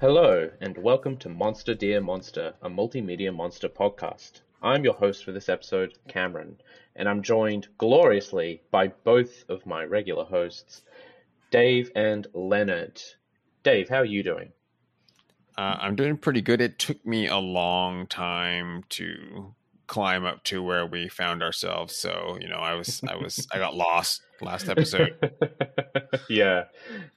[0.00, 4.42] Hello, and welcome to Monster Dear Monster, a multimedia monster podcast.
[4.62, 6.60] I'm your host for this episode, Cameron,
[6.94, 10.82] and I'm joined gloriously by both of my regular hosts,
[11.50, 13.02] Dave and Leonard.
[13.64, 14.52] Dave, how are you doing?
[15.56, 16.60] Uh, I'm doing pretty good.
[16.60, 19.52] It took me a long time to
[19.88, 21.96] climb up to where we found ourselves.
[21.96, 25.16] So, you know, I was, I was, I got lost last episode.
[26.28, 26.64] yeah,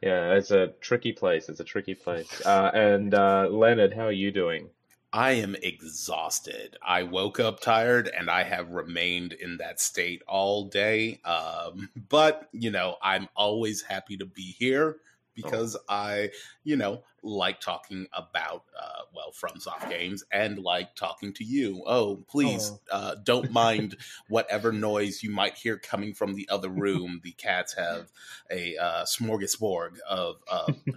[0.02, 1.50] yeah, it's a tricky place.
[1.50, 2.44] It's a tricky place.
[2.44, 4.70] Uh, and uh, Leonard, how are you doing?
[5.14, 6.78] I am exhausted.
[6.82, 11.20] I woke up tired and I have remained in that state all day.
[11.26, 14.98] Um, but, you know, I'm always happy to be here
[15.36, 15.94] because oh.
[15.94, 16.30] I,
[16.64, 21.84] you know, like talking about, uh, well, FromSoft games and like talking to you.
[21.86, 22.98] Oh, please oh.
[22.98, 27.22] Uh, don't mind whatever noise you might hear coming from the other room.
[27.24, 28.12] the cats have
[28.50, 30.38] a uh, smorgasbord of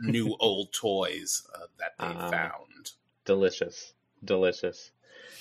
[0.00, 2.92] new old toys uh, that they uh, found.
[3.24, 4.90] Delicious, delicious.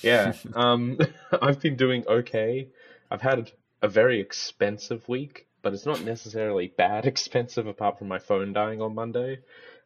[0.02, 1.00] Yeah, um,
[1.42, 2.70] I've been doing okay.
[3.10, 8.20] I've had a very expensive week but it's not necessarily bad expensive apart from my
[8.20, 9.40] phone dying on Monday.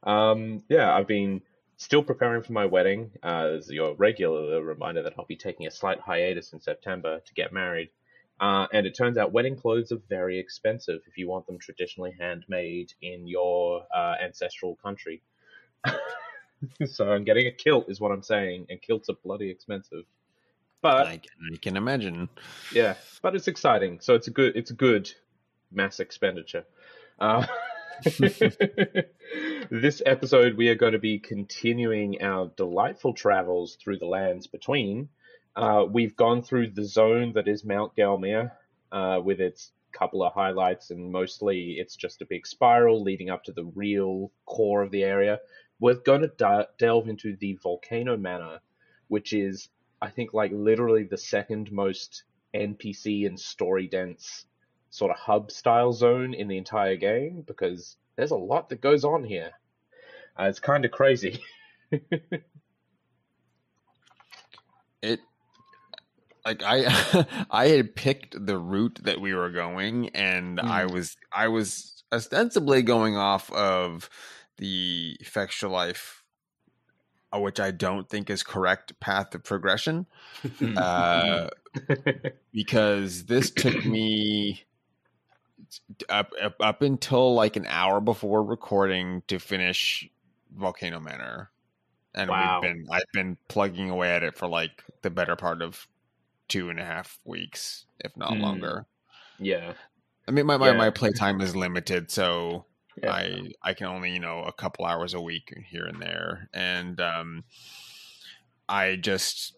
[0.03, 1.41] Um, yeah, I've been
[1.77, 3.11] still preparing for my wedding.
[3.23, 7.33] Uh, as your regular reminder that I'll be taking a slight hiatus in September to
[7.33, 7.91] get married.
[8.39, 12.13] Uh, and it turns out wedding clothes are very expensive if you want them traditionally
[12.19, 15.23] handmade in your uh, ancestral country.
[16.85, 20.03] so I'm getting a kilt, is what I'm saying, and kilts are bloody expensive.
[20.81, 22.29] But I can, I can imagine.
[22.71, 23.99] Yeah, but it's exciting.
[24.01, 24.55] So it's a good.
[24.55, 25.11] It's good
[25.71, 26.65] mass expenditure.
[27.19, 27.45] Uh,
[29.69, 35.09] this episode, we are going to be continuing our delightful travels through the lands between.
[35.55, 38.51] Uh, we've gone through the zone that is Mount Gelmir
[38.91, 43.43] uh, with its couple of highlights, and mostly it's just a big spiral leading up
[43.45, 45.39] to the real core of the area.
[45.79, 48.59] We're going to de- delve into the Volcano Manor,
[49.07, 49.69] which is,
[50.01, 54.45] I think, like literally the second most NPC and story dense
[54.97, 59.03] sort of hub style zone in the entire game because there's a lot that goes
[59.03, 59.51] on here.
[60.39, 61.39] Uh, it's kind of crazy.
[65.01, 65.19] it
[66.45, 70.67] like I I had picked the route that we were going and mm.
[70.67, 74.09] I was I was ostensibly going off of
[74.57, 76.21] the Fextralife
[77.33, 80.05] uh, which I don't think is correct path of progression.
[80.77, 81.49] uh,
[82.53, 84.63] because this took me
[86.09, 90.09] up, up up until like an hour before recording to finish
[90.55, 91.51] Volcano Manor,
[92.15, 92.59] and wow.
[92.61, 95.87] we've been I've been plugging away at it for like the better part of
[96.47, 98.41] two and a half weeks, if not mm.
[98.41, 98.85] longer.
[99.39, 99.73] Yeah,
[100.27, 100.77] I mean my my, yeah.
[100.77, 102.65] my playtime is limited, so
[103.01, 103.11] yeah.
[103.11, 106.99] I I can only you know a couple hours a week here and there, and
[107.01, 107.43] um,
[108.69, 109.56] I just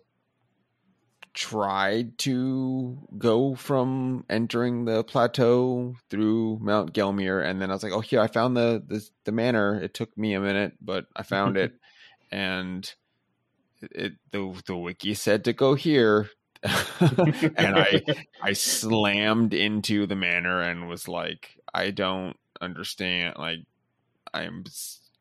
[1.39, 7.93] tried to go from entering the plateau through Mount Gelmir, and then I was like,
[7.93, 11.23] "Oh, here I found the the, the manor." It took me a minute, but I
[11.23, 11.71] found it,
[12.31, 12.93] and
[13.81, 16.29] it the the wiki said to go here,
[16.61, 18.01] and I
[18.43, 23.59] I slammed into the manor and was like, "I don't understand." Like,
[24.33, 24.65] I'm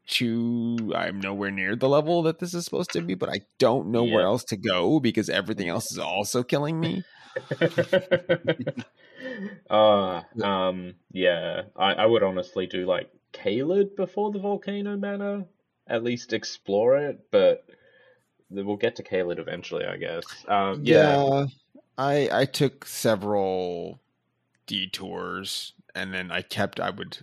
[0.08, 3.88] to I'm nowhere near the level that this is supposed to be, but I don't
[3.88, 4.14] know yeah.
[4.14, 7.04] where else to go because everything else is also killing me.
[9.70, 11.62] uh um yeah.
[11.76, 15.44] I, I would honestly do like Caelid before the volcano manor.
[15.86, 17.64] At least explore it, but
[18.50, 20.24] we'll get to Caelid eventually, I guess.
[20.48, 21.24] Um yeah.
[21.24, 21.46] yeah
[21.96, 24.00] I I took several
[24.66, 27.18] detours and then I kept I would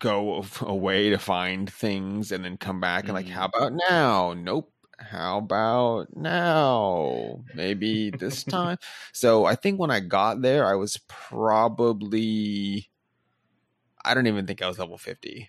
[0.00, 3.56] go away to find things and then come back and like, how mm.
[3.56, 4.34] about now?
[4.34, 4.72] Nope.
[4.98, 7.42] How about now?
[7.54, 8.76] Maybe this time.
[9.12, 12.90] so I think when I got there, I was probably,
[14.04, 15.48] I don't even think I was level 50.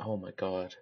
[0.00, 0.74] Oh my God.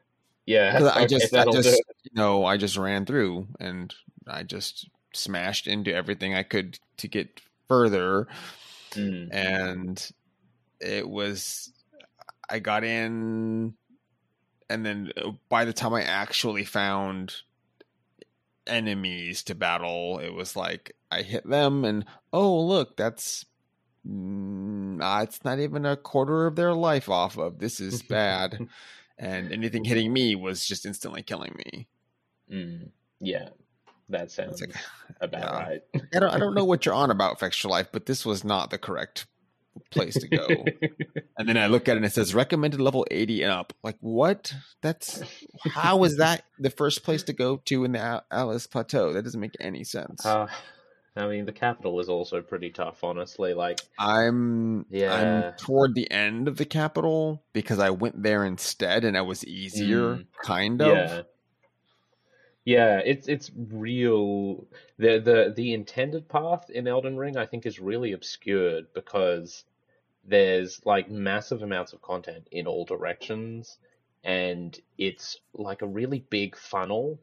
[0.47, 0.91] Yeah.
[0.95, 3.95] I just, I just, you know, I just ran through and
[4.27, 8.29] I just smashed into everything I could to get further.
[8.93, 9.29] Mm.
[9.33, 10.11] And
[10.81, 11.73] it was
[12.49, 13.75] I got in,
[14.69, 17.35] and then uh, by the time I actually found
[18.67, 23.45] enemies to battle, it was like I hit them, and oh look, that's
[24.07, 27.59] uh, it's not even a quarter of their life off of.
[27.59, 28.67] This is bad,
[29.19, 31.89] and anything hitting me was just instantly killing me.
[32.53, 32.91] Mm,
[33.21, 33.49] yeah,
[34.09, 34.75] that sounds like,
[35.21, 35.59] about yeah.
[35.59, 35.83] right.
[36.15, 38.79] I don't I don't know what you're on about, Fextralife, but this was not the
[38.79, 39.27] correct
[39.91, 40.47] place to go.
[41.39, 43.73] and then I look at it and it says recommended level 80 and up.
[43.83, 44.53] Like, what?
[44.83, 45.23] That's
[45.73, 49.13] how is that the first place to go to in the Altus Plateau?
[49.13, 50.25] That doesn't make any sense.
[50.25, 50.47] Uh,
[51.19, 53.55] I mean, the capital is also pretty tough, honestly.
[53.55, 55.15] Like, I'm Yeah.
[55.49, 59.43] I'm toward the end of the capital because I went there instead and it was
[59.47, 60.27] easier, Mm.
[60.43, 60.89] kind of.
[60.95, 61.23] yeah,
[62.67, 64.67] yeah, it's it's real.
[64.99, 69.65] The the the intended path in Elden Ring, I think, is really obscured because
[70.25, 73.79] there's like massive amounts of content in all directions,
[74.25, 77.21] and it's like a really big funnel.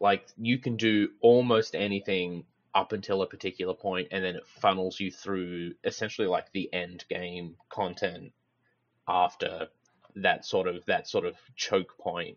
[0.00, 2.44] Like you can do almost anything
[2.74, 7.04] up until a particular point, and then it funnels you through essentially like the end
[7.10, 8.32] game content
[9.08, 9.68] after
[10.16, 12.36] that sort of that sort of choke point.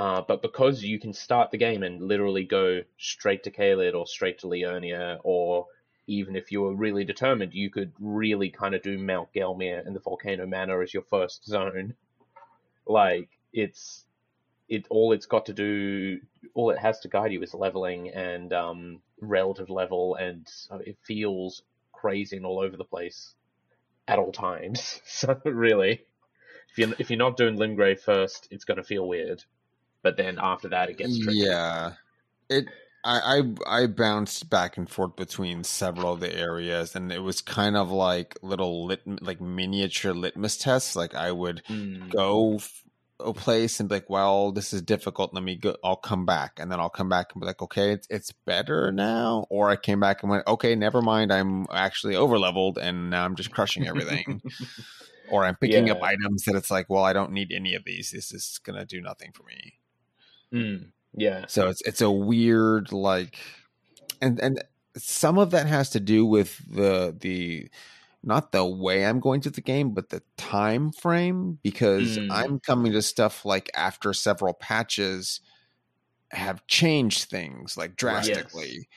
[0.00, 4.06] Uh, but because you can start the game and literally go straight to Caelid or
[4.06, 5.66] straight to Liurnia, or
[6.06, 9.94] even if you were really determined, you could really kind of do Mount Gelmir and
[9.94, 11.92] the Volcano Manor as your first zone.
[12.86, 14.06] Like it's
[14.70, 16.18] it all it's got to do,
[16.54, 20.48] all it has to guide you is leveling and um, relative level, and
[20.86, 21.60] it feels
[21.92, 23.34] crazy and all over the place
[24.08, 25.02] at all times.
[25.06, 26.00] So really,
[26.70, 29.44] if you're if you're not doing Limgrave first, it's gonna feel weird.
[30.02, 31.38] But then after that, it gets tricky.
[31.38, 31.94] Yeah,
[32.50, 32.66] it.
[33.04, 37.42] I, I I bounced back and forth between several of the areas, and it was
[37.42, 40.96] kind of like little lit, like miniature litmus tests.
[40.96, 42.10] Like I would Mm.
[42.10, 42.84] go f-
[43.20, 45.34] a place and be like, "Well, this is difficult.
[45.34, 45.76] Let me go.
[45.84, 48.92] I'll come back," and then I'll come back and be like, "Okay, it's it's better
[48.92, 51.32] now." Or I came back and went, "Okay, never mind.
[51.32, 54.42] I'm actually over leveled, and now I'm just crushing everything."
[55.26, 58.10] or I'm picking up items that it's like, "Well, I don't need any of these.
[58.12, 59.79] This is gonna do nothing for me."
[60.52, 60.92] Mm.
[61.14, 61.46] Yeah.
[61.46, 63.38] So it's it's a weird like,
[64.22, 64.62] and and
[64.96, 67.70] some of that has to do with the the
[68.24, 72.30] not the way I'm going to the game, but the time frame because Mm.
[72.30, 75.40] I'm coming to stuff like after several patches
[76.32, 78.88] have changed things like drastically.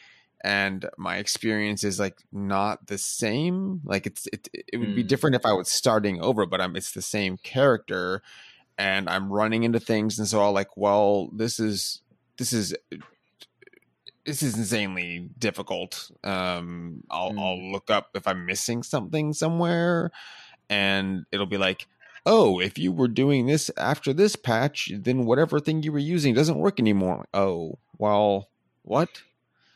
[0.44, 3.82] And my experience is like not the same.
[3.86, 5.08] Like it's it it would be Mm.
[5.08, 8.22] different if I was starting over, but I'm it's the same character
[8.78, 12.02] and I'm running into things and so I'll like, well, this is
[12.38, 12.76] this is
[14.26, 16.10] this is insanely difficult.
[16.24, 17.72] Um I'll I'll Mm.
[17.72, 20.12] look up if I'm missing something somewhere
[20.70, 21.88] and it'll be like,
[22.26, 26.34] "Oh, if you were doing this after this patch, then whatever thing you were using
[26.36, 28.50] doesn't work anymore." "Oh, well,
[28.84, 29.24] what?"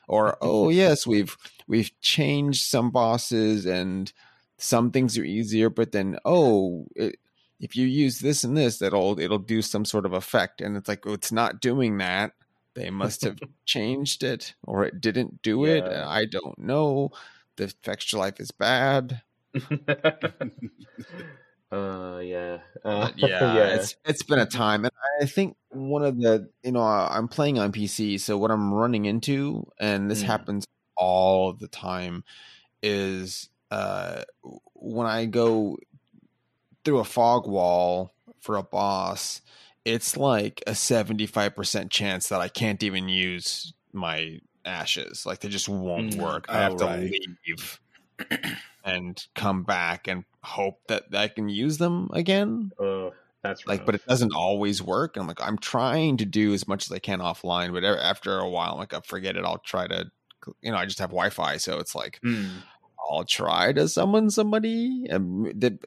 [0.08, 4.12] Or, "Oh, yes, we've we've changed some bosses and
[4.58, 7.18] some things are easier, but then oh, it,
[7.60, 10.88] if you use this and this, that'll it'll do some sort of effect." And it's
[10.90, 12.34] like, "Oh, it's not doing that."
[12.76, 15.86] They must have changed it or it didn't do it.
[15.88, 17.10] I don't know.
[17.58, 19.22] The Fextralife is bad.
[21.72, 22.60] uh, yeah.
[22.86, 26.72] Uh, But yeah, it's it's been a time, and I think one of the you
[26.72, 30.28] know I'm playing on PC, so what I'm running into, and this Mm.
[30.28, 30.66] happens
[30.96, 32.24] all the time,
[32.84, 34.24] is uh
[34.76, 35.78] when I go
[36.88, 39.42] through a fog wall for a boss,
[39.86, 45.26] it's like a 75% chance that I can't even use my ashes.
[45.28, 46.18] Like they just won't Mm.
[46.18, 46.46] work.
[46.50, 47.80] I have Oh, to leave
[48.84, 52.74] and come back and hope that I can use them again.
[52.80, 53.10] uh,
[53.44, 53.86] that's Like, rough.
[53.86, 55.16] but it doesn't always work.
[55.18, 58.40] And I'm like, I'm trying to do as much as I can offline, but after
[58.40, 59.46] a while, I'm like, I forget it.
[59.46, 60.10] I'll try to,
[60.62, 62.64] you know, I just have Wi-Fi, so it's like Mm.
[63.10, 65.06] I'll try to summon somebody.
[65.10, 65.80] And the,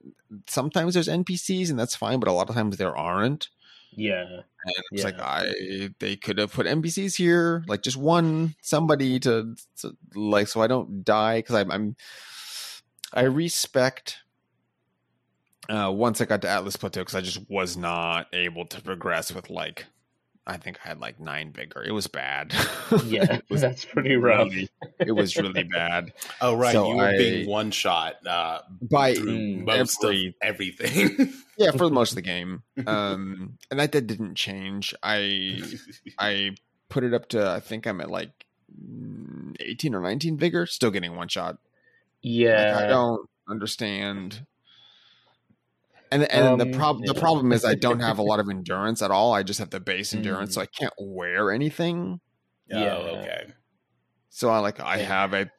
[0.49, 3.49] sometimes there's NPCs, and that's fine, but a lot of times there aren't.
[3.93, 4.25] Yeah.
[4.65, 9.57] And it's like I, they could have put NPCs here, like just one somebody to,
[9.79, 11.97] to like, so I don't die because I'm, I'm,
[13.13, 14.19] I respect.
[15.69, 19.33] Uh, once I got to Altus Plateau, because I just was not able to progress
[19.33, 19.87] with like,
[20.53, 21.83] I think I had like nine vigor.
[21.83, 22.53] It was bad.
[23.05, 23.35] Yeah.
[23.35, 24.49] it was that's pretty rough.
[24.51, 26.13] really, it was really bad.
[26.41, 30.27] Oh right, So you were I- being one shot uh, By through Mm, most every-
[30.29, 31.33] of everything.
[31.57, 32.63] yeah, for most of the game.
[32.87, 34.95] Um, and that, that didn't change.
[35.03, 35.63] I
[36.19, 36.57] I
[36.89, 38.31] put it up to I think I'm at like
[39.61, 41.53] 18 or 19 vigor, still getting one shot.
[41.53, 41.59] Like,
[42.23, 42.81] Yeah.
[42.83, 44.45] I don't understand.
[46.13, 47.21] And and the Um, problem the yeah.
[47.21, 49.33] problem is I don't have a lot of endurance at all.
[49.33, 50.55] I just have the base endurance, Mm.
[50.55, 52.21] so I can't wear anything.
[52.69, 52.97] Yeah.
[52.97, 53.53] Oh, okay.
[54.33, 55.51] So I like I have a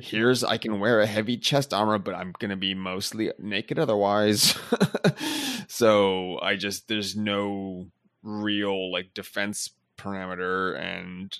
[0.00, 4.56] here's I can wear a heavy chest armor, but I'm gonna be mostly naked otherwise.
[5.68, 7.86] so I just there's no
[8.22, 11.38] real like defense parameter and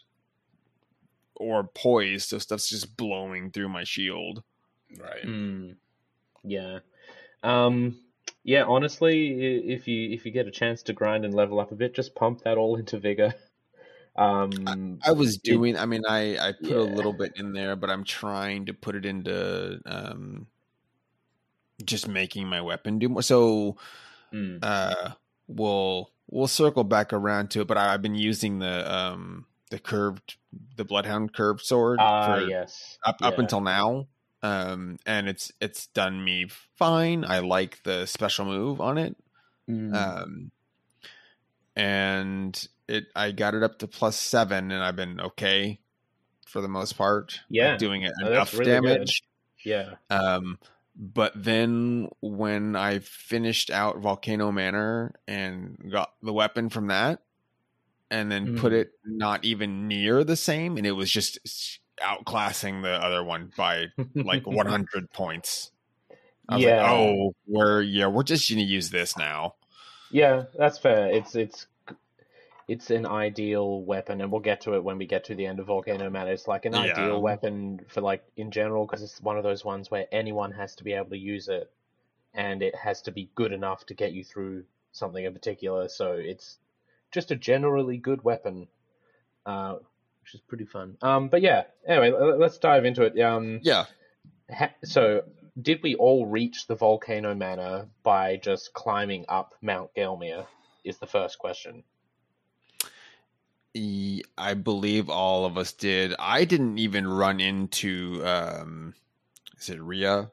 [1.37, 4.43] or poise, so stuff's just blowing through my shield.
[4.99, 5.25] Right.
[5.25, 5.77] Mm.
[6.45, 6.81] Yeah.
[7.43, 7.99] Um,
[8.49, 11.75] yeah, honestly, if you if you get a chance to grind and level up a
[11.75, 13.35] bit, just pump that all into vigor.
[14.17, 15.77] Um, I was it- doing.
[15.77, 18.95] I mean, I I put a little bit in there, but I'm trying to put
[18.95, 20.47] it into um,
[21.85, 23.23] just making my weapon do more.
[23.23, 23.77] So
[24.33, 25.11] mm, uh,
[25.47, 27.67] we'll we'll circle back around to it.
[27.67, 30.37] But I, I've been using the um the curved
[30.75, 32.97] the bloodhound curved sword ah, for yes.
[33.05, 34.07] up up until now.
[34.43, 37.25] Um, and it's it's done me fine.
[37.25, 39.17] I like the special move on it.
[39.69, 39.95] Mm.
[39.95, 40.51] Um,
[41.77, 45.81] and it I got it up to plus seven, and I've been okay
[46.47, 47.41] for the most part.
[47.49, 47.71] Yeah.
[47.71, 48.83] Like, doing it Oh, enough really good.
[48.83, 49.23] damage.
[49.65, 49.95] yeah.
[50.11, 50.59] Um,
[50.97, 57.21] but then when I finished out Volcano Manor and got the weapon from that,
[58.11, 58.77] and then put Mm.
[58.81, 61.39] it not even near the same, and it was just
[62.03, 65.71] outclassing the other one by like 100 points.
[66.51, 66.83] Yeah.
[66.83, 69.55] like, oh, we're yeah, we're just gonna use this now.
[70.11, 71.09] Yeah, that's fair.
[71.09, 71.67] It's it's
[72.69, 75.59] it's an ideal weapon, and we'll get to it when we get to the end
[75.59, 76.29] of Volcano Man.
[76.29, 76.81] It's like an Yeah.
[76.81, 80.75] ideal weapon for like in general because it's one of those ones where anyone has
[80.77, 81.71] to be able to use it,
[82.35, 85.89] and it has to be good enough to get you through something in particular.
[85.89, 86.59] So it's
[87.11, 88.69] just a generally good weapon,
[89.47, 89.77] uh,
[90.29, 90.97] which is pretty fun.
[91.03, 93.19] Um, but yeah, anyway, let's dive into it.
[93.21, 93.87] Um, Yeah,
[94.51, 95.23] ha- so
[95.61, 100.47] did we all reach the volcano manor by just climbing up Mount Gelmir?
[100.85, 101.83] Is the first question.
[103.77, 106.15] I believe all of us did.
[106.19, 108.95] I didn't even run into um,
[109.59, 110.31] is it Rya?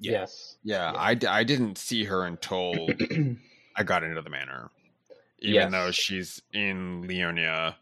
[0.00, 0.12] Yeah.
[0.12, 0.56] Yes.
[0.64, 0.98] Yeah, Yeah.
[0.98, 2.88] I, d- I didn't see her until
[3.76, 4.70] I got into the manor.
[5.40, 5.70] Even Yes.
[5.72, 7.74] though she's in Liurnia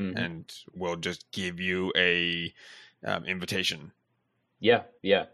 [0.00, 0.16] Mhm.
[0.16, 2.52] and will just give you a
[3.04, 3.92] um, invitation.
[4.58, 5.26] Yeah, yeah,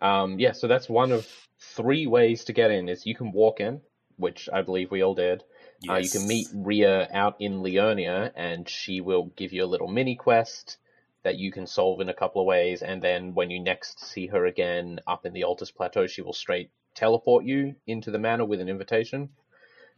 [0.00, 0.52] um, yeah.
[0.52, 1.26] So that's one of
[1.58, 2.88] three ways to get in.
[2.88, 3.80] Is you can walk in,
[4.16, 5.42] which I believe we all did.
[5.88, 9.88] Uh, you can meet Rya out in Liurnia, and she will give you a little
[9.88, 10.78] mini quest
[11.24, 12.82] that you can solve in a couple of ways.
[12.82, 16.32] And then when you next see her again up in the Altus Plateau, she will
[16.32, 19.30] straight teleport you into the manor with an invitation.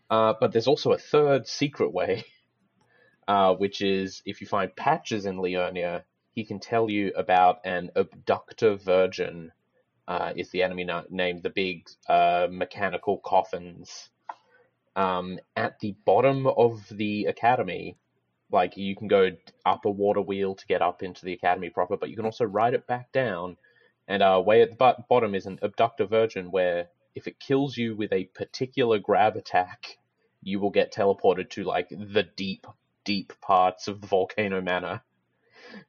[0.08, 2.24] Uh, but there's also a third secret way,
[3.28, 6.02] uh, which is if you find patches in Liurnia,
[6.34, 9.52] he can tell you about an abductor virgin.
[10.08, 14.08] Uh, is the enemy na- name the big uh, mechanical coffins
[14.96, 17.96] um, at the bottom of the academy.
[18.50, 19.30] Like you can go
[19.64, 22.44] up a water wheel to get up into the academy proper, but you can also
[22.44, 23.56] ride it back down.
[24.08, 27.76] And uh, way at the bot- bottom is an abductor virgin, where if it kills
[27.76, 29.96] you with a particular grab attack,
[30.42, 32.66] you will get teleported to like the deep,
[33.06, 35.00] deep parts of the volcano manor,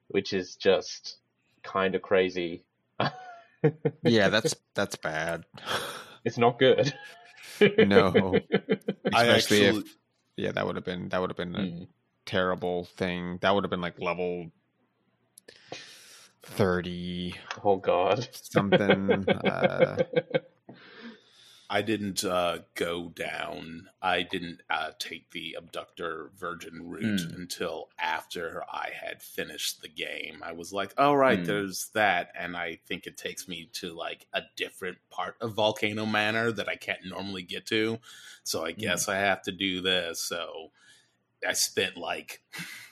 [0.08, 1.18] which is just
[1.64, 2.64] kind of crazy.
[4.04, 5.44] Yeah, that's that's bad.
[6.24, 6.94] it's not good.
[7.82, 8.40] No.
[9.14, 9.96] I Especially actually, if
[10.38, 11.88] yeah, that would have been that would have been a Mm.
[12.26, 13.40] terrible thing.
[13.42, 14.52] That would have been like level
[16.44, 17.36] thirty.
[17.64, 18.28] Oh god.
[18.32, 19.28] something.
[19.30, 20.04] uh,
[21.70, 23.90] I didn't uh, go down.
[24.02, 27.36] I didn't uh, take the abductor virgin route Hmm.
[27.42, 30.42] until after I had finished the game.
[30.44, 31.46] I was like, "All right, Hmm.
[31.46, 36.06] there's that," and I think it takes me to like a different part of Volcano
[36.06, 38.00] Manor that I can't normally get to.
[38.44, 40.22] So I guess I have to do this.
[40.22, 40.72] So
[41.46, 42.42] I spent like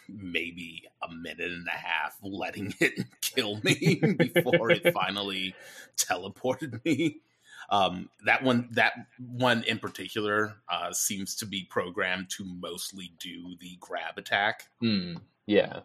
[0.10, 5.55] maybe a minute and a half letting it kill me before it finally
[5.98, 7.22] teleported me.
[7.69, 13.55] Um, that one, that one in particular, uh, seems to be programmed to mostly do
[13.60, 14.67] the grab attack.
[14.79, 15.15] Hmm.
[15.45, 15.81] Yeah.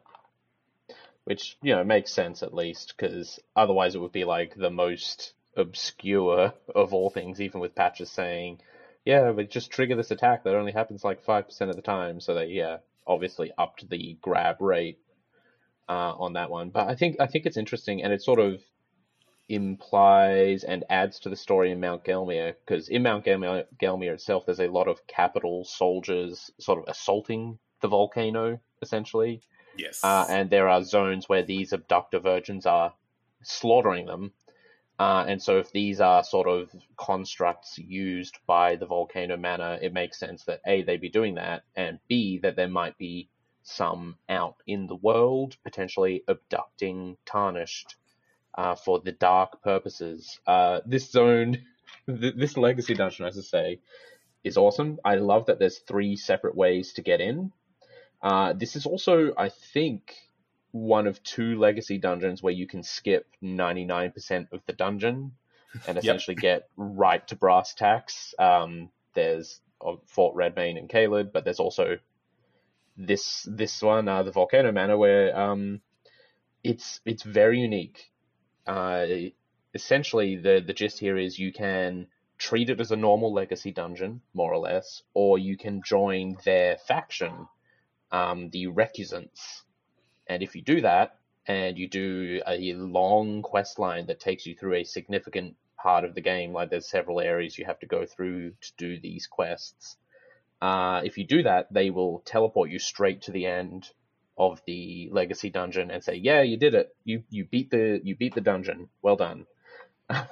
[1.24, 5.32] Which, you know, makes sense at least, because otherwise it would be like the most
[5.56, 8.60] obscure of all things, even with patches saying,
[9.04, 12.20] yeah, but just trigger this attack that only happens like 5% of the time.
[12.20, 14.98] So they, yeah, obviously upped the grab rate
[15.88, 16.70] uh, on that one.
[16.70, 18.62] But I think I think it's interesting, and it sort of
[19.50, 24.46] implies and adds to the story in Mount Gelmir, because in Mount Gelmir, Gelmir itself,
[24.46, 29.42] there's a lot of capital soldiers sort of assaulting the volcano, essentially.
[29.76, 32.94] Yes, Uh, and there are zones where these abductor virgins are
[33.42, 34.32] slaughtering them.
[34.98, 39.94] Uh, and so, if these are sort of constructs used by the volcano manor, it
[39.94, 43.28] makes sense that A, they'd be doing that, and B, that there might be
[43.62, 47.96] some out in the world potentially abducting Tarnished
[48.60, 50.38] uh, for the dark purposes.
[50.46, 51.50] Uh, this zone,
[52.06, 53.80] this legacy dungeon, as I say,
[54.44, 54.98] is awesome.
[55.02, 57.52] I love that there's three separate ways to get in.
[58.22, 60.14] Uh, this is also, I think,
[60.72, 65.32] one of two legacy dungeons where you can skip 99% of the dungeon.
[65.86, 66.04] and Yep.
[66.04, 68.34] essentially get right to brass tacks.
[68.38, 71.98] Um, there's uh, Fort Redmane and Caelid, but there's also
[72.96, 75.80] this this one, uh, the Volcano Manor, where um,
[76.64, 78.10] it's it's very unique.
[78.66, 79.06] Uh,
[79.74, 82.06] essentially, the the gist here is you can
[82.38, 86.76] treat it as a normal legacy dungeon, more or less, or you can join their
[86.76, 87.46] faction,
[88.12, 89.62] um, the Recusants.
[90.26, 94.54] And if you do that, and you do a long quest line that takes you
[94.54, 98.06] through a significant part of the game, like there's several areas you have to go
[98.06, 99.96] through to do these quests.
[100.62, 103.90] Uh, if you do that, they will teleport you straight to the end
[104.40, 106.96] of the legacy dungeon and say, "Yeah, you did it.
[107.04, 108.88] You you beat the you beat the dungeon.
[109.02, 109.46] Well done."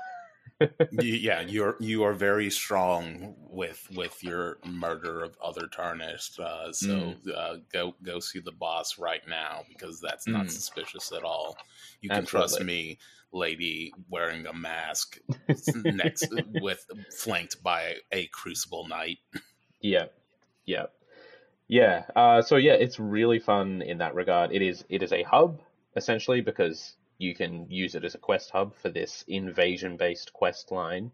[0.90, 6.40] Yeah, you're you are very strong with with your murder of other tarnished.
[6.40, 7.36] Uh, so Mm.
[7.36, 10.50] uh, go go see the boss right now because that's not Mm.
[10.50, 11.56] suspicious at all.
[12.00, 12.98] You can trust me,
[13.32, 15.18] lady wearing a mask
[15.74, 19.18] next with flanked by a crucible knight.
[19.80, 20.06] Yeah,
[20.64, 20.86] yeah,
[21.68, 22.04] yeah.
[22.16, 24.52] Uh, so yeah, it's really fun in that regard.
[24.52, 25.60] It is it is a hub
[25.96, 30.70] essentially because you can use it as a quest hub for this invasion based quest
[30.72, 31.12] line,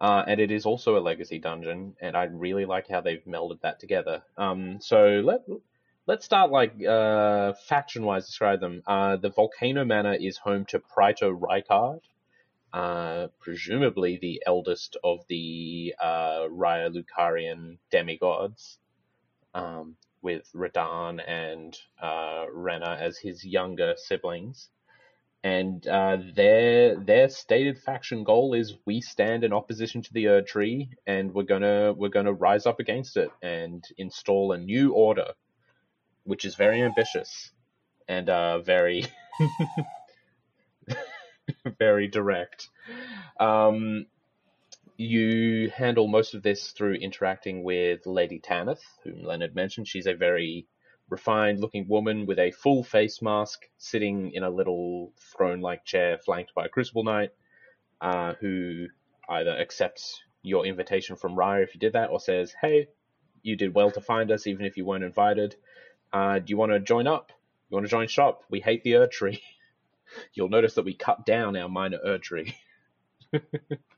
[0.00, 1.94] uh, and it is also a legacy dungeon.
[2.00, 4.22] And I really like how they've melded that together.
[4.36, 5.42] Um, so let
[6.06, 8.26] let's start like uh, faction wise.
[8.26, 8.82] Describe them.
[8.86, 12.00] Uh, the Volcano Manor is home to Praetor Rykard.
[12.72, 18.78] Uh, presumably the eldest of the uh, Raya Lucarian demigods,
[19.54, 24.68] um, with Radan and uh, Ranni as his younger siblings.
[25.44, 30.46] And uh, their their stated faction goal is we stand in opposition to the Erd
[30.46, 35.32] Tree, and we're gonna we're gonna rise up against it and install a new order,
[36.24, 37.50] which is very ambitious
[38.08, 39.04] and uh, very
[41.78, 42.68] very direct.
[43.38, 44.06] Um,
[45.02, 49.88] you handle most of this through interacting with Lady Tanith, whom Leonard mentioned.
[49.88, 50.66] She's a very
[51.08, 56.18] refined looking woman with a full face mask sitting in a little throne like chair
[56.18, 57.30] flanked by a crucible knight,
[58.00, 58.86] uh, who
[59.28, 62.86] either accepts your invitation from Rya if you did that, or says, Hey,
[63.42, 65.56] you did well to find us even if you weren't invited.
[66.12, 67.32] Uh, do you want to join up?
[67.68, 68.42] You want to join shop?
[68.50, 69.42] We hate the Erd Tree.
[70.34, 72.54] You'll notice that we cut down our minor Erd Tree.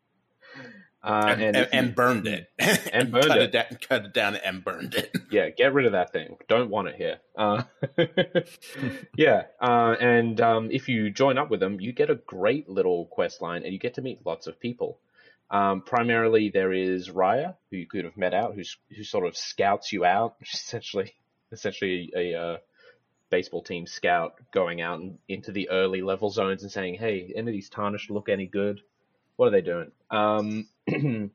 [1.04, 2.50] uh, and, and, burned it.
[2.92, 3.52] And burned cut it.
[3.52, 5.14] down, cut it down and burned it.
[5.30, 6.36] yeah, get rid of that thing.
[6.48, 7.18] Don't want it here.
[7.36, 7.64] Uh,
[9.16, 13.04] yeah, uh, and um, if you join up with them, you get a great little
[13.06, 14.98] quest line, and you get to meet lots of people.
[15.50, 19.36] Um, primarily, there is Rya, who you could have met out, who's who sort of
[19.36, 20.36] scouts you out.
[20.42, 21.12] She's essentially,
[21.52, 22.56] essentially a uh,
[23.28, 27.50] baseball team scout going out and into the early level zones and saying, "Hey, any
[27.50, 28.80] of these tarnished look any good?
[29.36, 30.66] What are they doing?" Um,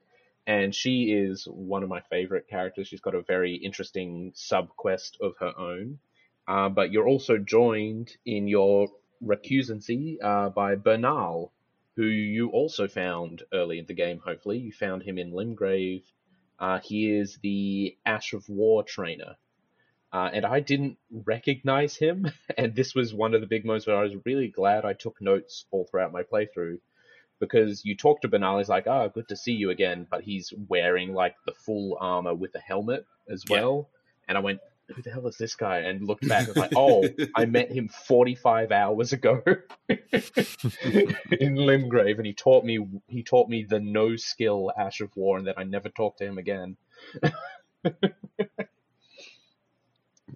[0.47, 2.88] and she is one of my favorite characters.
[2.88, 5.99] She's got a very interesting sub quest of her own.
[6.47, 8.88] Uh, but you're also joined in your
[9.23, 11.51] recusancy uh, by Bernahl,
[11.95, 14.19] who you also found early in the game.
[14.25, 16.03] Hopefully, you found him in Limgrave.
[16.57, 19.35] Uh, he is the Ash of War trainer.
[20.12, 23.97] Uh, and I didn't recognize him, and this was one of the big moments where
[23.97, 26.79] I was really glad I took notes all throughout my playthrough
[27.39, 30.54] because you talk to Bernahl, he's like, "Ah, good to see you again," but he's
[30.67, 33.52] wearing like the full armor with a helmet as Yeah.
[33.52, 33.89] well.
[34.28, 34.60] And I went,
[34.93, 37.71] "Who the hell is this guy?" And looked back, and was like, "Oh, I met
[37.71, 39.41] him 45 hours ago
[39.89, 45.38] in Limgrave, and he taught me he taught me the no skill Ash of War,
[45.38, 46.78] and then I never talked to him again."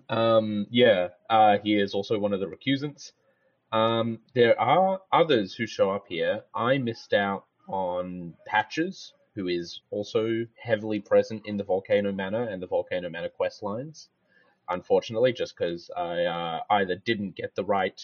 [0.10, 3.12] um, yeah, uh, he is also one of the recusants.
[3.73, 6.43] Um, there are others who show up here.
[6.53, 12.62] I missed out on Patches, who is also heavily present in the Volcano Manor and
[12.62, 14.09] the Volcano Manor quest lines.
[14.69, 17.99] Unfortunately, just because I uh, either didn't get the right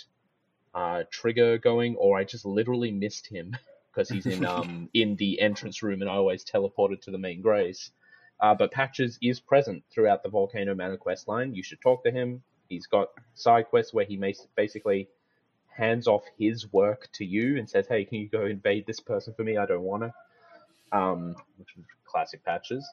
[0.74, 3.56] uh, trigger going, or I just literally missed him
[3.94, 7.42] because he's in um in the entrance room, and I always teleported to the main
[7.42, 7.92] grace.
[8.40, 11.54] Uh, but Patches is present throughout the Volcano Manor quest line.
[11.54, 12.42] You should talk to him.
[12.70, 14.18] He's got side quests where he
[14.56, 15.10] basically
[15.80, 19.34] hands off his work to you and says, "Hey, can you go invade this person
[19.34, 19.58] for me?
[19.58, 20.14] I don't wanna."
[20.92, 22.88] Um, which is classic Patches.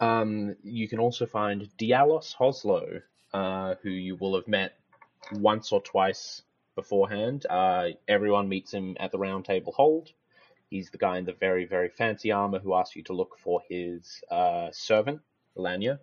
[0.00, 4.78] Um, you can also find Diallos Hoslow, uh, who you will have met
[5.32, 6.42] once or twice
[6.74, 7.46] beforehand.
[7.48, 10.12] Uh, everyone meets him at the Round Table Hold.
[10.70, 13.62] He's the guy in the very, very fancy armor who asks you to look for
[13.68, 15.20] his uh, servant,
[15.56, 15.98] Lanya.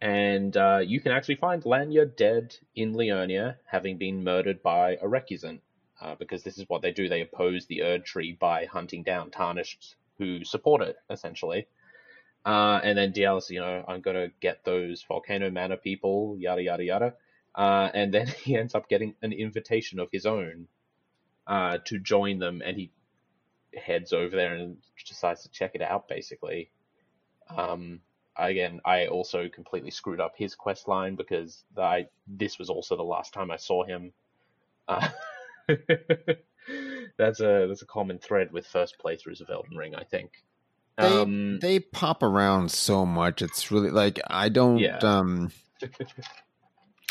[0.00, 5.06] And uh, you can actually find Lanya dead in Liurnia, having been murdered by a
[5.06, 5.60] recusant.
[6.00, 7.08] uh, because this is what they do.
[7.08, 11.66] They oppose the Erd Tree by hunting down Tarnished who support it, essentially.
[12.44, 16.84] Uh, and then Diallos, you know, I'm gonna get those Volcano Manor people, yada yada
[16.84, 17.14] yada.
[17.54, 20.68] Uh, and then he ends up getting an invitation of his own
[21.46, 22.92] uh, to join them, and he
[23.74, 26.70] heads over there and decides to check it out, basically.
[27.56, 28.00] Um,
[28.38, 33.02] again, I also completely screwed up his quest line because I this was also the
[33.02, 34.12] last time I saw him.
[34.86, 35.08] Uh,
[37.18, 40.44] that's a that's a common thread with first playthroughs of Elden Ring, I think.
[40.96, 43.42] They Um, they pop around so much.
[43.42, 44.98] It's really like I don't Yeah.
[44.98, 45.50] um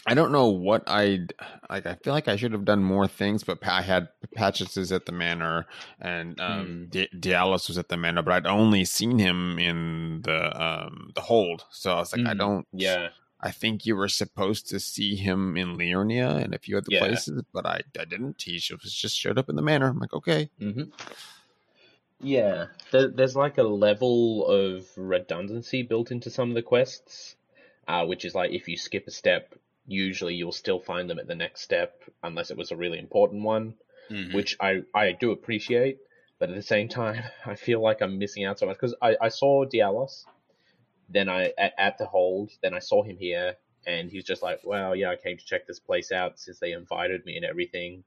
[0.07, 1.27] I don't know what I
[1.69, 1.85] like.
[1.85, 5.11] I feel like I should have done more things, but I had Patches at the
[5.11, 5.65] manor
[5.99, 10.63] and um, Di- Diallos was at the manor, but I'd only seen him in the
[10.63, 11.65] um, the hold.
[11.71, 12.67] So I was like, I Mm, don't.
[12.71, 13.09] yeah,
[13.41, 16.99] I think you were supposed to see him in Liurnia and a few other Yeah.
[16.99, 18.41] places, but I, I didn't.
[18.41, 19.87] He just showed up in the manor.
[19.87, 20.83] I'm like, okay, hmm
[22.21, 27.35] Yeah, there, there's like a level of redundancy built into some of the quests,
[27.87, 29.53] uh, which is like if you skip a step,
[29.87, 33.43] usually you'll still find them at the next step, unless it was a really important
[33.43, 33.75] one,
[34.09, 34.33] Mhm.
[34.33, 35.97] which I, I do appreciate.
[36.39, 39.17] But at the same time, I feel like I'm missing out so much because I,
[39.19, 40.25] I saw Diallos,
[41.09, 44.59] then I at, at the hold, then I saw him here, and he's just like,
[44.63, 48.03] well, yeah, I came to check this place out since they invited me and everything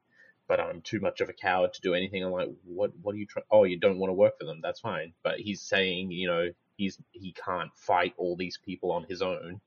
[0.49, 2.25] but I'm too much of a coward to do anything.
[2.25, 2.91] I'm like, what?
[3.03, 3.45] What are you trying?
[3.53, 4.59] Oh, you don't want to work for them?
[4.61, 5.13] That's fine.
[5.23, 9.61] But he's saying, you know, he's he can't fight all these people on his own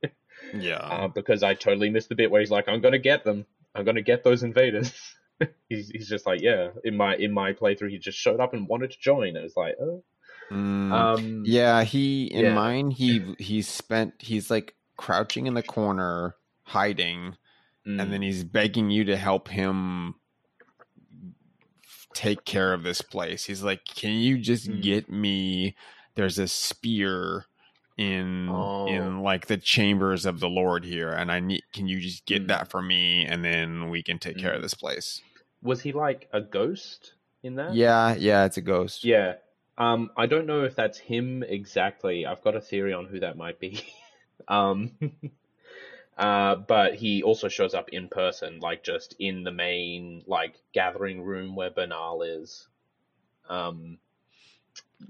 [0.54, 0.76] yeah.
[0.76, 3.46] uh, because I totally missed the bit where he's like, I'm gonna get them.
[3.74, 4.92] I'm gonna get those invaders.
[5.68, 6.68] he's he's just like, yeah.
[6.84, 9.36] In my in my playthrough, he just showed up and wanted to join.
[9.36, 10.04] It was like, oh,
[10.50, 10.92] Mm.
[10.92, 12.54] um, Yeah, he in Yeah.
[12.54, 17.36] mine he he spent he's like crouching in the corner hiding
[17.86, 20.14] mm, and then he's begging you to help him
[22.14, 23.46] take care of this place.
[23.46, 24.82] He's like, "Can you just Mm.
[24.82, 25.74] get me
[26.14, 27.46] there's a spear
[28.10, 28.86] in Oh.
[28.86, 32.42] in like the chambers of the lord here and I need can you just get
[32.44, 32.48] Mm.
[32.48, 34.62] that for me and then we can take care of Mm.
[34.62, 35.22] this place."
[35.62, 37.12] was he like a ghost
[37.44, 37.74] in that?
[37.74, 39.04] Yeah, yeah, it's a ghost.
[39.04, 39.34] Yeah.
[39.78, 42.26] Um, I don't know if that's him exactly.
[42.26, 43.80] I've got a theory on who that might be.
[44.48, 44.90] um,
[46.18, 51.22] uh, but he also shows up in person, like just in the main like gathering
[51.22, 52.66] room where Bernahl is.
[53.48, 53.98] Um,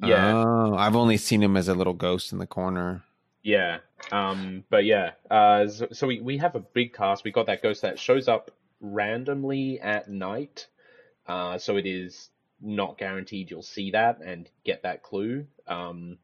[0.01, 3.03] yeah, Oh, I've only seen him as a little ghost in the corner.
[3.43, 3.79] yeah.
[4.11, 5.13] Um, but yeah.
[5.31, 7.25] Uh, so, so we we have a big cast.
[7.25, 8.51] We got that ghost that shows up
[8.81, 10.67] randomly at night.
[11.27, 15.47] Uh, so it is not guaranteed you'll see that and get that clue.
[15.67, 16.19] Um,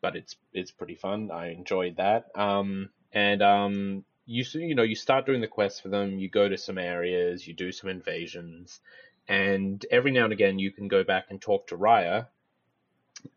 [0.00, 1.30] but it's it's pretty fun.
[1.30, 2.26] I enjoyed that.
[2.34, 6.18] Um, and um, you you know you start doing the quests for them.
[6.18, 7.46] You go to some areas.
[7.46, 8.80] You do some invasions,
[9.28, 12.26] and every now and again you can go back and talk to Rya.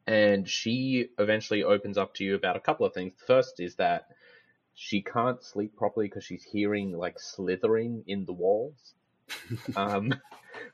[0.08, 3.14] And she eventually opens up to you about a couple of things.
[3.18, 4.08] The first is that
[4.74, 8.94] she can't sleep properly because she's hearing like slithering in the walls.
[9.76, 10.14] um,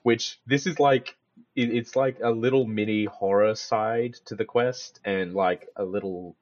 [0.03, 1.15] which this is like
[1.55, 6.35] it, it's like a little mini horror side to the quest and like a little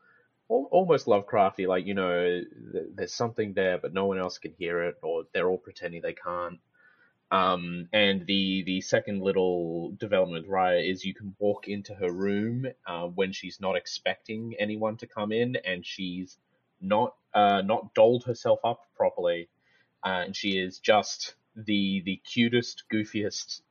[0.49, 4.53] al- almost Lovecrafty, like you know, th- there's something there, but no one else can
[4.57, 6.59] hear it, or they're all pretending they can't.
[7.31, 12.11] Um, and the the second little development with Rya is you can walk into her
[12.11, 16.37] room uh, when she's not expecting anyone to come in, and she's
[16.81, 19.47] not uh, not dolled herself up properly,
[20.03, 23.61] uh, and she is just the the cutest, goofiest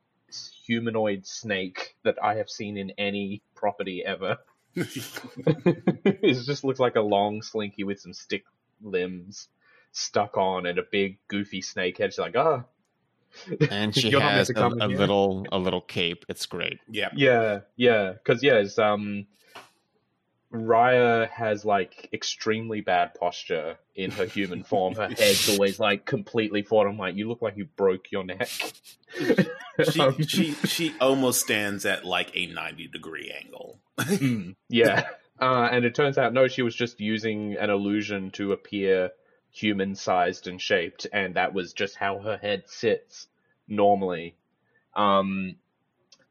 [0.65, 4.37] humanoid snake that I have seen in any property ever.
[4.75, 8.45] it just looks like a long slinky with some stick
[8.81, 9.47] limbs
[9.91, 12.13] stuck on and a big goofy snake head.
[12.13, 12.63] She's like, ah.
[13.69, 16.25] And she You're not meant has a, a little a little cape.
[16.29, 16.79] It's great.
[16.89, 17.09] yeah.
[17.15, 19.27] Yeah, yeah, because yeah, it's um,
[20.51, 24.95] Rya has like extremely bad posture in her human form.
[24.95, 26.89] Her head's always like completely forward.
[26.89, 28.49] I'm like, you look like you broke your neck.
[29.91, 33.79] She, Um, she she almost stands at like a 90 degree angle.
[33.97, 35.07] Mm, yeah.
[35.39, 39.11] Uh, and it turns out, no, she was just using an illusion to appear
[39.51, 43.27] human sized and shaped, and that was just how her head sits
[43.67, 44.35] normally.
[44.95, 45.55] Um,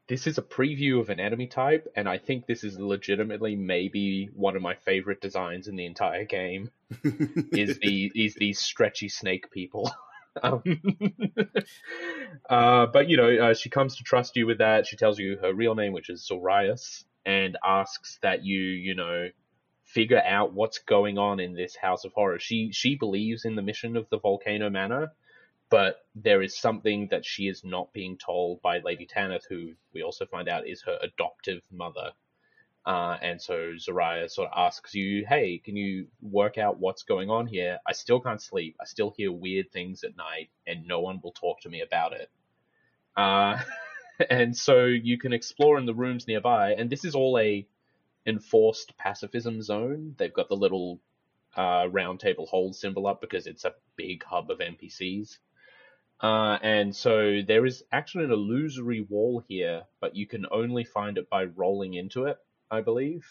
[0.09, 4.31] this is a preview of an enemy type, and I think this is legitimately maybe
[4.35, 6.71] one of my favorite designs in the entire game.
[7.53, 9.91] is the is these stretchy snake people.
[10.43, 10.63] um,
[12.51, 14.87] uh, but you know, uh, she comes to trust you with that.
[14.87, 19.29] She tells you her real name, which is Zorayas, and asks that you, you know,
[19.89, 22.39] figure out what's going on in this house of horror.
[22.39, 25.13] She she believes in the mission of the Volcano Manor,
[25.71, 30.03] but there is something that she is not being told by Lady Tanith, who we
[30.03, 32.13] also find out is her adoptive mother.
[32.85, 37.31] Uh, and so Zoraya sort of asks you, "Hey, can you work out what's going
[37.31, 37.79] on here?
[37.87, 38.77] I still can't sleep.
[38.81, 42.13] I still hear weird things at night, and no one will talk to me about
[42.13, 42.31] it."
[43.17, 43.59] Uh,
[44.31, 47.67] and so you can explore in the rooms nearby, and this is all a
[48.29, 50.15] enforced pacifism zone.
[50.19, 51.01] They've got the little
[51.57, 55.39] uh, round table hold symbol up because it's a big hub of NPCs.
[56.21, 61.17] Uh, and so there is actually an illusory wall here, but you can only find
[61.17, 62.37] it by rolling into it,
[62.71, 63.25] I believe.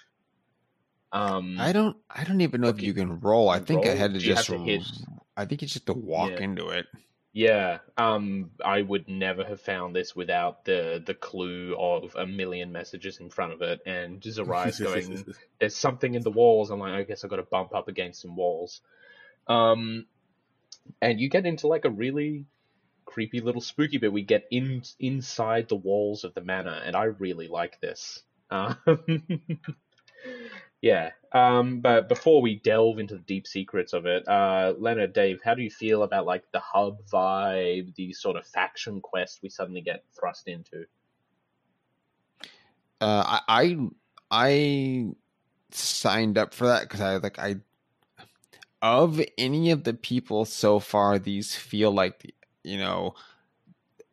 [1.12, 1.98] Um, I don't.
[2.10, 3.50] I don't even know if you can roll.
[3.50, 4.48] I think I had to just.
[4.48, 4.82] to?
[5.38, 6.44] I think you just have to walk Yeah.
[6.44, 6.88] into it.
[7.38, 12.72] Yeah, um, I would never have found this without the the clue of a million
[12.72, 15.24] messages in front of it, and Zariah's going,
[15.60, 18.24] "There's something in the walls." I'm like, I guess I got to bump up against
[18.24, 18.82] some walls.
[19.46, 20.08] Um,
[21.00, 22.48] and you get into like a really
[23.06, 24.12] creepy little spooky bit.
[24.12, 28.24] We get in inside the walls of the manor, and I really like this.
[28.50, 28.78] Um,
[30.82, 31.12] yeah.
[31.34, 35.54] Um, but before we delve into the deep secrets of it, uh, Leonard, Dave, how
[35.54, 39.82] do you feel about like the hub vibe, the sort of faction quest we suddenly
[39.82, 40.86] get thrust into?
[43.00, 43.78] Uh, I, I
[44.32, 45.08] I
[45.72, 47.58] signed up for that because I like I
[48.82, 53.16] of any of the people so far, these feel like the, you know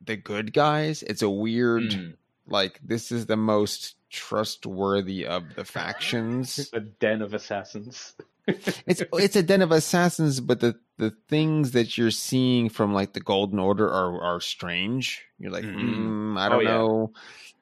[0.05, 1.03] the good guys.
[1.03, 2.14] It's a weird Mm.
[2.46, 6.70] like this is the most trustworthy of the factions.
[6.72, 8.14] A den of assassins.
[8.87, 13.12] it's it's a den of assassins, but the the things that you're seeing from like
[13.12, 15.22] the Golden Order are are strange.
[15.38, 16.35] You're like, Mhm.
[16.35, 16.70] mm, I Oh, don't yeah.
[16.70, 17.12] know.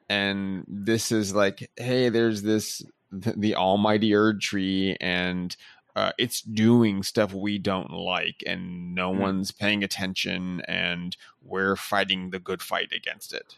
[0.09, 5.55] And this is like, hey, there's this the, the Almighty Erd tree, and
[5.95, 9.19] uh, it's doing stuff we don't like, and no Mm.
[9.19, 13.57] one's paying attention, and we're fighting the good fight against it.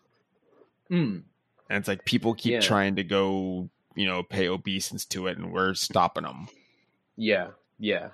[0.92, 1.24] Mm.
[1.70, 2.60] And it's like people keep Yeah.
[2.60, 6.48] trying to go, you know, pay obeisance to it, and we're stopping them.
[7.16, 7.50] Yeah,
[7.80, 8.10] yeah,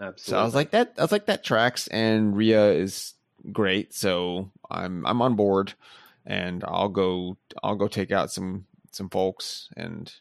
[0.00, 0.22] absolutely.
[0.22, 0.94] So I was like that.
[0.98, 3.14] I was like that tracks, and Rya is
[3.50, 3.92] great.
[3.94, 5.74] So I'm I'm on board,
[6.26, 10.12] and I'll go I'll go take out some some folks, and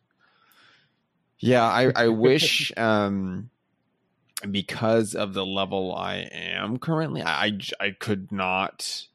[1.40, 3.50] yeah, I I wish um
[4.50, 9.08] because of the level I am currently, i i could not.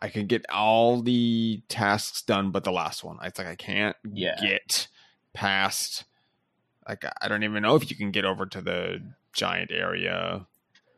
[0.00, 3.96] I could get all the tasks done, but the last one, it's like I can't
[4.12, 4.36] Yeah.
[4.40, 4.88] get
[5.32, 6.04] past.
[6.88, 10.46] Like I don't even know if you can get over to the giant area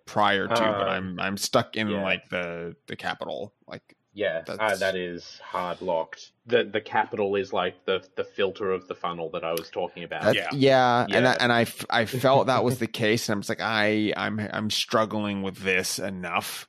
[0.04, 2.02] prior to, but Uh, I'm I'm stuck in yeah.
[2.02, 3.52] like the the capital.
[3.66, 6.32] Like yeah, uh, that's- hard locked.
[6.46, 10.02] The the capital is like the the filter of the funnel that I was talking
[10.04, 10.22] about.
[10.22, 10.48] That's, Yeah.
[10.52, 11.36] yeah, and I, Yeah.
[11.40, 14.70] and I, I felt that was the case, and I'm just like I I'm I'm
[14.70, 16.68] struggling with this enough,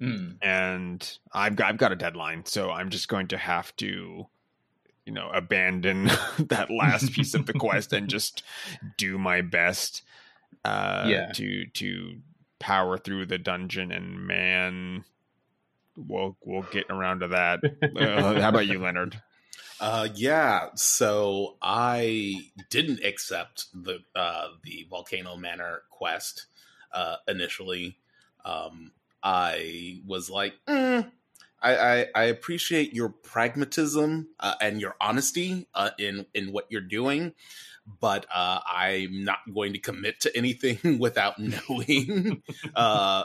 [0.00, 0.36] Mm.
[0.42, 4.26] and I've got I've got a deadline, so I'm just going to have to,
[5.04, 6.04] you know, abandon
[6.38, 8.42] that last piece of the quest and just
[8.96, 10.02] do my best,
[10.64, 11.32] uh, Yeah.
[11.32, 12.18] to to
[12.60, 13.90] power through the dungeon.
[13.90, 15.04] And man,
[15.96, 17.60] we'll we'll get around to that.
[17.96, 19.20] Uh, how about you, Leonard?
[19.80, 20.68] Uh, yeah.
[20.76, 26.46] So I didn't accept the uh, the Volcano Manor quest
[26.92, 27.98] uh, initially.
[28.44, 31.10] Um, I was like, mm,
[31.60, 36.80] I, I I appreciate your pragmatism uh, and your honesty uh, in in what you're
[36.80, 37.34] doing,
[38.00, 42.42] but uh, I'm not going to commit to anything without knowing,
[42.76, 42.78] uh,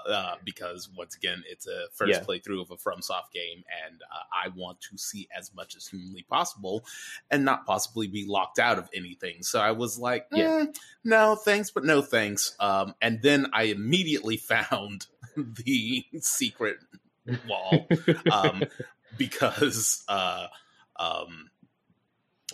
[0.09, 2.25] uh, because once again, it's a first Yeah.
[2.25, 6.23] playthrough of a FromSoft game, and uh, I want to see as much as humanly
[6.23, 6.85] possible,
[7.29, 9.43] and not possibly be locked out of anything.
[9.43, 10.47] So I was like, Yeah.
[10.47, 12.55] "Mm, no thanks, but no thanks.
[12.59, 15.07] Um, and then I immediately found
[15.65, 16.77] the secret
[17.47, 17.87] wall
[18.31, 18.63] um,
[19.17, 20.47] because uh,
[20.99, 21.49] um,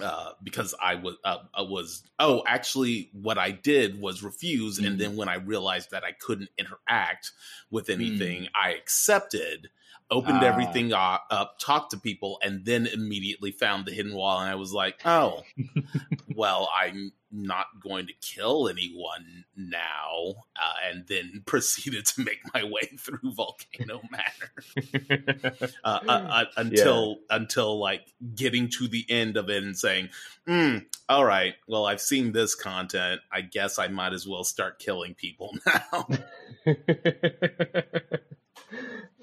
[0.01, 4.87] uh, because I was uh, I was oh actually what I did was refuse, Mm.
[4.87, 7.31] and then when I realized that I couldn't interact
[7.69, 8.49] with anything, Mm.
[8.55, 9.69] I accepted.
[10.11, 10.47] Opened Ah.
[10.47, 11.27] everything up,
[11.59, 14.39] talked to people, and then immediately found the hidden wall.
[14.39, 15.43] And I was like, "Oh,
[16.35, 22.63] well, I'm not going to kill anyone now." Uh, and then proceeded to make my
[22.63, 28.01] way through Volcano Manor uh, uh, uh, until until like
[28.33, 30.09] getting to the end of it and saying,
[30.47, 33.21] "Hmm, "All right, well, I've seen this content.
[33.31, 36.07] I guess I might as well start killing people now."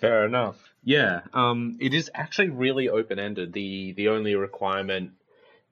[0.01, 0.75] Fair enough.
[0.83, 3.53] Yeah, um, it is actually really open ended.
[3.53, 5.13] The the only requirement,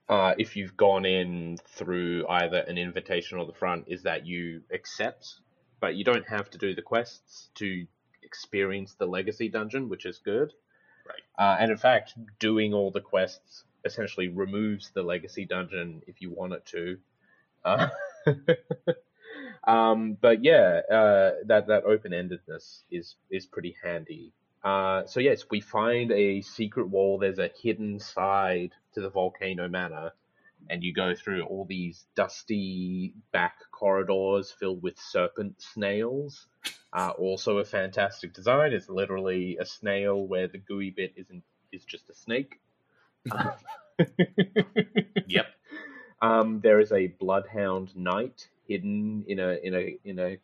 [0.09, 4.63] uh, if you've gone in through either an invitation or the front, is that you
[4.73, 5.35] accept,
[5.81, 7.87] but you don't have to do the quests to
[8.23, 10.53] experience the legacy dungeon, which is good.
[11.07, 11.23] Right.
[11.39, 16.31] Uh, and in fact, doing all the quests essentially removes the legacy dungeon if you
[16.31, 16.99] want it to.
[17.63, 17.89] Uh,
[19.67, 24.33] um, but yeah, uh, that that open endedness is is pretty handy.
[24.63, 27.19] Uh, so yes, we find a secret wall.
[27.19, 30.13] There's a hidden side to the volcano manor,
[30.71, 36.47] and you go through all these dusty back corridors filled with serpent snails.
[36.93, 38.73] Uh, also a fantastic design.
[38.73, 42.61] It's literally a snail where the gooey bit isn't is just a snake.
[45.27, 45.47] Yep.
[46.23, 50.39] Um, there is a bloodhound knight hidden in a in a in a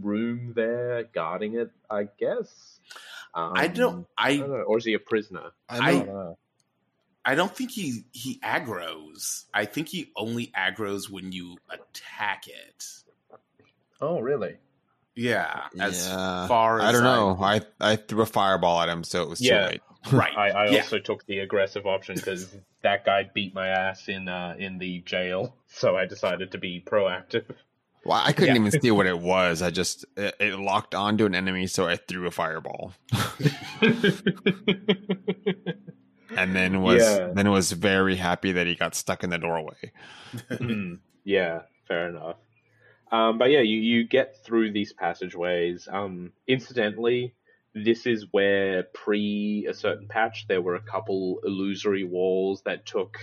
[0.00, 1.70] room there, guarding it.
[1.90, 2.80] I guess.
[3.34, 4.06] Um, I don't.
[4.16, 4.56] I I don't know.
[4.56, 5.50] Or is he a prisoner?
[5.68, 6.38] I I don't know.
[7.24, 9.44] I don't think he he aggroes.
[9.54, 12.84] I think he only aggroes when you attack it.
[14.00, 14.56] Oh, really?
[15.14, 15.68] Yeah.
[15.78, 16.48] As Yeah.
[16.48, 17.38] far as I don't know.
[17.40, 19.66] I I threw a fireball at him, so it was Yeah.
[19.66, 19.82] too late.
[20.12, 20.32] right.
[20.36, 20.82] I, I Yeah.
[20.82, 25.00] also took the aggressive option because that guy beat my ass in uh, in the
[25.00, 27.44] jail, so I decided to be proactive.
[28.04, 28.60] Well, I couldn't Yeah.
[28.60, 29.62] even see what it was.
[29.62, 32.94] I just it, it locked onto an enemy, so I threw a fireball,
[36.36, 37.32] and then was Yeah.
[37.32, 39.92] then was very happy that he got stuck in the doorway.
[40.60, 42.36] Mm, yeah, fair enough.
[43.10, 45.88] Um, but yeah, you, you get through these passageways.
[45.90, 47.34] Um, incidentally,
[47.74, 53.18] this is where pre a certain patch there were a couple illusory walls that took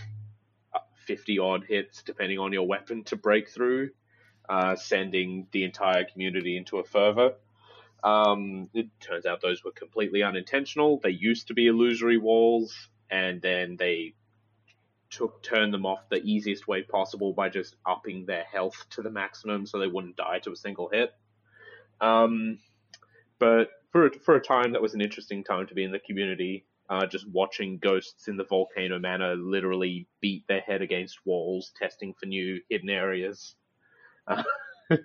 [1.06, 3.90] fifty odd hits, depending on your weapon, to break through,
[4.48, 7.34] uh, sending the entire community into a fervor.
[8.04, 11.00] Um, it turns out those were completely unintentional.
[11.02, 14.14] They used to be illusory walls, and then they
[15.10, 19.10] took turn them off the easiest way possible by just upping their health to the
[19.10, 21.12] maximum so they wouldn't die to a single hit.
[22.00, 22.60] Um,
[23.40, 26.00] but for a, for a time, that was an interesting time to be in the
[26.00, 26.66] community.
[26.90, 32.14] Uh, just watching ghosts in the volcano manor literally beat their head against walls, testing
[32.20, 33.56] for new hidden areas.
[34.28, 34.44] Uh,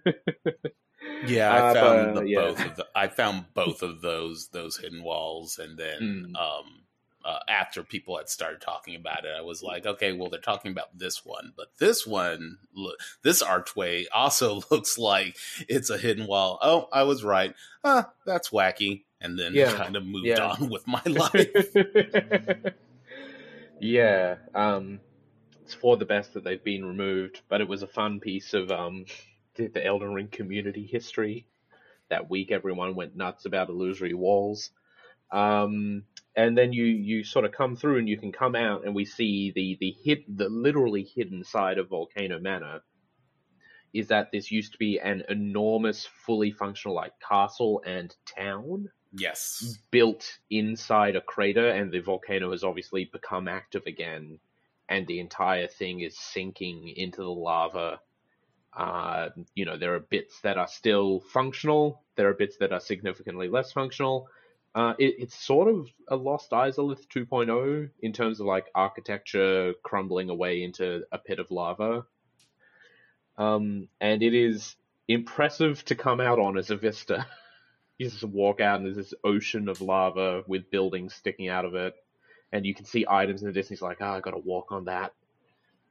[1.21, 2.41] Yeah, I Uh, found but, the, yeah.
[2.41, 6.35] both of the, I found both of those those hidden walls, and then Mm.
[6.35, 6.84] um,
[7.25, 10.73] uh, after people had started talking about it, I was like, okay, well, they're talking
[10.73, 15.37] about this one, but this one, look, this archway also looks like
[15.69, 16.59] it's a hidden wall.
[16.63, 17.55] Oh, I was right.
[17.83, 20.45] Ah, that's wacky, and then Yeah, kind of moved yeah.
[20.45, 22.67] on with my life.
[23.81, 25.01] yeah, um,
[25.63, 28.71] it's for the best that they've been removed, but it was a fun piece of
[28.71, 29.07] um,
[29.55, 31.47] the, Elden Ring community history.
[32.11, 34.71] That week, everyone went nuts about illusory walls.
[35.33, 36.05] Um,
[36.37, 39.05] and then you, you sort of come through and you can come out and we
[39.05, 42.81] see the, the hid, the literally hidden side of Volcano Manor
[43.93, 49.79] is that this used to be an enormous, fully functional like castle and town yes,
[49.91, 54.39] built inside a crater, and the volcano has obviously become active again,
[54.89, 58.01] and the entire thing is sinking into the lava.
[58.77, 62.81] Uh, you know, there are bits that are still functional, there are bits that are
[62.81, 64.27] significantly less functional.
[64.75, 70.31] Uh, it, it's sort of a Lost Izalith 2.0 in terms of like architecture crumbling
[70.31, 72.05] away into a pit of lava.
[73.39, 74.75] Um, and it is
[75.07, 77.27] impressive to come out on as a vista.
[77.99, 81.75] you just walk out and there's this ocean of lava with buildings sticking out of
[81.75, 81.95] it,
[82.53, 83.81] and you can see items in the distance.
[83.81, 85.13] Like, oh, I got to walk on that.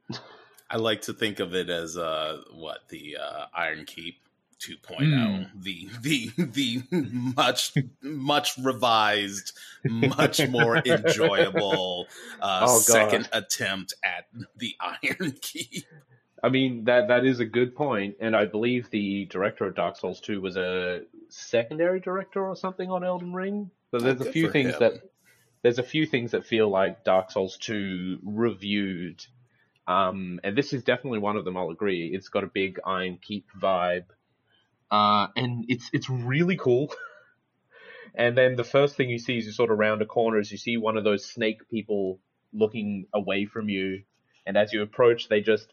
[0.70, 4.18] I like to think of it as uh, what the uh, Iron Keep
[4.68, 5.50] 2.0, Mm.
[5.62, 6.84] the the the
[7.36, 12.08] much much revised, much more enjoyable
[12.42, 14.26] uh, Oh, second attempt at
[14.58, 15.86] the Iron Keep.
[16.42, 19.98] I mean, that that is a good point, and I believe the director of Dark
[19.98, 23.72] Souls 2 was a secondary director or something on Elden Ring.
[23.92, 24.80] So there's Oh, a few things him.
[24.80, 24.94] that
[25.62, 29.26] there's a few things that feel like Dark Souls 2 reviewed.
[29.88, 31.56] Um, and this is definitely one of them.
[31.58, 32.08] I'll agree.
[32.14, 34.06] It's got a big Iron Keep vibe,
[34.94, 36.94] uh, and it's it's really cool.
[38.16, 40.52] and then the first thing you see is you sort of round a corner is
[40.52, 42.20] you see one of those snake people
[42.54, 44.04] looking away from you,
[44.46, 45.68] and as you approach, they just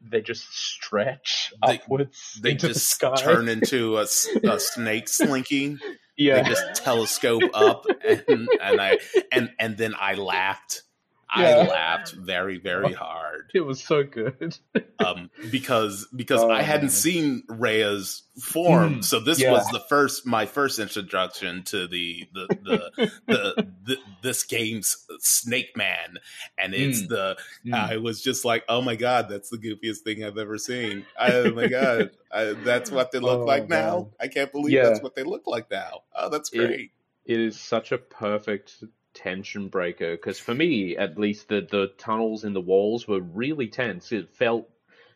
[0.00, 3.14] they just stretch They- upwards They into the just sky.
[3.16, 4.06] turn into a
[4.58, 5.76] snake slinky.
[6.16, 8.98] yeah, They just telescope up, and and I
[9.32, 10.82] and and then I laughed.
[11.30, 13.50] I laughed very, very hard.
[13.54, 14.56] It was so good.
[15.00, 16.90] Um, because because Oh, I hadn't man.
[16.90, 19.52] seen Rya's form, Mm, so this yeah.
[19.52, 25.76] was the first my first introduction to the the the, the, the this game's Snake
[25.76, 26.16] Man,
[26.58, 27.08] and it's Mm.
[27.10, 27.74] the Mm.
[27.74, 31.06] I was just like, oh my god, that's the goofiest thing I've ever seen.
[31.18, 34.08] I, Oh my god, I, that's what they look Oh, like now.
[34.20, 34.82] I can't believe Yeah.
[34.88, 36.02] that's what they look like now.
[36.16, 36.90] Oh, that's It- great.
[37.24, 38.82] it is such a perfect
[39.18, 43.68] tension breaker because for me at least the the tunnels in the walls were really
[43.68, 44.12] tense.
[44.12, 44.68] It felt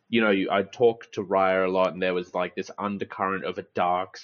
[0.09, 3.59] you know i talked to Rya a lot and there was like this undercurrent of
[3.59, 4.19] a dark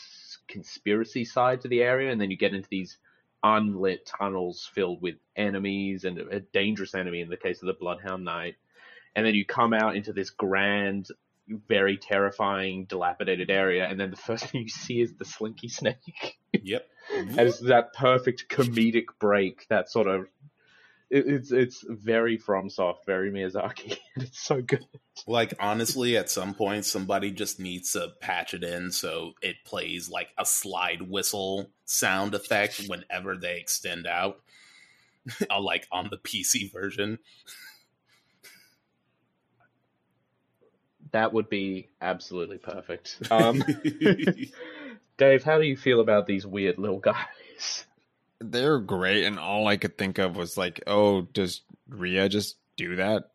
[0.48, 2.10] conspiracy side to the area.
[2.10, 2.98] And then you get into these
[3.44, 8.24] unlit tunnels filled with enemies and a dangerous enemy in the case of the bloodhound
[8.24, 8.56] knight.
[9.14, 11.06] And then you come out into this grand
[11.68, 16.38] very terrifying dilapidated area and then the first thing you see is the slinky snake
[16.52, 16.86] Yep.
[17.16, 20.26] and it's that perfect comedic break that sort of
[21.10, 24.84] it, it's it's very FromSoft, very Miyazaki, and it's so good.
[25.26, 30.10] Like honestly, at some point, somebody just needs to patch it in so it plays
[30.10, 34.40] like a slide whistle sound effect whenever they extend out,
[35.50, 37.18] Uh, like on the PC version.
[41.12, 43.18] That would be absolutely perfect.
[43.30, 43.62] Um,
[45.16, 47.84] Dave, how do you feel about these weird little guys?
[48.40, 52.96] They're great, and all I could think of was like, oh, does Rya just do
[52.96, 53.30] that?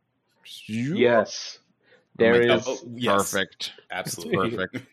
[0.68, 3.32] Yes, I'm there like, is oh, yes.
[3.32, 3.74] perfect.
[3.92, 4.50] Absolutely.
[4.58, 4.86] Perfect.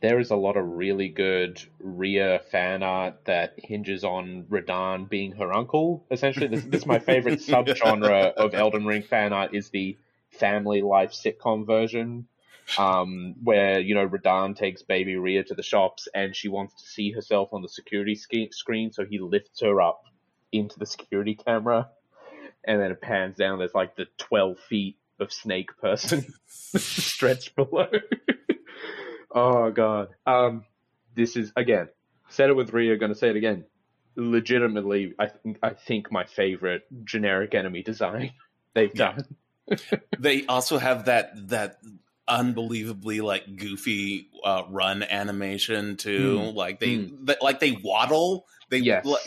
[0.00, 5.32] there is a lot of really good Rya fan art that hinges on Radahn being
[5.32, 6.04] her uncle.
[6.10, 9.96] Essentially, this, this is my favorite subgenre of Elden Ring fan art is the
[10.38, 12.26] family life sitcom version,
[12.78, 16.88] um, where you know Radahn takes baby Rya to the shops and she wants to
[16.88, 20.04] see herself on the security sk- screen, so he lifts her up
[20.52, 21.88] into the security camera,
[22.64, 23.58] and then it pans down.
[23.58, 27.88] There's like the twelve feet of snake person stretched below.
[29.34, 30.08] oh god.
[30.26, 30.64] Um,
[31.14, 31.88] this is again
[32.28, 33.64] said it with Rya, Going to say it again.
[34.16, 38.32] Legitimately, I think I think my favorite generic enemy design
[38.74, 39.24] they've done.
[40.18, 41.78] They also have that that
[42.26, 46.40] unbelievably like goofy uh, run animation too.
[46.54, 48.46] Like they, th- like they waddle.
[48.70, 49.04] They Yes.
[49.04, 49.26] like,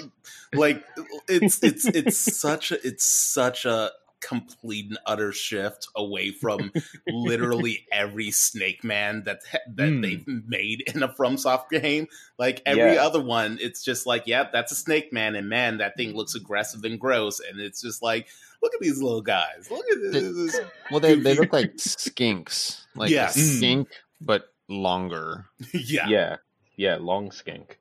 [0.54, 0.84] like
[1.28, 6.72] it's it's it's such a it's such a complete and utter shift away from
[7.07, 9.39] literally every Snake Man that
[9.76, 10.01] that Mm.
[10.01, 12.07] they've made in a FromSoft game.
[12.39, 13.05] Like every Yeah.
[13.05, 16.36] other one, it's just like, yeah, that's a Snake Man, and man, that thing looks
[16.36, 18.28] aggressive and gross, and it's just like,
[18.63, 19.70] look at these little guys.
[19.70, 20.59] Look at this.
[20.91, 23.36] Well, they they look like skinks, like Yes.
[23.36, 23.57] a Mm.
[23.57, 23.89] skink
[24.20, 25.45] but longer.
[25.74, 26.07] yeah.
[26.07, 26.36] yeah,
[26.76, 27.80] yeah, long skink.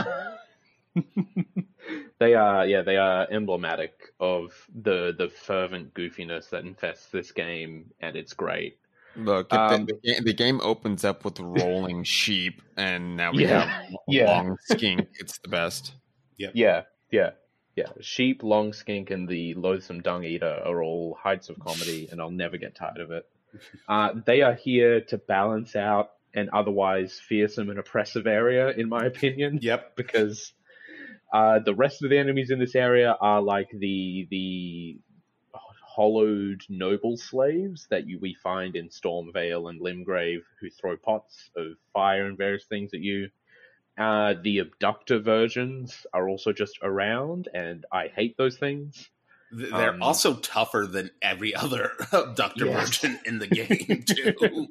[2.20, 7.92] they are, yeah, they are emblematic of the the fervent goofiness that infests this game,
[8.00, 8.78] and it's great.
[9.16, 13.66] Look, the- Um, the, the game opens up with rolling sheep, and now we Yeah,
[13.66, 14.26] have yeah.
[14.26, 15.08] long skink.
[15.20, 15.94] It's the best.
[16.38, 17.32] Yeah, yeah,
[17.76, 17.88] yeah.
[18.02, 22.32] Sheep, long skink, and the loathsome dung eater are all heights of comedy, and I'll
[22.32, 23.26] never get tired of it.
[23.88, 29.06] Uh, they are here to balance out an otherwise fearsome and oppressive area, in my
[29.06, 29.58] opinion.
[29.62, 29.96] Yep.
[29.96, 30.54] because
[31.34, 34.98] uh, the rest of the enemies in this area are like the the
[35.84, 41.74] hollowed noble slaves that you we find in Stormveil and Limgrave, who throw pots of
[41.94, 43.30] fire and various things at you.
[43.98, 49.10] Uh, the abductor versions are also just around, and I hate those things.
[49.52, 52.88] They're Um, also tougher than every other abductor Yes.
[52.98, 54.68] version in the game, too.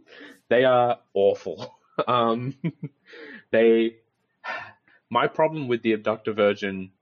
[0.48, 1.74] they are awful.
[2.06, 2.54] Um,
[3.50, 3.96] they.
[5.10, 6.92] My problem with the abductor version,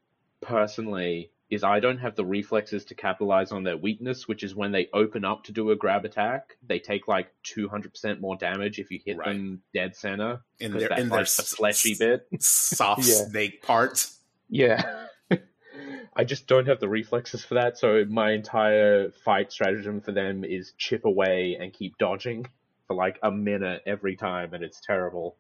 [0.40, 4.72] personally, is I don't have the reflexes to capitalize on their weakness, which is when
[4.72, 8.36] they open up to do a grab attack, they take like two hundred percent more
[8.36, 9.28] damage if you hit Right.
[9.32, 10.40] them dead center.
[10.58, 12.26] in their that's in their like the s- fleshy bit.
[12.40, 13.26] soft Yeah.
[13.28, 14.18] snake parts.
[14.48, 15.06] Yeah.
[16.18, 20.44] I just don't have the reflexes for that, so my entire fight stratagem for them
[20.44, 22.46] is chip away and keep dodging
[22.86, 25.36] for like a minute every time, and it's terrible.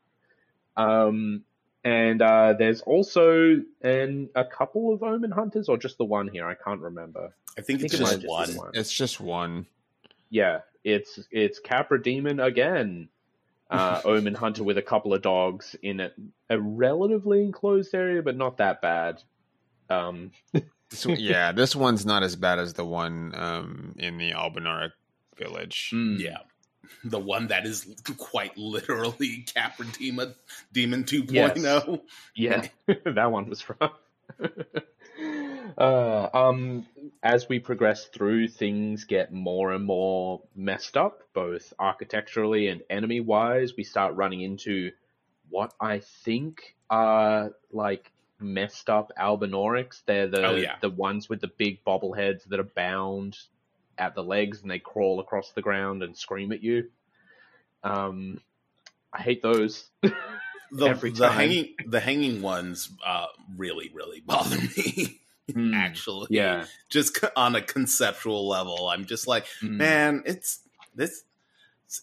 [0.76, 1.44] Um,
[1.86, 6.46] and uh, there's also an, a couple of Omen Hunters, or just the one here,
[6.48, 7.32] I can't remember.
[7.56, 8.48] I think I it's think it might just just one.
[8.50, 8.70] be one.
[8.74, 9.66] It's just one.
[10.28, 13.08] Yeah, it's it's Capra Demon again.
[13.70, 16.10] Uh, Omen Hunter with a couple of dogs in a,
[16.50, 19.22] a relatively enclosed area, but not that bad.
[19.88, 20.32] Um,
[20.90, 24.92] This, one- yeah, this one's not as bad as the one um, in the Albinauric
[25.36, 25.90] village.
[25.92, 26.16] mm.
[26.20, 26.38] Yeah.
[27.04, 30.34] The one that is quite literally Capra Demon,
[30.72, 32.00] Demon 2.0.
[32.34, 32.68] Yes.
[32.86, 33.92] Yeah, that one was rough.
[35.78, 36.86] Uh, um,
[37.22, 43.20] as we progress through, things get more and more messed up, both architecturally and enemy
[43.20, 43.74] wise.
[43.76, 44.92] We start running into
[45.50, 48.10] what I think are like
[48.40, 50.02] messed up Albinaurics.
[50.06, 50.76] They're the Oh, yeah.
[50.80, 53.36] the ones with the big bobbleheads that are bound
[53.98, 56.88] at the legs and they crawl across the ground and scream at you.
[57.82, 58.40] Um,
[59.12, 59.88] I hate those.
[60.72, 63.26] The, the hanging the hanging ones uh,
[63.56, 65.20] really really bother me.
[65.54, 66.64] Hmm, Actually, yeah.
[66.88, 69.76] just c- on a conceptual level, I'm just like, Mm.
[69.76, 70.58] man, it's
[70.92, 71.22] this.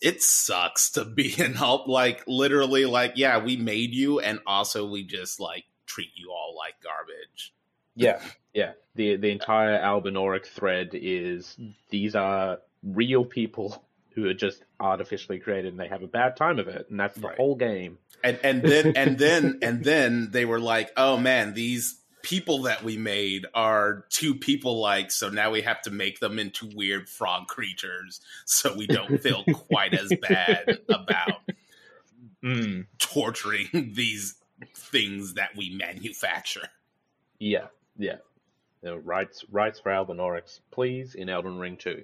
[0.01, 1.89] It sucks to be in help.
[1.89, 6.55] Like literally, like yeah, we made you, and also we just like treat you all
[6.57, 7.53] like garbage.
[7.95, 8.19] Yeah,
[8.53, 8.73] yeah.
[8.95, 11.57] The the entire Albinauric thread is
[11.89, 13.83] these are real people
[14.15, 17.15] who are just artificially created and they have a bad time of it, and that's
[17.17, 17.37] the Right.
[17.37, 17.97] whole game.
[18.23, 22.81] and and then and then and then they were like oh man these people that
[22.83, 27.09] we made are two people like so now we have to make them into weird
[27.09, 31.41] frog creatures so we don't feel quite as bad about
[32.43, 32.87] Mm.
[32.99, 34.35] torturing these
[34.75, 36.67] things that we manufacture
[37.39, 37.67] Yeah,
[37.97, 38.17] yeah.
[38.81, 42.03] No, rights rights for Albinaurics, please, in Elden Ring 2.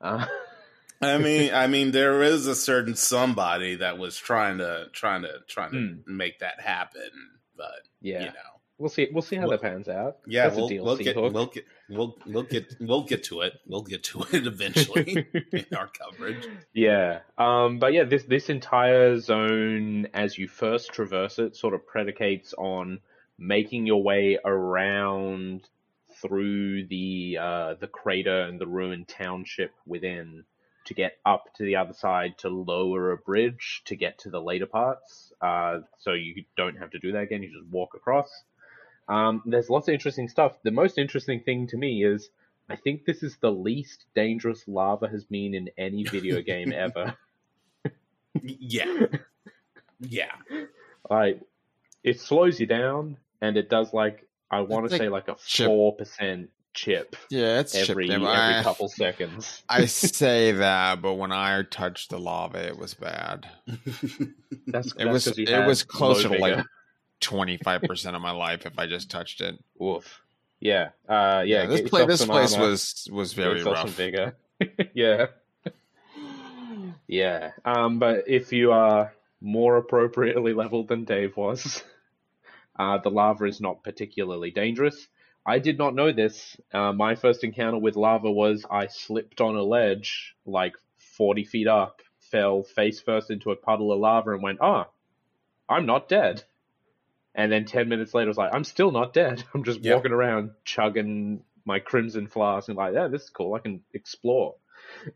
[0.00, 0.26] Uh,
[1.02, 5.40] i mean i mean there is a certain somebody that was trying to trying to
[5.48, 7.10] trying to make that happen
[7.56, 8.32] but yeah, you know
[8.78, 9.08] we'll see.
[9.12, 10.18] We'll see how Well, that pans out.
[10.26, 11.32] yeah That's we'll, DLC we'll get hook.
[11.34, 15.66] we'll get we'll we'll get we'll get to it we'll get to it eventually in
[15.76, 17.20] our coverage Yeah.
[17.38, 22.54] Um, but yeah, this this entire zone, as you first traverse it, sort of predicates
[22.56, 23.00] on
[23.38, 25.68] making your way around
[26.22, 30.44] through the uh, the crater and the ruined township within
[30.86, 34.40] to get up to the other side to lower a bridge to get to the
[34.40, 35.32] later parts.
[35.40, 37.42] Uh, so you don't have to do that again.
[37.42, 38.30] You just walk across.
[39.08, 40.52] Um, there's lots of interesting stuff.
[40.62, 42.28] The most interesting thing to me is
[42.68, 47.16] I think this is the least dangerous lava has been in any video game ever.
[48.42, 49.06] Yeah.
[50.00, 50.32] Yeah.
[51.08, 51.40] Like,
[52.04, 55.66] it slows you down, and it does like I want to say like a chip.
[55.66, 59.62] four percent chip Yeah, it's every chipped every I, couple seconds.
[59.68, 63.48] I say that, but when I touched the lava, it was bad.
[64.66, 66.64] That's It was that's 'cause it was closer to like
[67.20, 69.58] twenty five percent of my life if I just touched it.
[69.82, 70.20] Oof.
[70.60, 70.90] Yeah.
[71.08, 71.42] Uh.
[71.46, 71.66] Yeah.
[71.66, 73.90] this get place this place armor, was was very yourself rough.
[73.90, 74.36] vigor.
[74.94, 75.26] yeah.
[77.06, 77.52] Yeah.
[77.64, 77.98] Um.
[77.98, 81.82] But if you are more appropriately leveled than Dave was,
[82.78, 85.08] uh, the lava is not particularly dangerous.
[85.46, 86.56] I did not know this.
[86.72, 91.68] Uh, my first encounter with lava was I slipped on a ledge like 40 feet
[91.68, 92.00] up,
[92.30, 94.88] fell face first into a puddle of lava, and went, "Ah,
[95.68, 96.44] I'm not dead."
[97.34, 99.44] And then 10 minutes later, I was like, "I'm still not dead.
[99.54, 99.84] I'm just Yeah.
[99.84, 103.54] walking around chugging my crimson flask and like, yeah, this is cool.
[103.54, 104.56] I can explore."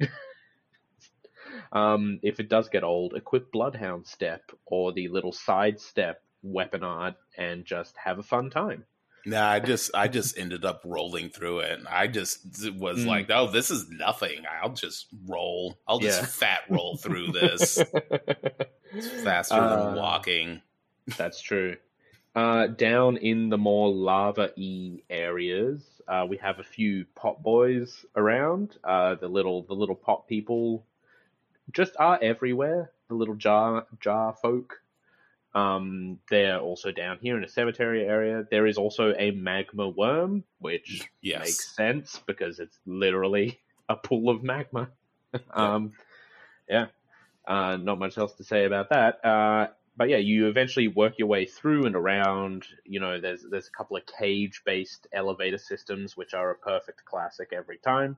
[1.73, 6.83] um, if it does get old, equip Bloodhound Step or the little side step weapon
[6.85, 8.85] art and just have a fun time.
[9.27, 11.81] Nah, I just I just ended up rolling through it.
[11.91, 13.07] I just was Mm.
[13.07, 14.45] like, oh, this is nothing.
[14.63, 15.79] I'll just roll.
[15.87, 16.27] I'll just Yeah.
[16.27, 17.79] fat roll through this.
[18.93, 20.63] It's faster Uh, than walking.
[21.17, 21.77] That's true.
[22.35, 28.07] Uh, down in the more lava y areas, uh, we have a few pot boys
[28.15, 28.77] around.
[28.85, 30.87] Uh, the little the little pot people
[31.73, 32.93] just are everywhere.
[33.09, 34.81] The little jar jar folk.
[35.55, 38.45] Um, they're also down here in a cemetery area.
[38.51, 41.41] There is also a magma worm, which Yes.
[41.41, 44.91] makes sense because it's literally a pool of magma.
[45.51, 45.93] um,
[46.69, 46.87] yeah,
[47.47, 49.25] uh, not much else to say about that.
[49.25, 52.65] Uh, but yeah, you eventually work your way through and around.
[52.85, 57.51] You know, there's there's a couple of cage-based elevator systems which are a perfect classic
[57.53, 58.17] every time.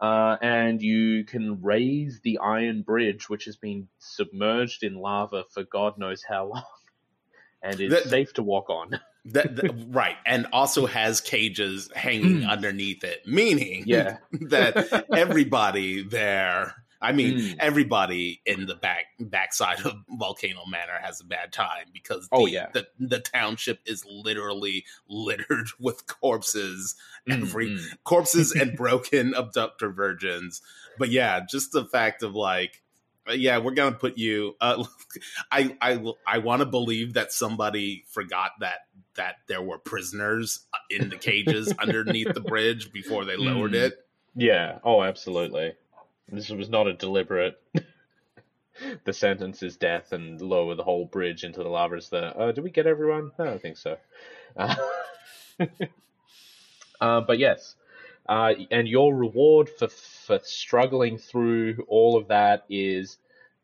[0.00, 5.62] Uh, and you can raise the iron bridge, which has been submerged in lava for
[5.64, 6.64] God knows how long,
[7.62, 8.98] and is That- safe to walk on.
[9.26, 13.82] That, that- right, and also has cages hanging underneath it, meaning.
[13.86, 14.16] Yeah.
[14.48, 16.74] that everybody there.
[17.02, 17.56] I mean, Mm.
[17.58, 22.46] everybody in the back backside of Volcano Manor has a bad time because the, Oh,
[22.46, 22.68] yeah.
[22.74, 26.96] the the township is literally littered with corpses,
[27.28, 27.84] Mm, every mm.
[28.04, 30.60] corpses and broken abductor virgins.
[30.98, 32.82] But yeah, just the fact of like,
[33.28, 34.56] uh, yeah, we're gonna put you.
[34.60, 34.84] Uh,
[35.50, 38.80] I I I want to believe that somebody forgot that
[39.14, 43.86] that there were prisoners in the cages underneath the bridge before they lowered Mm.
[43.86, 43.98] it.
[44.36, 44.78] Yeah.
[44.84, 45.74] Oh, absolutely.
[46.32, 47.60] This was not a deliberate.
[49.04, 51.96] the sentence is death and lower the whole bridge into the lava.
[51.96, 53.32] Is the uh, did we get everyone?
[53.38, 53.96] I don't think so.
[54.56, 54.74] Uh,
[57.00, 57.76] Uh, but yes,
[58.28, 63.18] uh, and your reward for for struggling through all of that is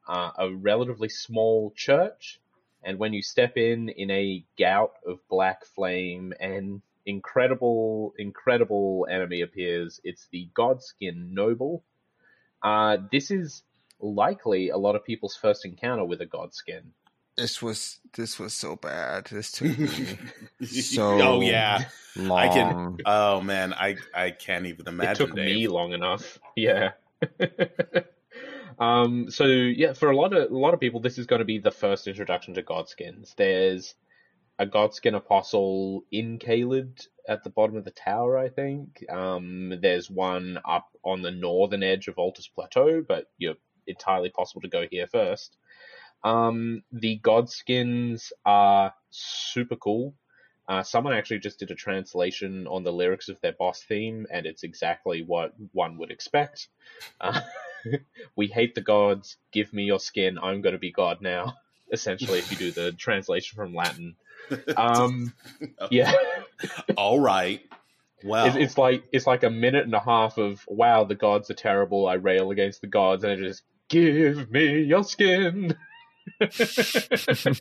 [0.09, 2.41] uh, a relatively small church.
[2.83, 9.43] And when you step in in a gout of black flame, an incredible, incredible enemy
[9.43, 10.01] appears.
[10.05, 11.83] It's the Godskin Noble.
[12.67, 13.63] Uh, this is
[14.01, 16.83] likely a lot of people's first encounter with a Godskin.
[17.37, 19.27] This was this was so bad.
[19.27, 20.19] This took me
[20.67, 21.21] so.
[21.23, 21.85] oh yeah,
[22.17, 22.39] long.
[22.39, 22.97] I can.
[23.07, 25.13] Oh man, I I can't even imagine.
[25.13, 25.55] It took Dave.
[25.55, 26.41] me long enough.
[26.57, 26.93] Yeah.
[28.81, 29.31] um.
[29.31, 31.59] So yeah, for a lot of a lot of people, this is going to be
[31.59, 33.37] the first introduction to Godskins.
[33.37, 33.95] There's
[34.59, 39.05] a Godskin apostle in Caelid at the bottom of the tower, I think.
[39.11, 39.79] Um.
[39.81, 43.57] There's one up on the northern edge of Altus Plateau, but you're
[43.87, 45.57] entirely possible to go here first.
[46.25, 46.83] Um.
[46.93, 50.15] The Godskins are super cool.
[50.69, 54.47] Uh, someone actually just did a translation on the lyrics of their boss theme, and
[54.47, 56.69] it's exactly what one would expect.
[57.21, 57.41] Uh,
[58.37, 59.37] we hate the gods.
[59.53, 60.39] Give me your skin.
[60.39, 61.55] I'm going to be god now.
[61.93, 64.17] Essentially, if you do the translation from Latin.
[64.77, 65.33] Um,
[65.91, 66.13] yeah,
[66.97, 67.61] All right.
[68.25, 71.51] Well, it's, it's like it's like a minute and a half of wow, the gods
[71.51, 72.07] are terrible.
[72.09, 75.77] I rail against the gods, and it just give me your skin.
[76.41, 77.61] nice.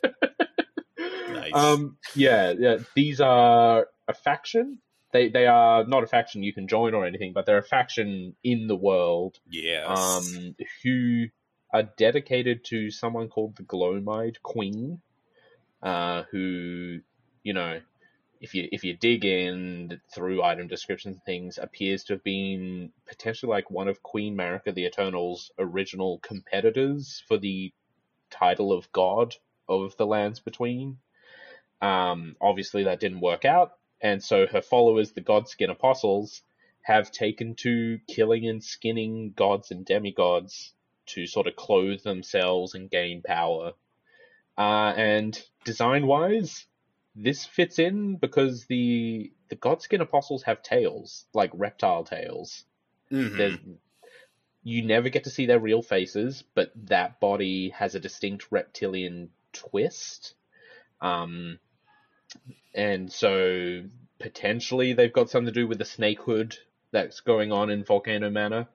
[1.52, 2.78] Um, yeah, yeah.
[2.94, 4.78] These are a faction.
[5.12, 8.34] They they are not a faction you can join or anything, but they're a faction
[8.42, 9.38] in the world.
[9.48, 9.86] yes.
[9.88, 11.26] Um, who
[11.72, 15.00] are dedicated to someone called the Gloam-Eyed Queen.
[15.86, 16.98] Uh, who,
[17.44, 17.80] you know,
[18.40, 22.90] if you if you dig in through item descriptions and things, appears to have been
[23.06, 27.72] potentially like one of Queen Marika the Eternal's original competitors for the
[28.30, 29.36] title of God
[29.68, 30.98] of the lands between.
[31.80, 36.42] Um, obviously, that didn't work out, and so her followers, the Godskin Apostles,
[36.82, 40.72] have taken to killing and skinning gods and demigods
[41.14, 43.74] to sort of clothe themselves and gain power.
[44.56, 46.66] Uh, and design-wise,
[47.14, 52.64] this fits in because the the Godskin Apostles have tails, like reptile tails.
[53.10, 53.78] Mhm.
[54.64, 59.30] You never get to see their real faces, but that body has a distinct reptilian
[59.52, 60.34] twist.
[61.00, 61.60] Um,
[62.74, 63.84] and so
[64.18, 66.56] potentially they've got something to do with the snakehood
[66.90, 68.66] that's going on in Volcano Manor.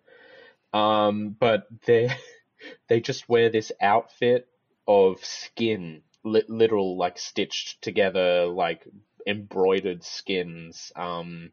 [0.73, 2.09] Um, but they
[2.87, 4.47] they just wear this outfit
[4.91, 8.85] of skin, li- literal like stitched together, like
[9.25, 10.91] embroidered skins.
[10.95, 11.51] Um,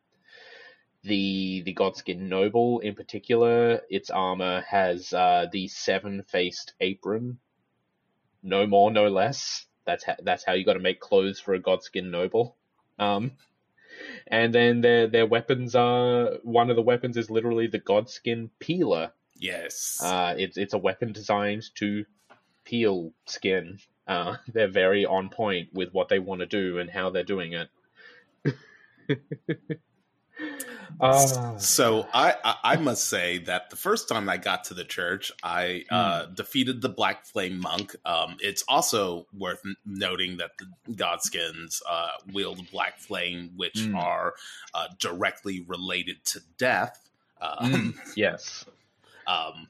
[1.05, 7.39] the the Godskin Noble in particular, its armor has uh, the seven faced apron.
[8.43, 9.67] No more, no less.
[9.85, 12.57] That's how, that's how you got to make clothes for a Godskin Noble.
[12.99, 13.33] Um,
[14.27, 19.13] and then their their weapons are one of the weapons is literally the Godskin Peeler.
[19.37, 20.01] yes.
[20.03, 22.05] Uh, it's it's a weapon designed to
[22.69, 23.79] peel skin.
[24.07, 27.55] Uh, they're very on point with what they want to do and how they're doing
[27.55, 27.69] it.
[31.01, 31.55] Ah.
[31.59, 35.31] So I, I I must say that the first time I got to the church,
[35.45, 36.35] I uh, Hmm.
[36.35, 37.95] defeated the Black Flame Monk.
[38.05, 43.97] Um, it's also worth n- noting that the Godskins uh, wield Black Flame, which Mm.
[43.97, 44.35] are
[44.75, 47.09] uh, directly related to death.
[47.41, 48.65] Um, Mm, yes.
[49.27, 49.69] um,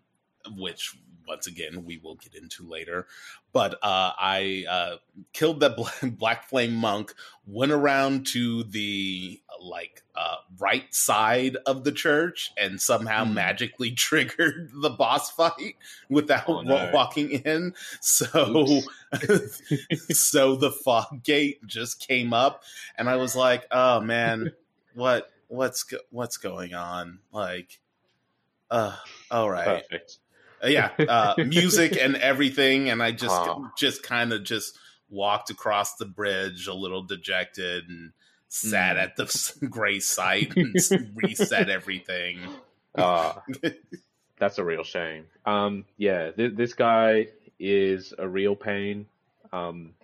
[0.57, 0.97] which
[1.29, 3.07] once again we will get into later.
[3.53, 4.97] But uh, I uh,
[5.33, 5.77] killed that
[6.19, 7.15] black flame monk,
[7.47, 13.35] went around to the like uh, right side of the church, and somehow Hmm.
[13.35, 15.77] magically triggered the boss fight
[16.09, 16.91] without Oh, no.
[16.93, 17.75] walking in.
[18.01, 18.83] So,
[20.11, 22.63] so the fog gate just came up,
[22.97, 24.53] and I was like, "Oh man,
[24.95, 27.81] what what's go- what's going on?" Like,
[28.71, 28.97] uh,
[29.31, 30.19] all right Perfect.
[30.63, 33.69] Uh, yeah uh, music and everything and i just Huh.
[33.77, 34.79] just kind of just
[35.11, 38.13] walked across the bridge a little dejected and
[38.49, 39.03] sat Mm.
[39.03, 40.75] at the gray site and
[41.15, 42.41] reset everything
[42.97, 43.43] Ah,
[44.39, 45.27] that's a real shame.
[45.47, 47.29] Um, yeah, th- this guy
[47.61, 49.07] is a real pain.
[49.53, 49.95] Um,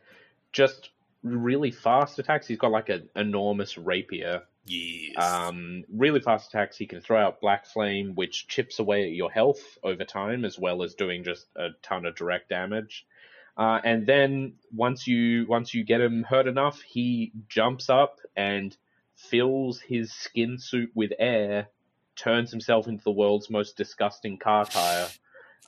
[0.52, 0.90] just
[1.24, 2.46] really fast attacks.
[2.46, 4.42] He's got like an enormous rapier.
[4.66, 6.76] Yes Um, really fast attacks.
[6.76, 10.58] He can throw out black flame, which chips away at your health over time, as
[10.58, 13.06] well as doing just a ton of direct damage.
[13.56, 18.76] Uh, and then once you once you get him hurt enough, he jumps up and
[19.14, 21.68] fills his skin suit with air,
[22.16, 25.06] turns himself into the world's most disgusting car tire,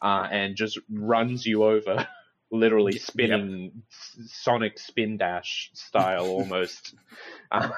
[0.02, 2.08] uh, and just runs you over,
[2.50, 3.00] literally Yep.
[3.02, 6.94] spinning s- Sonic spin dash style almost.
[7.52, 7.68] Uh,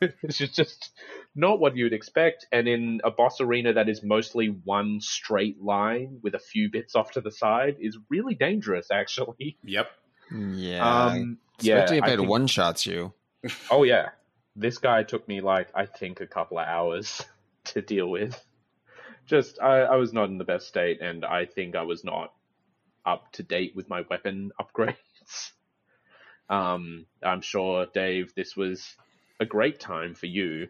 [0.22, 0.90] it's just, just
[1.34, 2.46] not what you'd expect.
[2.52, 6.94] And in a boss arena that is mostly one straight line with a few bits
[6.94, 9.56] off to the side is really dangerous, actually.
[9.64, 9.90] Yep.
[10.32, 11.04] Yeah.
[11.06, 13.12] Um, yeah, Especially if I it think- one shots you.
[13.70, 14.10] Oh yeah,
[14.56, 17.22] this guy took me like I think a couple of hours
[17.66, 18.38] to deal with.
[19.26, 22.32] Just I, I was not in the best state, and I think I was not
[23.06, 25.52] up to date with my weapon upgrades.
[26.50, 28.96] Um, I'm sure Dave, this was
[29.40, 30.68] a great time for you.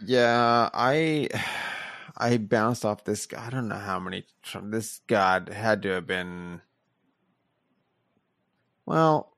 [0.00, 1.28] Yeah, I
[2.16, 3.26] I bounced off this.
[3.26, 4.26] Guy I don't know how many.
[4.62, 6.62] This god had to have been.
[8.86, 9.36] Well,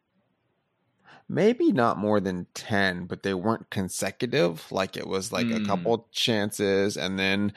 [1.29, 4.71] maybe not more than ten, but they weren't consecutive.
[4.71, 5.67] Like it was like a Mm.
[5.67, 7.53] couple chances, and then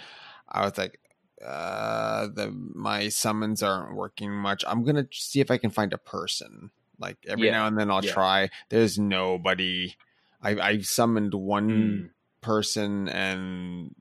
[0.47, 0.99] I was like,
[1.45, 4.63] uh, the my summons aren't working much.
[4.67, 6.71] I'm gonna see if I can find a person.
[6.99, 8.11] Like every Yeah, now and then, I'll yeah.
[8.11, 8.49] try.
[8.69, 9.95] There's nobody.
[10.42, 12.10] I I summoned one Mm.
[12.42, 13.96] person and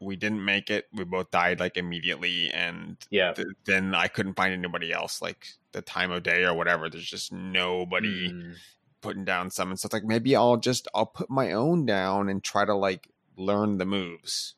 [0.00, 0.88] we didn't make it.
[0.92, 3.32] We both died like immediately, and Yeah.
[3.34, 5.22] th- then I couldn't find anybody else.
[5.22, 6.90] Like the time of day or whatever.
[6.90, 8.56] There's just nobody Mm.
[9.00, 9.80] putting down summons.
[9.82, 13.08] So it's like maybe I'll just I'll put my own down and try to like
[13.36, 14.54] learn the moves.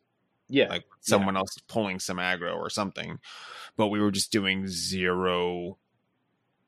[0.48, 0.68] Yeah.
[0.68, 3.18] Like someone else pulling some aggro or something.
[3.76, 5.78] But we were just doing zero.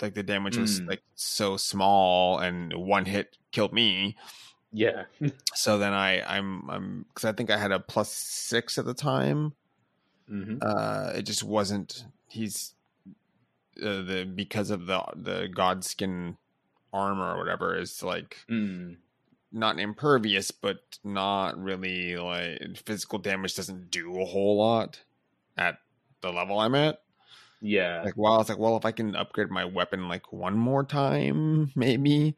[0.01, 0.89] Like the damage was Mm.
[0.89, 4.17] like so small, and one hit killed me.
[4.73, 5.05] yeah.
[5.55, 8.95] So then I I'm I'm because I think I had a plus six at the
[8.95, 9.55] time.
[10.29, 12.05] hmm Uh, it just wasn't.
[12.29, 12.75] He's
[13.83, 16.37] uh, the because of the the godskin
[16.93, 18.97] armor or whatever is like Mm.
[19.53, 25.01] not impervious, but not really like physical damage doesn't do a whole lot
[25.57, 25.79] at
[26.21, 27.01] the level I'm at.
[27.61, 28.03] Yeah.
[28.05, 31.73] Like, well, it's like, well, if I can upgrade my weapon like one more time,
[31.75, 32.37] maybe.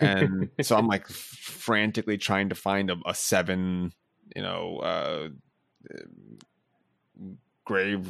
[0.00, 3.92] And so I'm like frantically trying to find a, a seven,
[4.36, 5.28] you know, uh,
[7.64, 8.06] grave,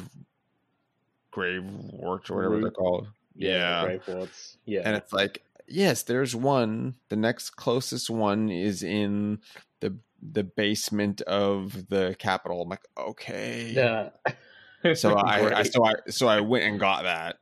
[1.31, 3.07] grave works or whatever they're called.
[3.35, 3.85] yeah.
[3.85, 3.97] yeah.
[3.97, 4.31] Grave.
[4.65, 4.81] Yeah.
[4.85, 6.95] And it's like, yes, there's one.
[7.09, 9.39] The next closest one is in
[9.79, 12.61] the the basement of the capital.
[12.61, 13.71] I'm like, okay.
[13.73, 14.09] yeah.
[14.95, 17.37] So I, I so I so I went and got that.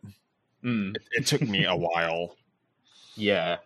[0.64, 0.96] Mm.
[0.96, 2.36] It, it took me a while.
[3.16, 3.58] Yeah.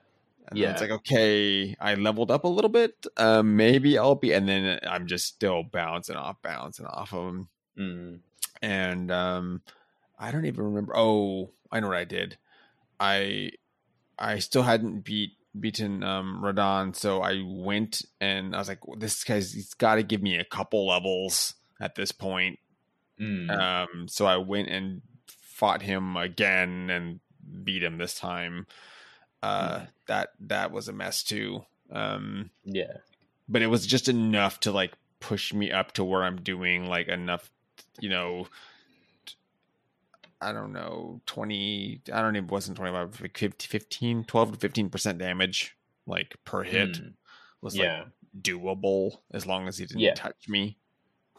[0.49, 3.05] And then it's like, okay, I leveled up a little bit.
[3.15, 7.49] Um, maybe I'll be, and then I'm just still bouncing off, bouncing off of them.
[7.77, 8.19] Mm.
[8.61, 9.61] And um,
[10.19, 10.93] I don't even remember.
[10.95, 12.37] Oh, I know what I did.
[12.99, 13.51] I
[14.19, 18.99] I still hadn't beat beaten um Radahn, so I went and I was like, well,
[18.99, 22.59] this guy's he's got to give me a couple levels at this point.
[23.21, 23.49] Mm.
[23.51, 27.19] Um, so I went and fought him again and
[27.63, 28.65] beat him this time.
[29.43, 29.87] Uh, Mm.
[30.07, 31.63] that that was a mess too.
[31.91, 32.93] Um, yeah.
[33.49, 37.07] but it was just enough to like push me up to where I'm doing like
[37.09, 37.51] enough,
[37.99, 38.47] you know.
[40.43, 45.17] I don't know, 20, I don't even, wasn't 25, like 50, 15, 12 to 15%
[45.19, 45.75] damage,
[46.07, 47.13] like per hit Mm.
[47.61, 48.05] was like Yeah.
[48.41, 50.15] doable as long as he didn't Yeah.
[50.15, 50.77] touch me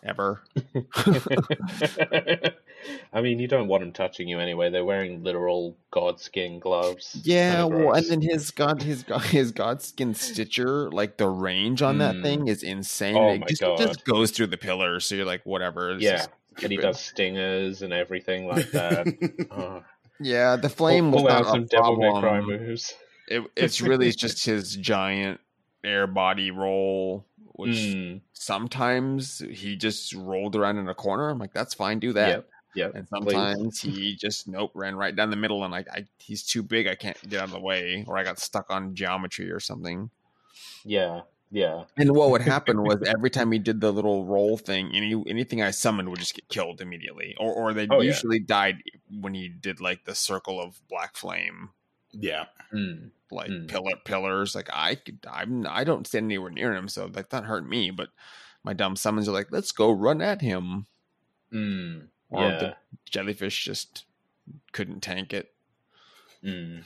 [0.03, 0.43] ever.
[3.13, 4.71] I mean, you don't want them touching you anyway.
[4.71, 7.21] They're wearing literal god skin gloves.
[7.23, 11.99] Yeah, well, and then his god, his god, his godskin stitcher, like the range on
[11.99, 12.23] that Mm.
[12.23, 13.17] thing is insane.
[13.17, 13.79] Oh it my just, God.
[13.79, 15.97] just goes through the pillars, so you're like, whatever.
[15.99, 16.27] yeah,
[16.63, 19.07] and he does stingers and everything like that.
[19.51, 19.83] Oh,
[20.21, 22.67] Yeah, the flame pull, was pull out not some a Devil May Cry problem.
[22.67, 22.95] moves.
[23.29, 25.41] It, it's really just his giant
[25.85, 31.29] air body roll, which Mm, sometimes he just rolled around in a corner.
[31.29, 32.29] I'm like, that's fine, do that.
[32.29, 32.95] Yep, yep.
[32.95, 33.33] And please.
[33.33, 36.87] sometimes he just nope ran right down the middle, and like I, he's too big,
[36.87, 40.11] I can't get out of the way, or I got stuck on geometry or something.
[40.85, 41.85] Yeah, yeah.
[41.97, 45.63] And what would happen was every time he did the little roll thing, any anything
[45.63, 48.09] I summoned would just get killed immediately, or or they Oh, yeah.
[48.09, 51.71] usually died when he did like the circle of black flame,
[52.13, 52.47] yeah.
[52.75, 53.69] Mm, like Mm.
[53.69, 54.55] pillar pillars.
[54.55, 57.91] Like I could, I'm I don't stand anywhere near him, so like that hurt me.
[57.91, 58.09] But
[58.63, 60.87] my dumb summons are like, let's go run at him,
[61.53, 62.59] mm, or yeah.
[62.59, 62.77] the
[63.11, 64.05] jellyfish just
[64.73, 65.53] couldn't tank it.
[66.45, 66.85] Mm.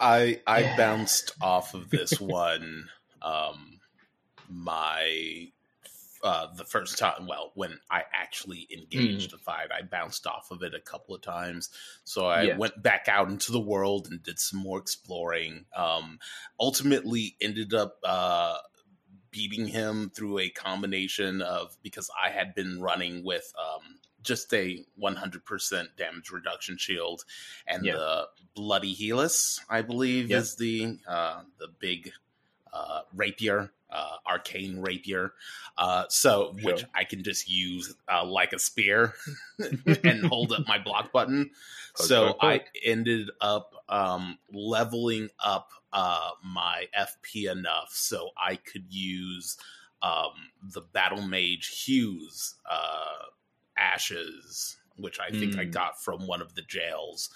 [0.00, 2.88] I I bounced off of this one
[3.22, 3.80] um
[4.48, 5.48] my
[6.22, 10.62] uh the first time well when I actually engaged the fight I bounced off of
[10.62, 11.70] it a couple of times
[12.04, 12.56] so I Yeah.
[12.56, 16.18] went back out into the world and did some more exploring um
[16.60, 18.56] ultimately ended up uh
[19.30, 24.84] beating him through a combination of because I had been running with um just a
[25.00, 27.24] 100% damage reduction shield
[27.66, 27.92] and Yeah.
[27.92, 30.40] the bloody helix i believe Yep.
[30.40, 32.10] is the uh the big
[32.72, 35.32] uh rapier uh, arcane rapier,
[35.76, 36.72] uh, so Sure.
[36.72, 39.14] which I can just use uh, like a spear
[40.04, 41.50] and hold up my block button.
[41.94, 49.56] So I ended up um, leveling up uh, my FP enough so I could use
[50.02, 50.32] um,
[50.62, 53.24] the Battle Mage Hugues uh,
[53.76, 55.72] ashes, which I think I Mm.
[55.72, 57.30] got from one of the jails.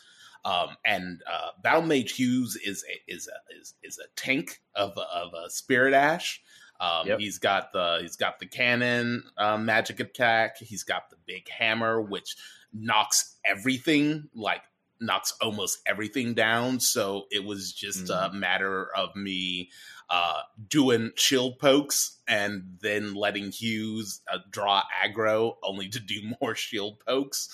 [0.45, 4.97] Um, and uh, Battle Mage Hugues is a, is a, is is a tank of
[4.97, 6.42] a, of a Spirit Ash.
[6.83, 7.21] Um, Yep.
[7.21, 10.59] He's got the he's got the cannon uh, magic attack.
[10.59, 12.37] He's got the big hammer, which
[12.73, 14.63] knocks everything like
[15.01, 16.81] knocks almost everything down.
[16.81, 19.71] So it was just a matter of me
[20.11, 26.55] uh, doing shield pokes and then letting Hugues uh, draw aggro, only to do more
[26.55, 27.49] shield pokes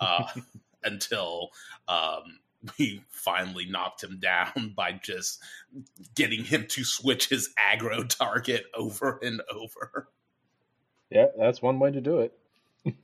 [0.00, 0.24] uh,
[0.84, 1.50] until
[1.88, 2.38] um,
[2.78, 5.40] we finally knocked him down by just
[6.14, 10.08] getting him to switch his aggro target over and over.
[11.10, 12.38] Yeah, that's one way to do it.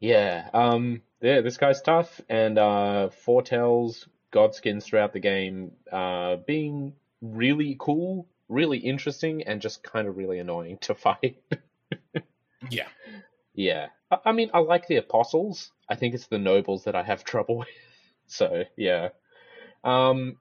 [0.00, 6.92] yeah, um, yeah, this guy's tough, and uh, foretells Godskins throughout the game uh, being
[7.20, 11.42] really cool, really interesting, and just kind of really annoying to fight.
[12.70, 12.88] Yeah.
[13.58, 15.72] Yeah, I, I mean, I like the apostles.
[15.88, 17.68] I think it's the nobles that I have trouble with.
[18.28, 19.08] So yeah,
[19.82, 20.36] um,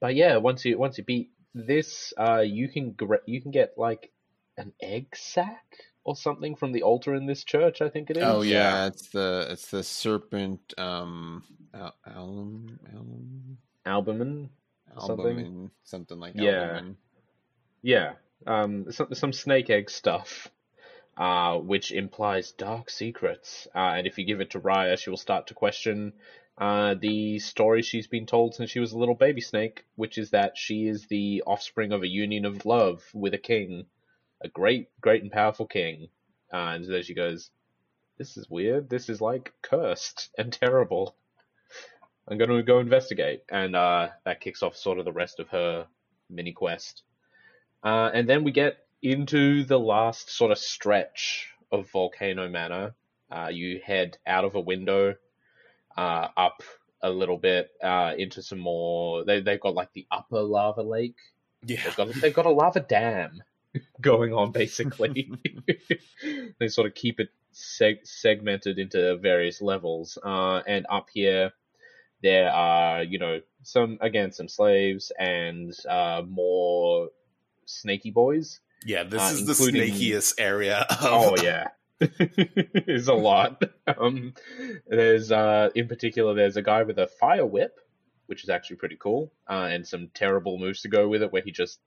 [0.00, 3.72] but yeah, once you once you beat this, uh, you can gr- you can get
[3.76, 4.12] like
[4.56, 5.64] an egg sack
[6.04, 7.82] or something from the altar in this church.
[7.82, 8.22] I think it is.
[8.22, 11.42] Oh yeah, it's the it's the serpent um
[11.74, 14.50] al- alum alum albumin.
[15.00, 15.26] Something?
[15.26, 16.76] albumin something like Yeah.
[16.76, 16.96] albumin.
[17.82, 18.12] Yeah,
[18.46, 20.48] um, some some snake egg stuff,
[21.20, 23.68] uh, which implies dark secrets.
[23.74, 26.14] Uh, and if you give it to Rya, she will start to question
[26.56, 30.30] uh, the story she's been told since she was a little baby snake, which is
[30.30, 33.84] that she is the offspring of a union of love with a king,
[34.40, 36.08] a great, great and powerful king.
[36.50, 37.50] Uh, and then she goes,
[38.16, 38.88] "This is weird.
[38.88, 41.14] This is like cursed and terrible."
[42.28, 45.48] I'm going to go investigate, and uh, that kicks off sort of the rest of
[45.48, 45.86] her
[46.30, 47.02] mini quest.
[47.84, 52.94] Uh, and then we get into the last sort of stretch of Volcano Manor.
[53.30, 55.14] Uh, you head out of a window,
[55.96, 56.62] uh, up
[57.02, 59.24] a little bit uh, into some more.
[59.24, 61.16] They they've got like the upper lava lake.
[61.64, 61.82] Yeah.
[61.84, 63.42] They've got they've got a lava dam
[64.00, 65.30] going on basically.
[66.58, 70.18] they sort of keep it seg- segmented into various levels.
[70.22, 71.52] Uh, and up here,
[72.22, 77.10] there are you know some again some slaves and uh, more
[77.66, 78.60] snaky boys.
[78.84, 81.68] Yeah, this Uh, is the snakiest area of Oh yeah.
[82.86, 83.62] There's a lot.
[83.86, 84.32] Um,
[84.86, 87.78] there's uh, in particular, there's a guy with a fire whip,
[88.24, 91.42] which is actually pretty cool, uh, and some terrible moves to go with it, where
[91.42, 91.78] he just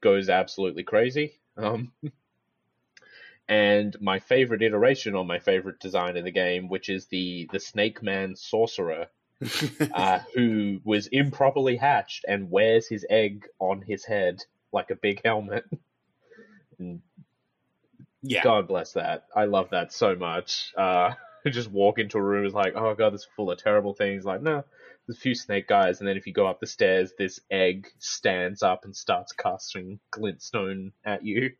[0.00, 1.38] goes absolutely crazy.
[1.56, 1.92] Um,
[3.48, 7.60] and my favorite iteration, or my favorite design in the game, which is the the
[7.60, 9.06] Snake Man Sorcerer,
[9.94, 15.20] uh, who was improperly hatched and wears his egg on his head like a big
[15.24, 15.64] helmet.
[16.82, 17.00] And
[18.22, 18.42] yeah.
[18.42, 19.26] God bless that.
[19.34, 20.72] I love that so much.
[20.76, 21.14] Uh,
[21.50, 24.24] just walk into a room is like, oh god, this is full of terrible things.
[24.24, 24.64] Like, no,
[25.06, 27.88] there's a few snake guys, and then if you go up the stairs, this egg
[27.98, 31.50] stands up and starts casting glintstone at you.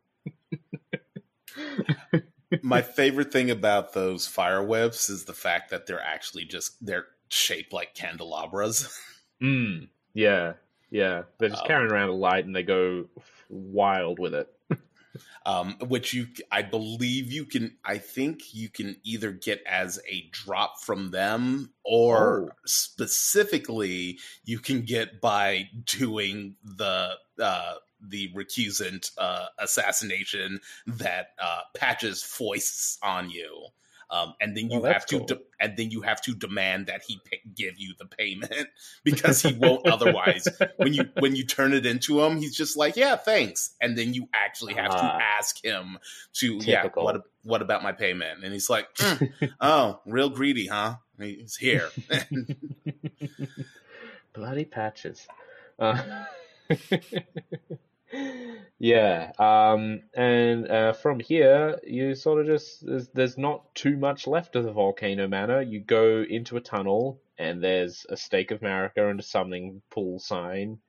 [2.61, 7.07] My favorite thing about those fire webs is the fact that they're actually just they're
[7.29, 8.97] shaped like candelabras.
[9.41, 10.53] Mm, yeah,
[10.89, 11.23] yeah.
[11.37, 13.09] They're just Um, carrying around a light and they go
[13.49, 14.47] wild with it.
[15.45, 20.29] Um, which you I believe you can I think you can either get as a
[20.31, 22.49] drop from them or Oh.
[22.65, 32.21] specifically you can get by doing the uh, the recusant uh, assassination that uh, patches
[32.23, 33.67] foists on you.
[34.13, 35.25] Um, and then you Oh, that's have to, cool.
[35.25, 38.67] de- and then you have to demand that he pay- give you the payment
[39.03, 40.47] because he won't otherwise
[40.77, 44.13] when you when you turn it into him, he's just like, "Yeah, thanks," and then
[44.13, 45.19] you actually have to Ah.
[45.39, 45.97] ask him
[46.33, 49.25] to, "Yeah, what what about my payment?" And he's like, "Hmm,
[49.59, 51.89] "Oh, real greedy, huh?" And He's here.
[54.33, 55.27] Bloody patches.
[55.79, 56.25] Uh,
[58.79, 64.27] yeah, um, and uh, from here, you sort of just there's, there's not too much
[64.27, 65.61] left of the volcano manor.
[65.61, 70.19] You go into a tunnel, and there's a stake of Marika and a summoning pool
[70.19, 70.79] sign,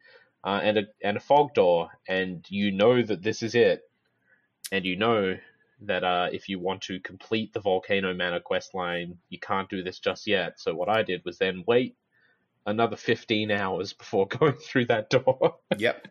[0.44, 3.82] uh, and a and a fog door, and you know that this is it,
[4.72, 5.36] and you know
[5.82, 9.82] that uh, if you want to complete the volcano manor quest line, you can't do
[9.82, 10.58] this just yet.
[10.58, 11.96] So what I did was then wait
[12.66, 15.56] another 15 hours before going through that door.
[15.76, 16.08] Yep.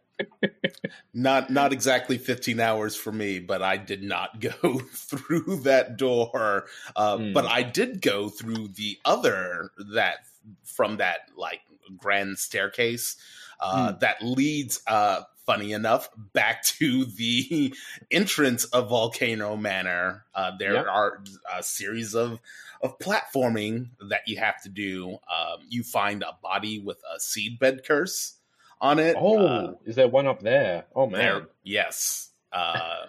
[1.13, 6.65] not not exactly 15 hours for me, but I did not go through that door.
[6.95, 7.33] Uh, Mm.
[7.33, 10.17] But I did go through the other that
[10.63, 11.61] from that like
[11.97, 13.15] grand staircase
[13.59, 14.81] uh, that leads.
[14.87, 17.73] Uh, funny enough, back to the
[18.11, 20.23] entrance of Volcano Manor.
[20.33, 20.85] Uh, there Yep.
[20.87, 21.23] are
[21.57, 22.39] a series of
[22.83, 25.11] of platforming that you have to do.
[25.13, 28.35] Um, you find a body with a seedbed curse
[28.81, 29.15] on it.
[29.17, 30.85] Oh, Uh, is there one up there?
[30.95, 32.29] Oh man, there, yes.
[32.51, 33.05] Uh,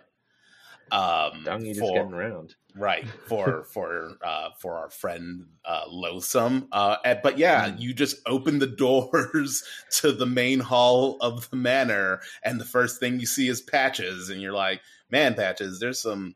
[0.92, 1.00] um,
[1.44, 2.54] Dungy for- getting around.
[2.76, 7.80] right for for uh for our friend uh loathsome uh but yeah Mm.
[7.80, 9.62] you just open the doors
[10.00, 14.28] to the main hall of the manor and the first thing you see is patches
[14.28, 16.34] and you're like man patches there's some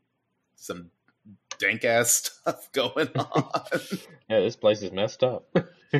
[0.55, 0.89] some
[1.59, 3.61] dank ass stuff going on
[4.29, 5.47] Yeah, this place is messed up.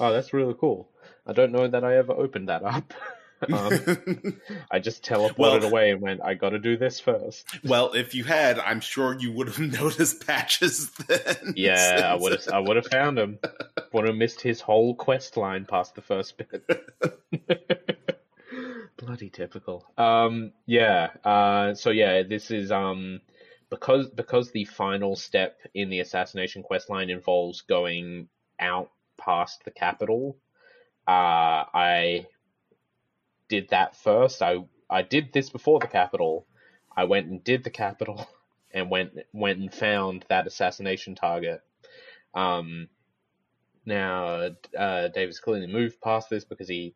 [0.00, 0.90] oh, that's really cool.
[1.26, 2.92] I don't know that I ever opened that up.
[3.52, 4.40] um,
[4.70, 7.46] I just teleported Well- away and went, I gotta do this first.
[7.64, 12.32] well if you had i'm sure you would have noticed patches then Yeah, I would
[12.32, 13.38] have I would have found him.
[13.92, 16.64] Would have missed his whole quest line past the first bit.
[18.96, 19.84] Bloody typical.
[19.98, 23.20] Um yeah, uh so yeah, this is um
[23.74, 28.28] because because the final step in the assassination quest line involves going
[28.60, 30.36] out past the capital,
[31.06, 32.26] uh I
[33.48, 34.42] did that first.
[34.42, 36.46] I I did this before the capital.
[36.96, 38.28] I went and did the capital
[38.72, 41.60] and went went and found that assassination target.
[42.34, 42.88] Um,
[43.86, 46.94] now, uh, Davis clearly moved past this because he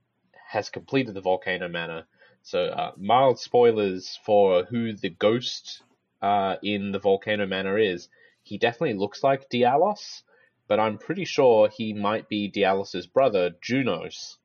[0.48, 2.06] has completed the Volcano Manor.
[2.42, 5.82] So, uh, mild spoilers for who the ghost
[6.22, 8.08] uh, in the Volcano Manor is.
[8.42, 10.22] He definitely looks like Diallos,
[10.66, 14.38] but I'm pretty sure he might be Diallos's brother, Junos,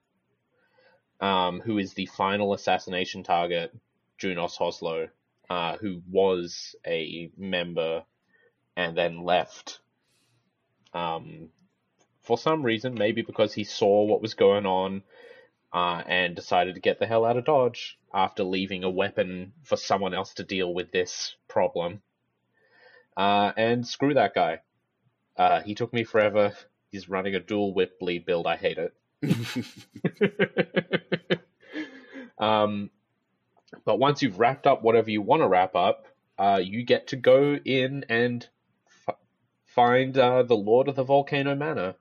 [1.21, 3.74] um, who is the final assassination target,
[4.17, 5.09] Junos Hoslow,
[5.49, 8.03] uh, who was a member
[8.76, 9.80] and then left.
[10.93, 11.49] Um,
[12.21, 15.03] for some reason, maybe because he saw what was going on
[15.74, 19.76] uh, and decided to get the hell out of Dodge after leaving a weapon for
[19.76, 22.01] someone else to deal with this problem.
[23.17, 24.59] Uh, and screw that guy.
[25.36, 26.53] Uh, he took me forever.
[26.91, 28.45] He's running a dual whip bleed build.
[28.45, 28.93] I hate it.
[32.38, 32.91] um,
[33.86, 36.07] but once you've wrapped up whatever you want to wrap up,
[36.38, 38.47] uh, you get to go in and
[39.07, 39.15] f-
[39.65, 41.95] find uh, the Lord of the Volcano Manor.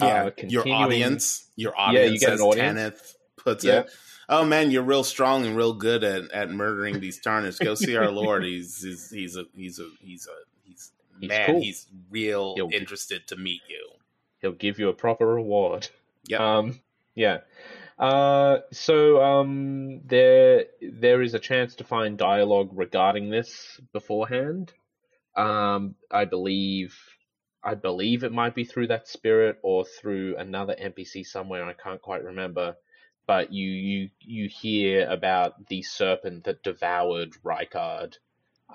[0.00, 2.74] Yeah uh, your audience your audience, Yeah, you get as an audience.
[2.78, 3.80] Tanith puts Yeah.
[3.80, 3.90] it
[4.28, 7.96] oh man you're real strong and real good at, at murdering these tarnished go see
[7.96, 10.36] our lord he's he's he's a he's a he's a
[10.68, 11.60] he's, He's man cool.
[11.60, 13.90] he's real He'll- interested to meet you
[14.40, 15.88] He'll give you a proper reward.
[16.28, 16.40] Yep.
[16.40, 16.80] Um,
[17.14, 17.40] yeah.
[17.98, 24.72] Uh, so um, there there is a chance to find dialogue regarding this beforehand.
[25.36, 26.98] Um, I believe
[27.62, 31.64] I believe it might be through that spirit or through another NPC somewhere.
[31.64, 32.76] I can't quite remember.
[33.26, 38.14] But you you you hear about the serpent that devoured Rykard.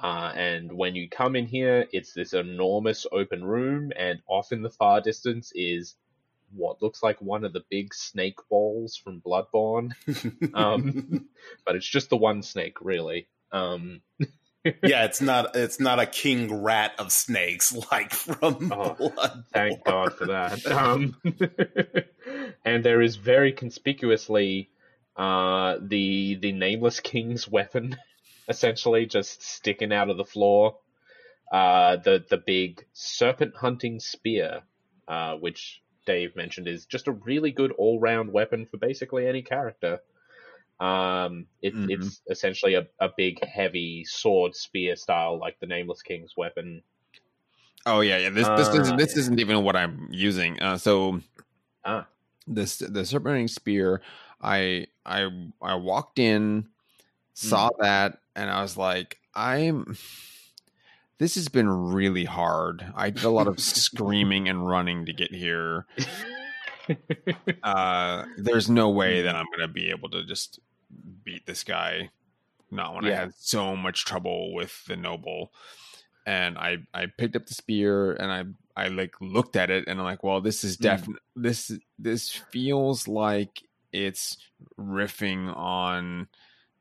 [0.02, 4.62] Uh, and when you come in here, it's this enormous open room, and off in
[4.62, 5.96] the far distance is
[6.54, 9.92] what looks like one of the big snake balls from Bloodborne.
[10.54, 10.96] Um,
[11.66, 13.28] but it's just the one snake, really.
[13.52, 14.02] Um,
[14.84, 19.84] yeah it's not it's not a king rat of snakes like from Oh, blood thank
[19.84, 20.66] God for that.
[20.68, 21.16] Um,
[22.66, 24.70] and there is very conspicuously
[25.16, 27.98] uh, the the nameless king's weapon,
[28.50, 30.78] essentially just sticking out of the floor.
[31.52, 34.62] Uh, the the big serpent hunting spear,
[35.08, 39.42] uh, which Dave mentioned is just a really good all round weapon for basically any
[39.42, 40.00] character.
[40.80, 41.90] Um, it, Mhm.
[41.90, 46.82] It's essentially a, a big, heavy sword spear style, like the Nameless King's weapon.
[47.86, 48.30] Oh yeah, yeah.
[48.30, 50.62] This this Uh, isn't this isn't even what I'm using.
[50.62, 51.22] Uh, so
[51.86, 52.08] Ah.
[52.48, 54.02] this the serpent spear.
[54.42, 55.30] I I
[55.62, 56.68] I walked in,
[57.34, 59.98] saw that, and I was like, I'm.
[61.18, 62.92] This has been really hard.
[62.94, 65.86] I did a lot of screaming and running to get here.
[67.64, 70.60] Uh, there's no way that I'm gonna be able to just
[71.24, 72.10] beat this guy.
[72.72, 75.52] Not when I had so much trouble with the noble.
[76.26, 78.46] And I I picked up the spear and I
[78.86, 80.82] I like looked at it and I'm like, well, this is Mm.
[80.82, 83.62] definitely this this feels like
[83.92, 84.38] it's
[84.80, 86.28] riffing on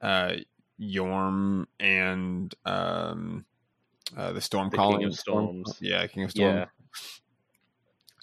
[0.00, 0.36] uh
[0.80, 3.44] Yhorm and um
[4.16, 5.78] uh the storm The calling King of Storms.
[5.80, 6.66] yeah king of storm Yeah.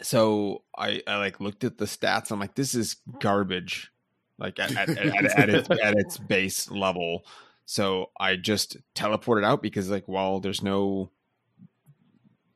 [0.01, 2.31] So I, I like looked at the stats.
[2.31, 3.91] I'm like, this is garbage,
[4.37, 4.97] like at at, at,
[5.37, 7.25] at, its at its base level.
[7.65, 11.11] So I just teleported out because like, well, there's no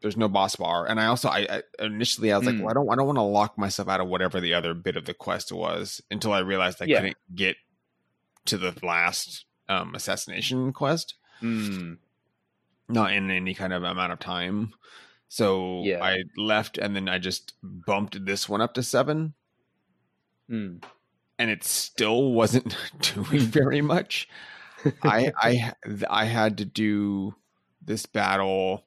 [0.01, 1.47] there's no boss bar, and I also I,
[1.79, 2.61] I initially I was like, Mm.
[2.61, 4.97] well, I don't I don't want to lock myself out of whatever the other bit
[4.97, 6.97] of the quest was until I realized I Yeah.
[6.99, 7.55] couldn't get
[8.45, 11.97] to the last um, assassination quest Mm.
[12.87, 14.73] not in any kind of amount of time.
[15.27, 16.03] So Yeah.
[16.03, 19.33] I left and then I just bumped this one up to seven
[20.49, 20.83] Mm.
[21.39, 24.29] and it still wasn't doing very much.
[25.03, 25.73] I I
[26.09, 27.35] I had to do
[27.81, 28.85] this battle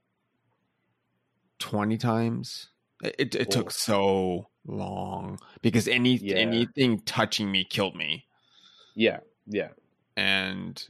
[1.59, 2.68] 20 times.
[3.03, 6.36] It it, took so long because any Yeah.
[6.36, 8.26] anything touching me killed me.
[8.95, 9.20] Yeah.
[9.47, 9.70] Yeah.
[10.16, 10.84] and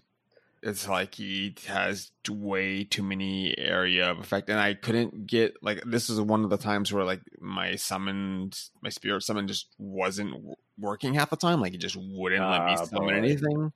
[0.62, 5.82] it's like he has way too many area of effect and i couldn't get like
[5.86, 10.34] this is one of the times where like my summoned my spirit summon just wasn't
[10.78, 13.14] working half the time like it just wouldn't let me Ah, summon boy.
[13.14, 13.72] anything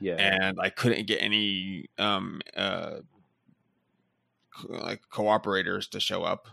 [0.00, 0.14] Yeah.
[0.16, 2.98] and i couldn't get any um uh
[4.56, 6.48] co- like cooperators to show up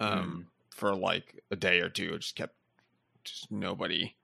[0.00, 2.54] um for like a day or two it just kept
[3.24, 4.14] just nobody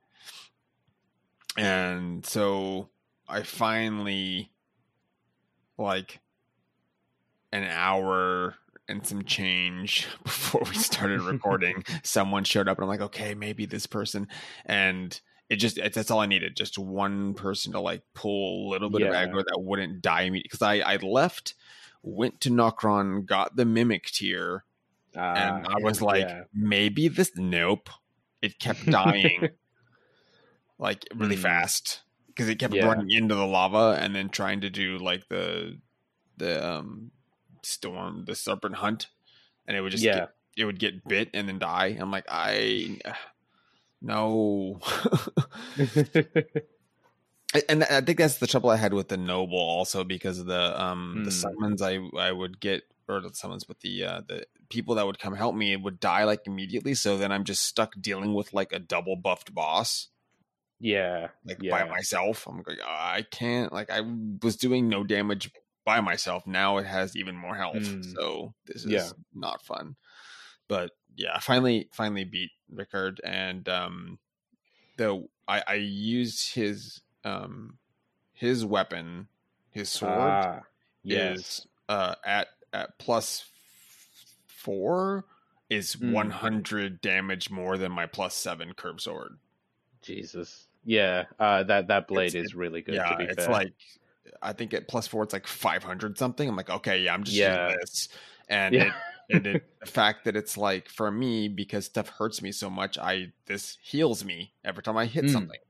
[1.56, 2.88] and so
[3.30, 4.50] i finally
[5.78, 6.20] like
[7.52, 8.54] an hour
[8.88, 13.66] and some change before we started recording someone showed up and i'm like okay maybe
[13.66, 14.26] this person
[14.66, 18.70] and it just it, that's all i needed just one person to like pull a
[18.70, 19.08] little bit Yeah.
[19.08, 21.54] of aggro that wouldn't die immediately because i i left
[22.02, 24.64] went to Nokron, got the Mimic Tear
[25.14, 26.44] and Ah, I was like, yeah.
[26.54, 27.30] maybe this.
[27.36, 27.90] Nope.
[28.40, 29.50] It kept dying
[30.78, 31.42] like really Hmm.
[31.42, 32.00] fast
[32.40, 32.80] because it kept Yeah.
[32.80, 35.78] running into the lava and then trying to do like the
[36.38, 37.12] the um
[37.62, 39.08] storm, the serpent hunt,
[39.66, 40.12] and it would just Yeah.
[40.12, 41.98] get, it would get bit and then die.
[42.00, 43.00] I'm like, I
[44.02, 44.80] no.
[47.68, 50.80] and I think that's the trouble I had with the noble also because of the
[50.82, 51.32] um the Hmm.
[51.32, 55.18] summons I I would get or the summons with the uh the people that would
[55.18, 58.72] come help me would die like immediately so then I'm just stuck dealing with like
[58.72, 60.08] a double buffed boss
[60.80, 61.28] yeah.
[61.44, 61.70] like Yeah.
[61.70, 64.00] by myself I'm like I can't like I
[64.42, 65.50] was doing no damage
[65.84, 68.02] by myself now it has even more health Hmm.
[68.02, 69.08] so this is Yeah.
[69.34, 69.96] not fun
[70.68, 74.18] but yeah finally finally beat Rykard and um
[74.96, 77.78] the I I used his um
[78.32, 79.28] his weapon
[79.70, 80.60] his sword Ah,
[81.02, 81.38] yes.
[81.38, 83.44] is uh at at plus
[84.46, 85.24] four
[85.68, 86.12] is Mm.
[86.12, 89.38] 100 damage more than my plus seven curb sword
[90.02, 90.66] Jesus.
[90.84, 91.24] Yeah.
[91.38, 92.94] Uh, that that blade It's- is really good.
[92.94, 93.52] yeah to be it's fair.
[93.52, 93.72] like
[94.42, 97.36] i think at plus four it's like 500 something i'm like okay yeah i'm just
[97.36, 97.66] Yeah.
[97.66, 98.08] using this
[98.48, 98.84] and yeah.
[98.84, 98.92] it
[99.36, 102.96] and it, the fact that it's like for me because stuff hurts me so much
[102.98, 105.30] i this heals me every time i hit Mm.
[105.32, 105.60] something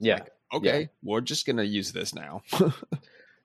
[0.00, 0.14] yeah.
[0.14, 2.42] like, okay we're just gonna use this now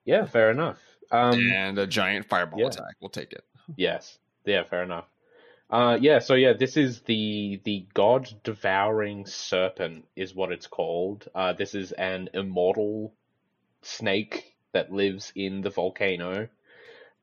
[0.06, 0.26] Yeah.
[0.26, 0.80] Fair enough.
[1.12, 2.68] Um, and a giant fireball yeah.
[2.68, 3.44] attack we'll take it
[3.76, 4.18] Yes.
[4.46, 5.06] Yeah, fair enough.
[5.70, 11.28] Uh, yeah, so yeah, this is the the god devouring serpent is what it's called.
[11.36, 13.14] Uh, this is an immortal
[13.84, 16.50] snake that lives in the volcano.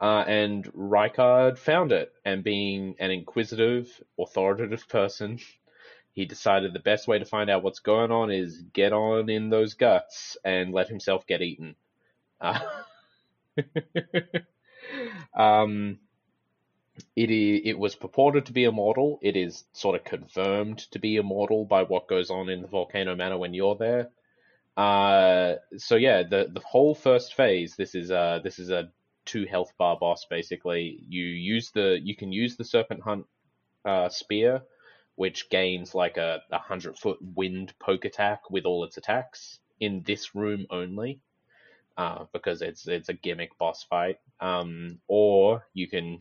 [0.00, 5.38] Uh, and Rykard found it, and being an inquisitive, authoritative person,
[6.14, 9.50] he decided the best way to find out what's going on is get on in
[9.50, 11.76] those guts and let himself get eaten.
[12.40, 12.60] Uh,
[15.34, 15.98] um,
[17.16, 19.18] it is, it was purported to be immortal.
[19.22, 23.14] It is sort of confirmed to be immortal by what goes on in the volcano
[23.16, 24.10] manor when you're there.
[24.76, 27.76] Uh, so yeah, the the whole first phase.
[27.76, 28.90] This is uh this is a
[29.24, 30.98] two health bar boss basically.
[31.08, 33.26] You use the you can use the serpent hunt
[33.84, 34.62] uh, spear,
[35.14, 40.02] which gains like a, a hundred foot wind poke attack with all its attacks in
[40.04, 41.20] this room only.
[41.96, 44.18] Uh, because it's it's a gimmick boss fight.
[44.40, 46.18] Um, or you can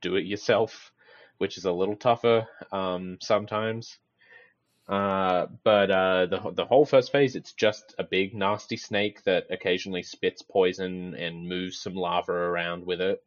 [0.00, 0.92] do it yourself,
[1.38, 3.98] which is a little tougher um, sometimes.
[4.88, 9.44] Uh, but uh, the the whole first phase, it's just a big nasty snake that
[9.50, 13.22] occasionally spits poison and moves some lava around with it.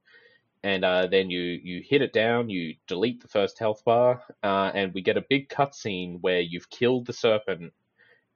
[0.64, 4.72] And uh, then you you hit it down, you delete the first health bar, uh,
[4.74, 7.74] and we get a big cutscene where you've killed the serpent,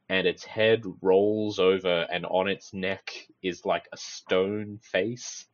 [0.10, 5.48] and its head rolls over, and on its neck is like a stone face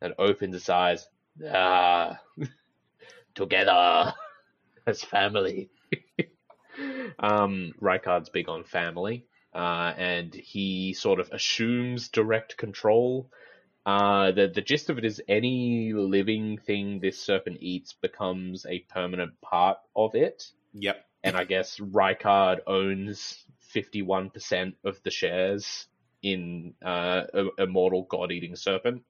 [0.00, 1.06] that opens its eyes.
[1.44, 2.20] Ah,
[3.34, 4.14] together
[4.86, 5.70] as family.
[7.18, 13.30] um, Rykard's big on family, uh, and he sort of assumes direct control
[13.86, 18.80] Uh, the the gist of it is any living thing this serpent eats becomes a
[18.94, 20.44] permanent part of it.
[20.74, 21.04] Yep.
[21.24, 25.88] And I guess Rykard owns fifty one percent of the shares
[26.22, 29.02] in uh, a- mortal God Eating Serpent.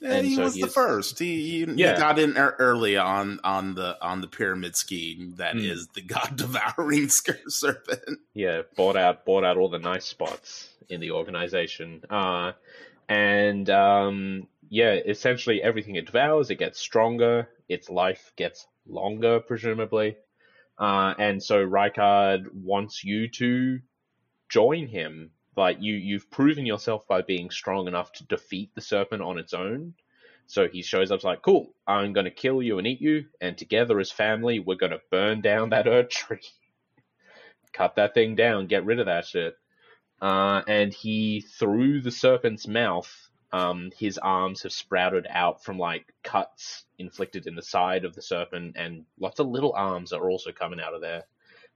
[0.00, 1.18] Yeah, And he so was he the first.
[1.18, 5.60] He, he, he got in early on on the on the pyramid scheme that Hmm.
[5.64, 7.08] is the god devouring
[7.48, 8.20] serpent.
[8.34, 12.02] yeah, bought out bought out all the nice spots in the organization.
[12.08, 12.52] Uh,
[13.08, 17.48] and um, yeah, essentially everything it devours, it gets stronger.
[17.68, 20.16] Its life gets longer, presumably.
[20.78, 23.80] Uh, and so Rykard wants you to
[24.48, 25.32] join him.
[25.58, 29.52] Like you, you've proven yourself by being strong enough to defeat the serpent on its
[29.52, 29.94] own.
[30.46, 33.58] So he shows up like, cool, I'm going to kill you and eat you, and
[33.58, 36.40] together as family, we're going to burn down that Erd tree.
[37.72, 39.56] Cut that thing down, get rid of that shit.
[40.22, 43.12] Uh, and he, through the serpent's mouth,
[43.52, 48.22] um, his arms have sprouted out from like cuts inflicted in the side of the
[48.22, 51.24] serpent, and lots of little arms are also coming out of there.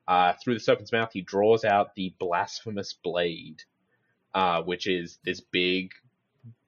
[0.07, 3.63] Uh, through the serpent's mouth, he draws out the blasphemous blade,
[4.35, 5.93] uh, which is this big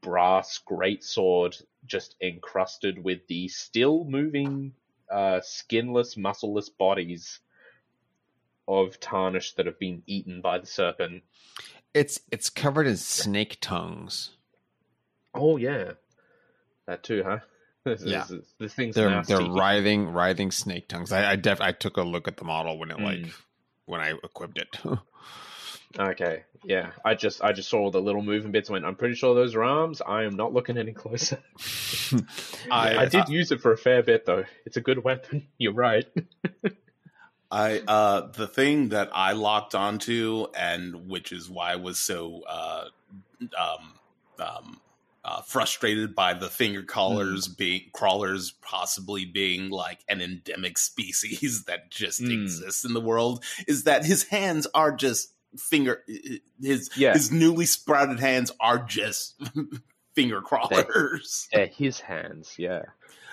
[0.02, 4.72] brass greatsword just encrusted with the still moving,
[5.10, 7.40] uh, skinless, muscleless bodies
[8.66, 11.22] of Tarnish that have been eaten by the serpent.
[11.92, 14.30] It's it's covered in snake tongues.
[15.34, 15.92] Oh yeah,
[16.86, 17.38] that too, huh?
[17.84, 18.24] This, Yeah.
[18.30, 19.34] this, this thing's They're nasty.
[19.34, 21.12] they're writhing writhing snake tongues.
[21.12, 23.32] I I, def, I took a look at the model when it like Mm.
[23.84, 24.68] when I equipped it.
[25.98, 26.90] Okay, yeah.
[27.04, 28.68] I just I just saw the little moving bits.
[28.68, 28.84] and Went.
[28.84, 30.02] I'm pretty sure those are arms.
[30.04, 31.38] I am not looking any closer.
[32.70, 34.44] I, I did use it for a fair bit though.
[34.66, 35.46] It's a good weapon.
[35.58, 36.06] You're right.
[37.50, 42.42] I uh the thing that I locked onto and which is why I was so
[42.48, 42.84] uh
[43.58, 43.94] um
[44.44, 44.80] um
[45.26, 51.90] uh, frustrated by the finger crawlers being crawlers possibly being like an endemic species that
[51.90, 52.42] just Mm.
[52.42, 56.02] exists in the world is that his hands are just finger
[56.60, 57.12] his Yeah.
[57.14, 59.40] his newly sprouted hands are just
[60.14, 61.48] finger crawlers.
[61.52, 62.54] Yeah, his hands.
[62.58, 62.82] Yeah.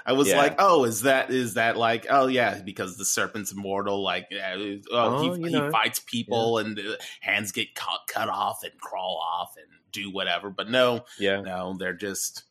[0.03, 0.37] I was Yeah.
[0.37, 4.77] like, oh, is that is that like, oh yeah, because the serpent's immortal, like, oh,
[4.91, 9.53] Oh, he, he fights people and uh, hands get cut cut off and crawl off
[9.57, 10.49] and do whatever.
[10.49, 11.41] But no, Yeah.
[11.41, 12.43] no, they're just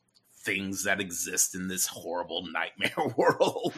[0.44, 3.74] things that exist in this horrible nightmare world.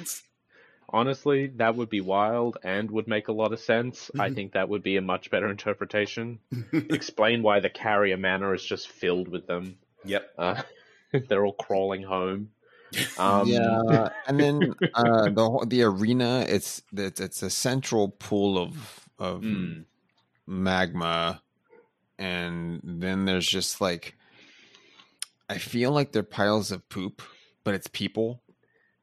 [0.93, 4.11] Honestly, that would be wild and would make a lot of sense.
[4.19, 4.35] I Mhm.
[4.35, 6.39] think that would be a much better interpretation.
[6.73, 9.79] Explain why the Caria Manor is just filled with them.
[10.05, 10.33] yep.
[10.37, 10.63] Uh,
[11.29, 12.51] they're all crawling home.
[13.19, 18.59] Um, yeah, and then uh, the whole- the arena it's it's it's a central pool
[18.59, 19.87] of of Mm.
[20.47, 21.41] magma,
[22.19, 24.15] and then there's just like
[25.49, 27.23] I feel like they're piles of poop,
[27.65, 28.42] but it's people.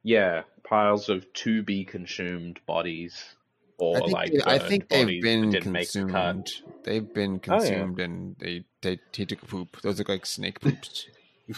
[0.03, 3.35] Yeah, piles of to be consumed bodies,
[3.77, 6.51] or I think, like they- I think they've been that the consumed.
[6.83, 7.59] They've been Oh, yeah.
[7.59, 9.81] consumed, and they they he took a poop.
[9.81, 11.07] Those look like snake poops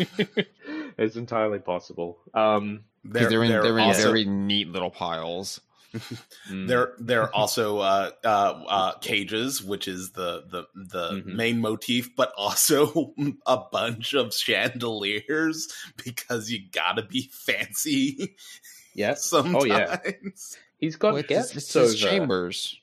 [0.97, 2.17] it's entirely possible.
[2.33, 5.59] Um, because they're, in they're, in also- very neat little piles.
[6.49, 11.35] Mm, There, there are also uh, uh, uh, cages, which is the the the Mhm.
[11.35, 13.13] main motif, but also
[13.45, 15.67] a bunch of chandeliers
[16.03, 18.35] because you gotta be fancy
[18.93, 19.25] yes.
[19.29, 19.55] sometimes.
[19.55, 19.97] Oh yeah,
[20.77, 22.09] he's got Well, guests it's his over.
[22.09, 22.79] chambers.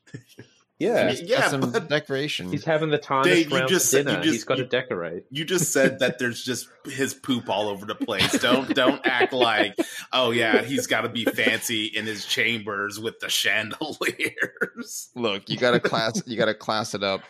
[0.80, 2.52] Yeah, It's Yeah, some but- decoration.
[2.52, 4.22] he's having the tarnish Dave, you round just for said- you dinner.
[4.22, 5.24] just- he's got to decorate.
[5.30, 8.30] You just said that there's just his poop all over the place.
[8.40, 9.74] Don't don't act like
[10.12, 15.08] oh yeah he's got to be fancy in his chambers with the chandeliers.
[15.14, 16.22] Look, you gotta class.
[16.26, 17.22] You gotta class it up.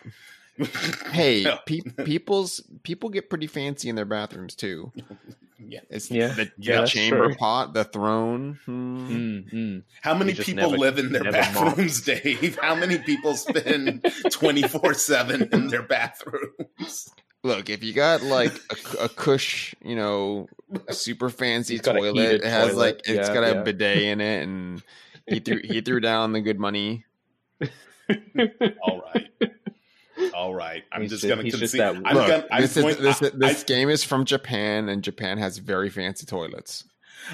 [1.13, 1.59] Hey, No.
[1.67, 4.93] pe- people's people get pretty fancy in their bathrooms too.
[5.71, 5.81] Yeah.
[5.91, 6.29] It's Yeah.
[6.29, 7.35] the, Yeah, the that's chamber true.
[7.35, 8.59] pot, the throne.
[8.65, 9.09] hmm.
[9.09, 9.83] Mm, mm.
[10.01, 12.57] How many people never- live in their never bathrooms, Dave?
[12.63, 17.11] How many people spend twenty four seven in their bathrooms?
[17.45, 18.53] Look, if you got like
[18.99, 20.49] a, a cush, you know,
[20.87, 22.77] a super fancy He's got a toilet, it has toilet.
[22.81, 23.63] like it's Yeah, got a yeah.
[23.63, 24.83] bidet in it, and
[25.27, 27.05] he threw he threw down the good money.
[27.61, 29.29] All right,
[30.35, 30.85] all right.
[30.93, 31.81] I'm He's just just- gonna he's just concede.
[31.81, 32.61] that- I'm Look, gonna.
[32.61, 36.27] This is going- this, I- this game is from Japan, and Japan has very fancy
[36.27, 36.85] toilets.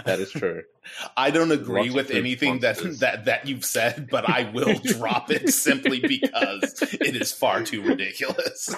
[0.07, 0.63] that is true.
[1.17, 4.79] I don't agree Lots with food anything that, that that you've said, but I will
[4.85, 8.75] drop it simply because it is far too ridiculous.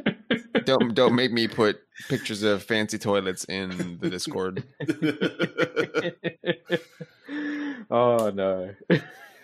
[0.64, 4.64] don't don't make me put pictures of fancy toilets in the Discord.
[7.90, 8.74] oh no.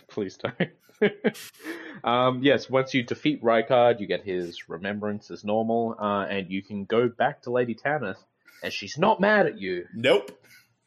[0.08, 0.54] Please don't.
[2.04, 6.62] um, yes, once you defeat Rykard, you get his remembrance as normal, uh, and you
[6.62, 8.22] can go back to Lady Tanith
[8.62, 10.30] and she's not mad at you Nope.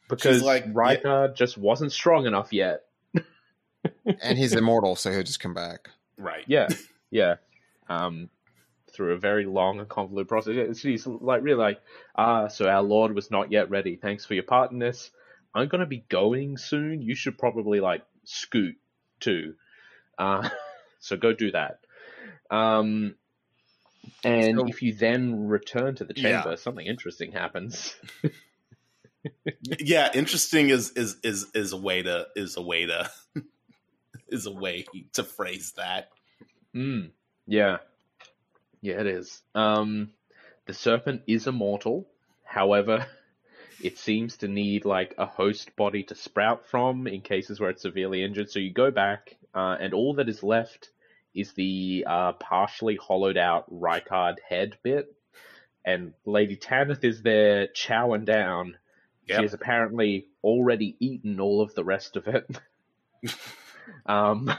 [0.08, 2.84] because like, like Rykard just wasn't strong enough yet.
[4.22, 5.90] and he's immortal, so he'll just come back.
[6.18, 6.44] Right.
[6.48, 6.68] Yeah,
[7.12, 7.36] yeah.
[7.88, 8.30] Um,
[8.92, 10.80] through a very long and convoluted process.
[10.80, 11.80] She's like really like,
[12.16, 13.96] ah, so our Lord was not yet ready.
[13.96, 15.12] Thanks for your part in this.
[15.54, 17.02] I'm gonna be going soon.
[17.02, 18.76] You should probably like scoot
[19.20, 19.56] too.
[20.20, 20.48] Uh,
[21.00, 21.80] so go do that.
[22.52, 23.16] Um,
[24.24, 26.42] and So- if you then return to the Yeah.
[26.42, 27.96] chamber, something interesting happens.
[29.80, 33.12] Yeah, interesting is is is is a way to is a way to
[34.30, 36.10] is a way to phrase that.
[36.74, 37.12] Mm,
[37.46, 37.78] yeah.
[38.82, 39.42] Yeah, it is.
[39.54, 40.12] Um,
[40.68, 42.08] the serpent is immortal.
[42.46, 43.06] However,
[43.82, 47.82] it seems to need like a host body to sprout from in cases where it's
[47.82, 48.50] severely injured.
[48.52, 50.90] So you go back, uh, and all that is left
[51.34, 55.16] is the uh, partially hollowed out Rykard head bit.
[55.86, 58.78] And Lady Tanith is there chowing down.
[59.28, 59.42] She Yep.
[59.44, 62.48] has apparently already eaten all of the rest of it.
[64.08, 64.52] um,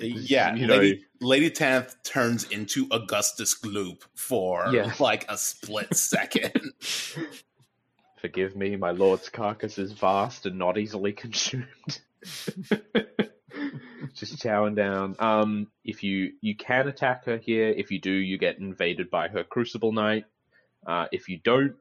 [0.00, 4.92] Yeah, You know- Lady Lady Tanith turns into Augustus Gloop for Yeah.
[4.98, 6.52] like a split second.
[8.20, 12.00] Forgive me, my lord's carcass is vast and not easily consumed.
[14.14, 15.16] Just chowing down.
[15.18, 19.28] Um, if you you can attack her here, if you do, you get invaded by
[19.28, 20.24] her Crucible Knight.
[20.86, 21.74] Uh, if you don't,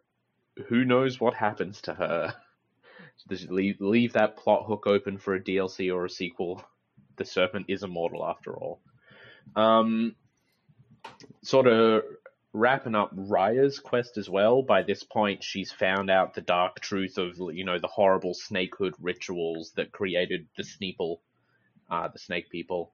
[0.67, 2.35] who knows what happens to her?
[3.29, 6.61] Just leave leave that plot hook open for a DLC or a sequel.
[7.15, 8.81] The serpent is immortal after all.
[9.55, 10.15] Um,
[11.41, 12.03] sort of
[12.55, 14.61] wrapping up Rya's quest as well.
[14.61, 18.93] By this point, she's found out the dark truth of you know the horrible snakehood
[18.99, 21.17] rituals that created the Sneeple,
[21.91, 22.93] uh, the snake people.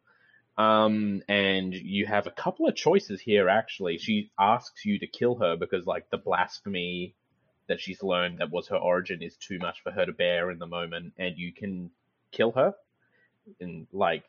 [0.58, 3.48] Um, and you have a couple of choices here.
[3.48, 7.16] Actually, she asks you to kill her because like the blasphemy
[7.68, 10.58] that she's learned that was her origin is too much for her to bear in
[10.58, 11.92] the moment, and you can
[12.32, 12.74] kill her.
[13.60, 14.24] And like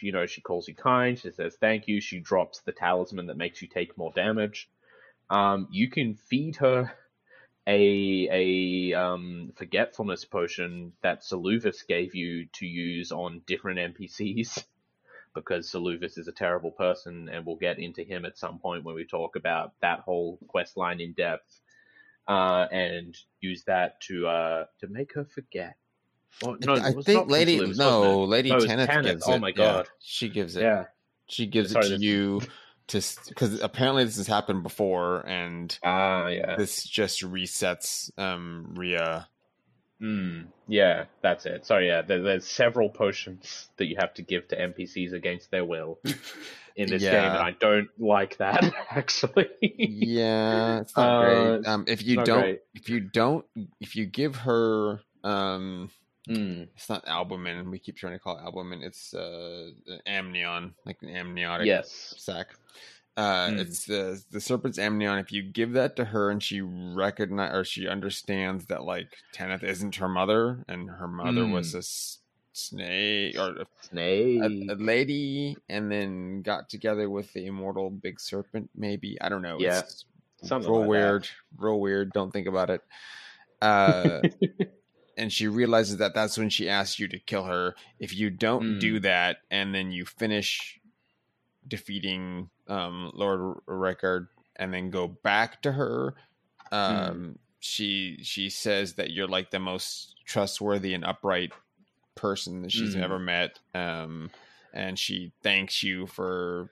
[0.00, 1.18] you know, she calls you kind.
[1.18, 2.00] She says thank you.
[2.00, 4.68] She drops the talisman that makes you take more damage.
[5.28, 6.92] Um, you can feed her
[7.66, 14.64] a a um, forgetfulness potion that Seluvis gave you to use on different NPCs
[15.34, 18.94] because Seluvis is a terrible person, and we'll get into him at some point when
[18.94, 21.60] we talk about that whole quest line in depth.
[22.28, 25.76] Uh, and use that to uh, to make her forget.
[26.42, 28.26] Well, no, I think Lady Seluvis, no wasn't it?
[28.28, 29.22] Lady No, it was Tanith, Tanith.
[29.26, 29.40] Oh it.
[29.40, 29.88] my Yeah, god!
[30.00, 30.62] she gives it.
[30.62, 30.84] Yeah.
[31.26, 32.40] She gives Sorry, it to this- you
[32.88, 36.56] to because apparently this has happened before, and Ah, yeah.
[36.56, 39.26] this just resets um Rya.
[40.00, 41.66] Mm, yeah, that's it.
[41.66, 45.64] Sorry, yeah, there, there's several potions that you have to give to NPCs against their
[45.64, 45.98] will
[46.74, 49.50] in this game, and I don't like that actually.
[49.60, 51.20] Yeah, it's not Uh,
[51.58, 51.66] great.
[51.66, 52.60] Um, if you don't, great.
[52.74, 53.44] if you don't,
[53.78, 55.90] if you give her, um,
[56.30, 57.70] Mm, it's not albumin.
[57.70, 58.82] We keep trying to call it albumin.
[58.82, 59.70] It's uh,
[60.06, 62.14] amnion, like an amniotic yes.
[62.16, 62.48] sac.
[63.16, 63.58] Uh, Mm.
[63.58, 65.18] It's the the serpent's amnion.
[65.18, 69.64] If you give that to her and she recognize or she understands that like Tanith
[69.64, 71.74] isn't her mother and her mother was Mm.
[71.74, 72.18] a s-
[72.52, 74.40] snake or a, Snake.
[74.42, 78.70] a, a lady, and then got together with the immortal big serpent.
[78.76, 79.56] Maybe I don't know.
[79.58, 80.04] Yeah, It's
[80.44, 80.90] something real like that.
[80.90, 81.28] weird,
[81.58, 82.12] real weird.
[82.12, 82.80] Don't think about it.
[83.60, 84.20] Uh,
[85.20, 87.74] and she realizes that that's when she asks you to kill her.
[87.98, 88.80] If you don't Mm.
[88.80, 90.80] do that, and then you finish
[91.68, 96.14] defeating um, Lord Rykard, and then go back to her,
[96.72, 101.52] um, she she says that you're like the most trustworthy and upright
[102.14, 103.02] person that she's Mm.
[103.02, 104.30] ever met, um,
[104.72, 106.70] and she thanks you for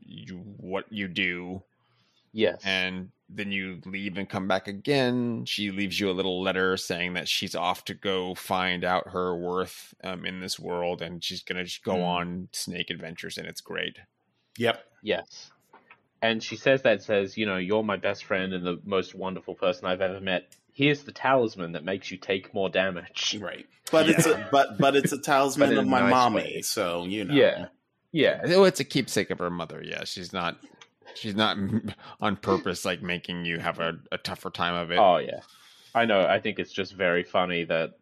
[0.00, 1.62] you, what you do
[2.32, 2.60] yes.
[2.64, 5.44] and then you leave and come back again.
[5.46, 9.34] She leaves you a little letter saying that she's off to go find out her
[9.36, 12.02] worth um, in this world, and she's gonna just go Hmm.
[12.02, 13.98] on snake adventures, and it's great.
[14.58, 14.84] Yep.
[15.02, 15.50] Yes.
[16.20, 19.54] And she says that says, you know, you're my best friend and the most wonderful
[19.54, 20.54] person I've ever met.
[20.72, 23.36] Here's the talisman that makes you take more damage.
[23.40, 23.66] Right.
[23.90, 26.62] But it's a but but it's a talisman of my nice mommy, way.
[26.62, 27.34] so you know.
[27.34, 27.66] Yeah.
[28.12, 28.40] Yeah.
[28.48, 29.82] Oh, it's a keepsake of her mother.
[29.84, 30.58] Yeah, she's not.
[31.14, 31.56] She's not
[32.20, 34.98] on purpose, like making you have a, a tougher time of it.
[34.98, 35.40] Oh yeah,
[35.94, 36.20] I know.
[36.20, 37.98] I think it's just very funny that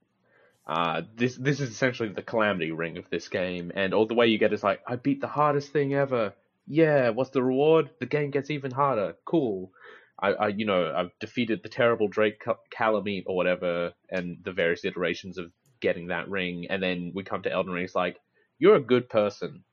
[0.66, 4.26] uh, this this is essentially the calamity ring of this game, and all the way
[4.28, 6.34] you get is like, I beat the hardest thing ever.
[6.66, 7.90] Yeah, what's the reward?
[7.98, 9.16] The game gets even harder.
[9.24, 9.72] Cool.
[10.20, 14.52] I, I you know, I've defeated the terrible Drake Cal- Calamite or whatever, and the
[14.52, 15.50] various iterations of
[15.80, 17.84] getting that ring, and then we come to Elden Ring.
[17.84, 18.20] It's like,
[18.58, 19.64] you're a good person.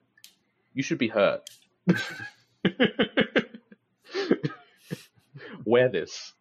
[0.74, 1.50] You should be hurt.
[5.66, 6.34] Wear this.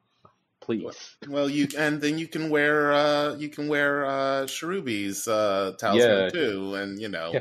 [0.60, 1.16] please.
[1.28, 6.24] Well, you and then you can wear uh you can wear uh Cherubi's uh talisman
[6.24, 6.28] Yeah.
[6.30, 7.40] too, and you know Yeah.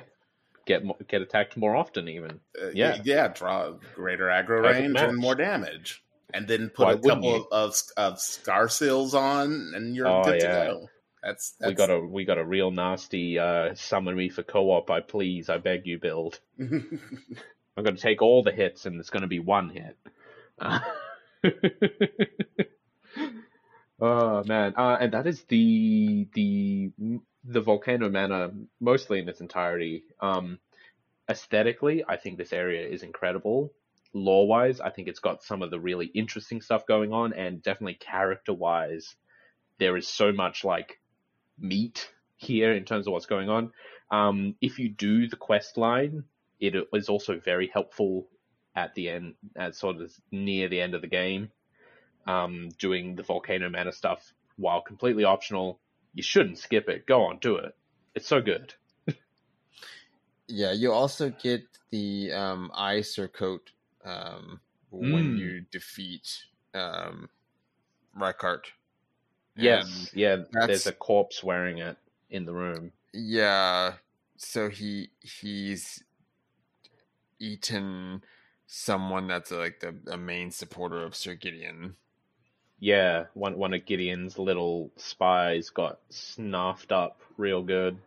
[0.65, 2.39] Get mo- get attacked more often, even.
[2.61, 2.99] uh, Yeah.
[3.03, 5.09] yeah, draw greater aggro range match.
[5.09, 6.03] and more damage,
[6.33, 10.41] and then put Why a couple of, of scar seals on, and you're Oh, good
[10.41, 10.63] yeah.
[10.63, 10.89] to go.
[11.23, 14.89] That's, that's We got a we got a real nasty uh, summon me for co-op.
[14.89, 16.39] I please, I beg you, build.
[17.77, 19.97] I'm going to take all the hits, and it's going to be one hit.
[20.59, 20.79] Uh,
[23.99, 26.91] oh man, uh, and that is the the
[27.43, 30.03] the volcano manor mostly in its entirety.
[30.21, 30.59] Um,
[31.29, 33.73] aesthetically, I think this area is incredible.
[34.13, 37.61] Lore wise, I think it's got some of the really interesting stuff going on, and
[37.61, 39.15] definitely character wise,
[39.77, 40.99] there is so much like
[41.59, 43.71] meat here in terms of what's going on.
[44.11, 46.23] Um, if you do the quest line,
[46.67, 48.27] it is also very helpful
[48.75, 51.51] at the end, at sort of near the end of the game.
[52.27, 55.79] Um, doing the volcano manor stuff while completely optional,
[56.15, 57.05] you shouldn't skip it.
[57.05, 57.75] Go on, do it.
[58.15, 58.73] It's so good.
[60.47, 63.71] Yeah, you also get the um, Eye Surcoat
[64.03, 64.59] um,
[64.91, 65.39] when Mm.
[65.39, 66.43] you defeat
[66.75, 67.29] um,
[68.15, 68.65] Rykard.
[69.55, 70.35] Yes, yeah.
[70.51, 71.97] that's- There's a corpse wearing it
[72.29, 72.91] in the room.
[73.13, 73.93] yeah.
[74.37, 76.03] So he he's
[77.39, 78.23] eaten
[78.67, 81.95] someone that's like the a main supporter of Sir Gideon.
[82.79, 87.97] Yeah, one one of Gideon's little spies got snuffed up real good.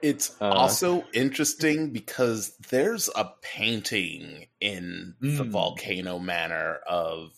[0.00, 5.50] It's Uh, also interesting because there's a painting in the Mm.
[5.50, 7.32] volcano manor of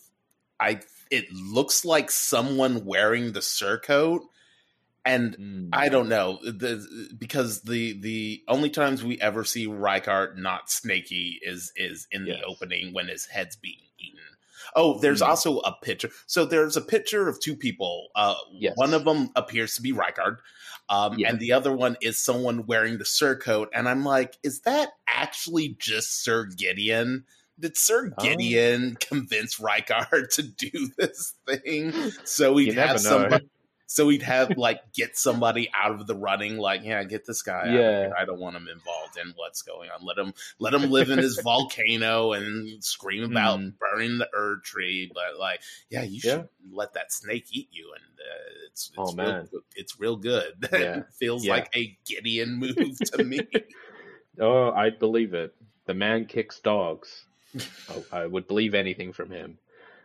[0.61, 0.81] I
[1.11, 4.21] it looks like someone wearing the surcoat
[5.05, 10.71] and I don't know the because the the only times we ever see Rykard not
[10.71, 14.21] snaky is is in the opening when his head's being eaten.
[14.77, 15.27] Oh, there's Mm.
[15.29, 16.11] also a picture.
[16.27, 18.09] So there's a picture of two people.
[18.15, 18.75] Uh, Yes.
[18.77, 20.37] One of them appears to be Rykard,
[20.89, 21.31] um, Yeah.
[21.31, 23.69] and the other one is someone wearing the surcoat.
[23.75, 27.25] And I'm like, is that actually just Sir Gideon?
[27.59, 28.23] Did Sir Oh.
[28.23, 31.93] Gideon convince Rykard to do this thing
[32.25, 33.11] so he'd You have know.
[33.11, 33.49] somebody?
[33.93, 37.63] So he'd have like get somebody out of the running, like yeah, get this guy.
[37.63, 38.01] Out of Yeah.
[38.03, 38.15] here.
[38.17, 40.05] I don't want him involved in what's going on.
[40.07, 43.75] Let him let him live in his volcano and scream about Mm.
[43.81, 45.11] burning the Erd tree.
[45.13, 46.37] But like, yeah, you Yeah.
[46.37, 49.49] should let that snake eat you, and uh, it's, it's Oh, real, man.
[49.75, 50.69] it's real good.
[50.73, 50.99] Yeah.
[50.99, 51.55] it feels Yeah.
[51.55, 52.77] like a Gideon move
[53.07, 53.41] to me.
[54.39, 55.53] Oh, I believe it.
[55.87, 57.25] The man kicks dogs.
[57.89, 59.59] oh, I would believe anything from him.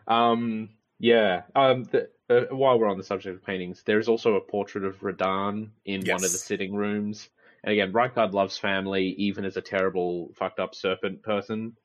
[0.08, 1.44] Um, yeah.
[1.56, 5.00] Um, the, uh, while we're on the subject of paintings, there's also a portrait of
[5.02, 7.30] Radahn in one of the sitting rooms.
[7.64, 11.76] And again, Rykard loves family, even as a terrible, fucked up serpent person.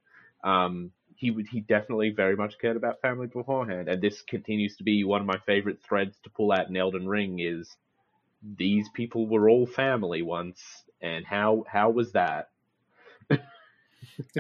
[0.45, 4.85] Um, he would, he definitely very much cared about family beforehand, and this continues to
[4.85, 7.39] be one of my favorite threads to pull out in Elden Ring.
[7.41, 7.77] Is
[8.43, 10.63] these people were all family once,
[11.03, 12.49] and how how was that?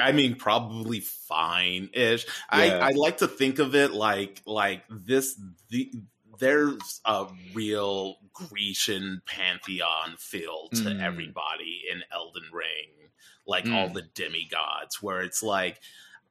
[0.00, 2.26] I mean, probably fine ish.
[2.48, 2.86] I, Yeah.
[2.86, 5.38] I like to think of it like like this.
[5.68, 5.90] The
[6.38, 11.02] there's a real Grecian pantheon feel to Mm.
[11.02, 13.10] everybody in Elden Ring,
[13.46, 13.94] like all Mm.
[13.94, 15.80] the demigods, where it's like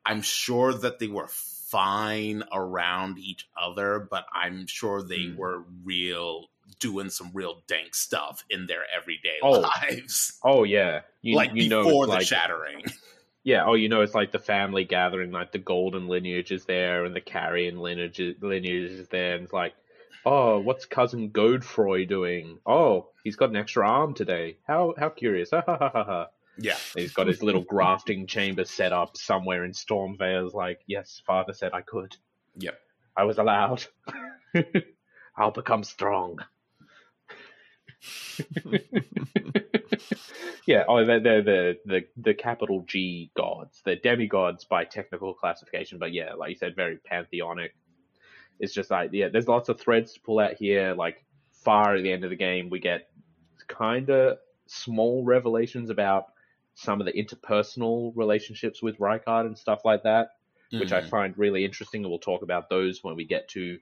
[0.05, 5.35] I'm sure that they were fine around each other, but I'm sure they Mm.
[5.35, 6.49] were real
[6.79, 9.59] doing some real dank stuff in their everyday Oh.
[9.91, 10.39] lives.
[10.43, 12.83] Oh yeah, you, like you know before it's the like, shattering.
[13.43, 17.05] Yeah, oh you know it's like the family gathering, like the golden lineage is there
[17.05, 19.73] and the carrion lineage lineage is there, and it's like,
[20.25, 22.59] oh, what's cousin Godefroy doing?
[22.65, 24.57] Oh, he's got an extra arm today.
[24.67, 25.51] How how curious.
[25.53, 26.27] Ha ha ha ha ha.
[26.57, 26.75] Yeah.
[26.95, 31.53] And He's got his little grafting chamber set up somewhere in Stormveil's like, yes, father
[31.53, 32.15] said I could.
[32.57, 32.77] Yep.
[33.15, 33.85] I was allowed.
[35.37, 36.39] I'll become strong.
[40.65, 43.81] yeah, oh, they're, they're the, the the capital G gods.
[43.83, 47.73] They're demigods by technical classification, but yeah, like you said, very pantheonic.
[48.59, 50.93] It's just like yeah, there's lots of threads to pull out here.
[50.93, 53.09] Like far at the end of the game, we get
[53.67, 56.25] kind of small revelations about
[56.75, 60.29] some of the interpersonal relationships with Rykard and stuff like that,
[60.71, 61.09] which I Mhm.
[61.09, 62.03] find really interesting.
[62.03, 63.79] And we'll talk about those when we get to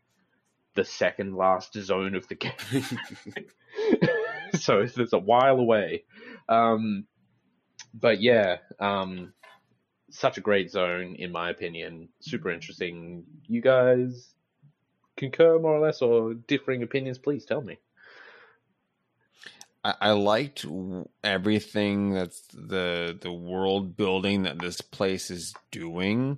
[0.78, 2.54] the second last zone of the game.
[4.54, 6.04] so it's a while away.
[6.48, 7.06] Um,
[7.94, 9.34] but yeah, um,
[10.12, 12.10] such a great zone in my opinion.
[12.20, 13.24] Super interesting.
[13.48, 14.30] You guys
[15.18, 17.18] concur more or less, or differing opinions?
[17.18, 17.80] Please tell me.
[19.84, 20.64] I, I liked
[21.24, 26.38] everything that's the the world building that this place is doing.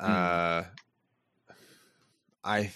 [0.00, 0.64] Uh,
[2.42, 2.70] I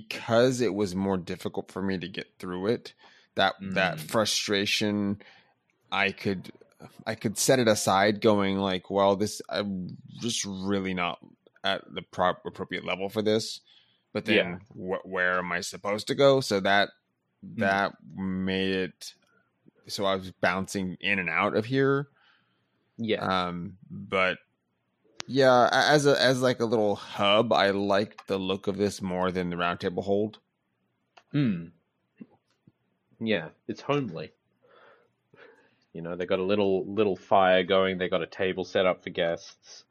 [0.00, 2.94] because it was more difficult for me to get through it,
[3.34, 4.10] that that Mm.
[4.10, 5.22] frustration,
[5.90, 6.52] I could
[7.06, 11.18] I could set it aside, going like, well, this I'm just really not
[11.62, 13.60] at the prop appropriate level for this.
[14.12, 14.58] But then, Yeah.
[14.98, 16.40] wh- where am I supposed to go?
[16.40, 16.90] So that
[17.44, 17.58] Mm.
[17.58, 19.14] that made it
[19.88, 22.08] so I was bouncing in and out of here.
[22.98, 23.46] Yeah.
[23.48, 24.38] Um, but
[25.26, 29.30] yeah, as a as like a little hub, I like the look of this more
[29.30, 30.38] than the roundtable hold.
[31.32, 31.66] Hmm.
[33.20, 34.32] Yeah, it's homely.
[35.92, 37.98] You know, they got a little little fire going.
[37.98, 39.84] They got a table set up for guests.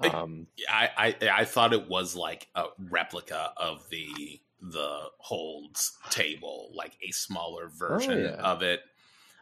[0.00, 0.88] Um, I,
[1.22, 7.10] I I thought it was like a replica of the the holds table, like a
[7.12, 8.42] smaller version Oh, yeah.
[8.42, 8.80] of it.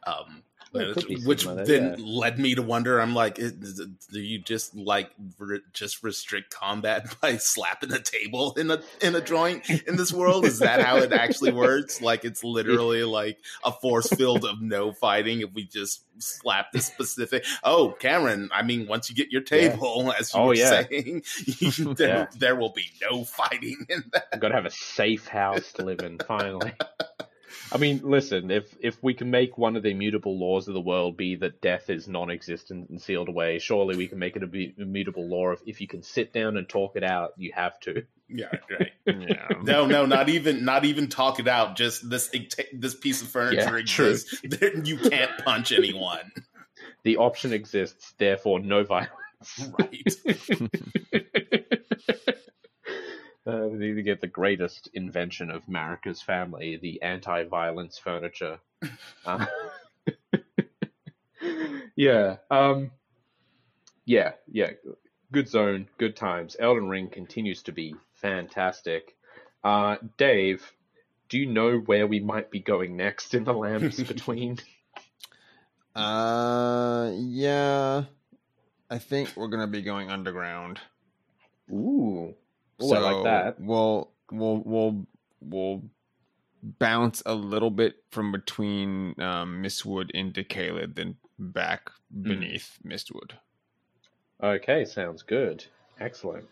[0.06, 0.42] Um,
[0.72, 3.00] Well, it could be which then that, led me to wonder.
[3.00, 8.70] I'm like, do you just like re- just restrict combat by slapping a table in
[8.70, 10.44] a in a joint in this world?
[10.44, 12.00] Is that how it actually works?
[12.02, 16.86] Like it's literally like a force field of no fighting if we just slap this
[16.86, 17.44] specific.
[17.62, 19.70] Oh, Cameron, I mean, once you get your Yeah.
[19.70, 20.82] table, as you Oh, were yeah.
[20.88, 21.22] saying,
[21.96, 22.26] there, Yeah.
[22.36, 24.38] there will be no fighting in that.
[24.40, 26.18] Got to have a safe house to live in.
[26.18, 26.72] Finally.
[27.70, 28.50] I mean, listen.
[28.50, 31.60] If if we can make one of the immutable laws of the world be that
[31.60, 35.60] death is non-existent and sealed away, surely we can make it a immutable law of
[35.66, 38.04] if you can sit down and talk it out, you have to.
[38.28, 38.92] Yeah, right.
[39.06, 39.48] Yeah.
[39.62, 41.76] No, no, not even, not even talk it out.
[41.76, 42.30] Just this,
[42.72, 44.40] this piece of furniture Yeah, exists.
[44.44, 46.30] There- You can't punch anyone,
[47.02, 49.10] The option exists, therefore no violence.
[49.78, 50.10] right?
[53.48, 58.58] Uh, we need to get the greatest invention of Marika's family, the anti-violence furniture.
[59.24, 59.46] Uh,
[61.96, 62.90] yeah, um,
[64.04, 64.72] yeah, yeah.
[65.32, 66.56] Good zone, good times.
[66.58, 69.16] Elden Ring continues to be fantastic.
[69.64, 70.70] Uh, Dave,
[71.30, 74.58] do you know where we might be going next in the Lands between?
[75.94, 78.04] Uh, yeah.
[78.90, 80.80] I think we're gonna be going underground.
[81.70, 82.34] Ooh,
[82.82, 83.60] Ooh, I like that.
[83.60, 85.06] We'll we'll we'll
[85.40, 85.82] we'll
[86.62, 92.22] bounce a little bit from between um, Mistwood into Caelid, then back Hmm.
[92.22, 93.32] beneath Mistwood.
[94.42, 95.64] Okay, sounds good.
[96.00, 96.46] Excellent.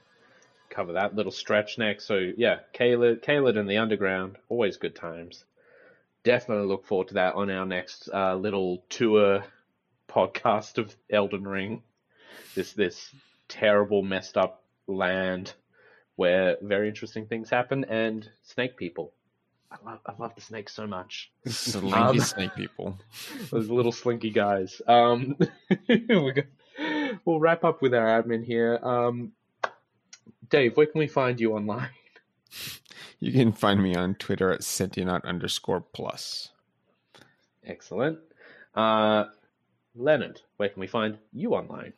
[0.70, 2.06] Cover that little stretch next.
[2.06, 5.44] So yeah, Caelid, Caelid in the underground, always good times.
[6.24, 9.44] Definitely look forward to that on our next uh, little tour
[10.08, 11.82] podcast of Elden Ring.
[12.56, 13.14] This this
[13.48, 15.52] terrible, messed up land
[16.16, 19.12] where very interesting things happen and snake people.
[19.70, 21.30] I love I love the snakes so much.
[21.46, 22.98] Slinky Um, snake people.
[23.50, 24.80] Those little slinky guys.
[24.86, 25.36] Um,
[25.88, 28.78] we're go- we'll wrap up with our admin here.
[28.82, 29.32] Um,
[30.48, 31.88] Dave, where can we find you online?
[33.18, 36.50] You can find me on Twitter at Sentient underscore plus.
[37.64, 38.18] Excellent.
[38.74, 39.24] Uh,
[39.96, 41.94] Leonard, where can we find you online?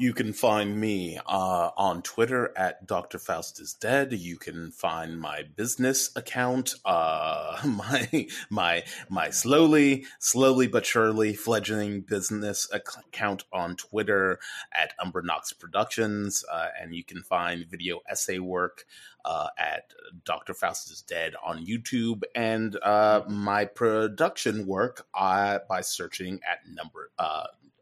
[0.00, 3.18] You can find me uh, on Twitter at Dr.
[3.18, 4.12] Faust is dead.
[4.12, 12.02] You can find my business account, uh, my my my slowly, slowly but surely fledgling
[12.02, 14.38] business account on Twitter
[14.72, 18.84] at Umber Umbranox Productions, uh, and you can find video essay work
[19.24, 19.92] uh, at
[20.24, 20.54] Dr.
[20.54, 27.10] Faust is dead on YouTube, and uh, my production work uh, by searching at number.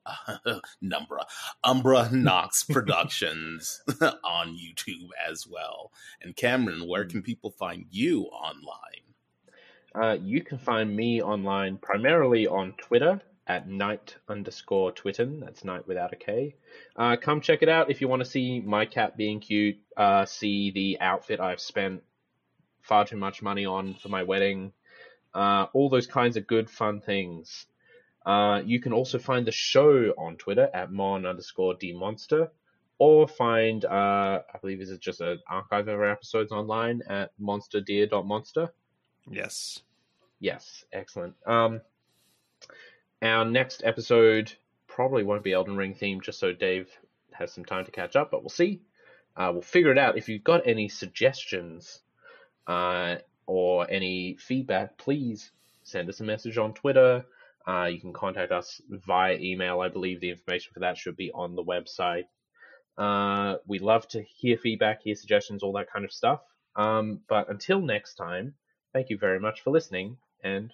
[0.07, 1.25] Uh, Numbra,
[1.65, 5.93] Umbra Knox Productions on YouTube as well.
[6.23, 9.03] And Cameron, where can people find you online?
[9.95, 15.41] Uh, you can find me online primarily on Twitter at night underscore twitten.
[15.41, 16.55] That's night without a K.
[16.97, 19.79] Uh, come check it out if you want to see my cat being cute.
[19.97, 22.03] Uh, see the outfit I've spent
[22.83, 24.73] far too much money on for my wedding.
[25.35, 27.67] Uh, all those kinds of good, fun things.
[28.27, 32.49] Uh, you can also find the show on Twitter at mon underscore dmonster,
[32.99, 37.31] or find, uh, I believe this is just an archive of our episodes online at
[37.41, 38.73] monsterdeer.monster.
[39.31, 39.81] Yes.
[40.41, 41.35] Yes, excellent.
[41.47, 41.81] Um,
[43.23, 44.53] our next episode
[44.89, 46.91] probably won't be Elden Ring themed, just so Dave
[47.33, 48.81] has some time to catch up, but we'll see.
[49.37, 50.19] Uh, we'll figure it out.
[50.19, 52.01] If you've got any suggestions
[52.67, 53.17] uh,
[53.47, 55.53] or any feedback, please
[55.85, 57.25] send us a message on Twitter.
[57.67, 59.81] Uh, you can contact us via email.
[59.81, 62.25] I believe the information for that should be on the website.
[62.99, 66.41] Uh, we love to hear feedback, hear suggestions, all that kind of stuff.
[66.77, 68.55] Um, but until next time,
[68.93, 70.73] thank you very much for listening, and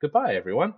[0.00, 0.74] goodbye, everyone.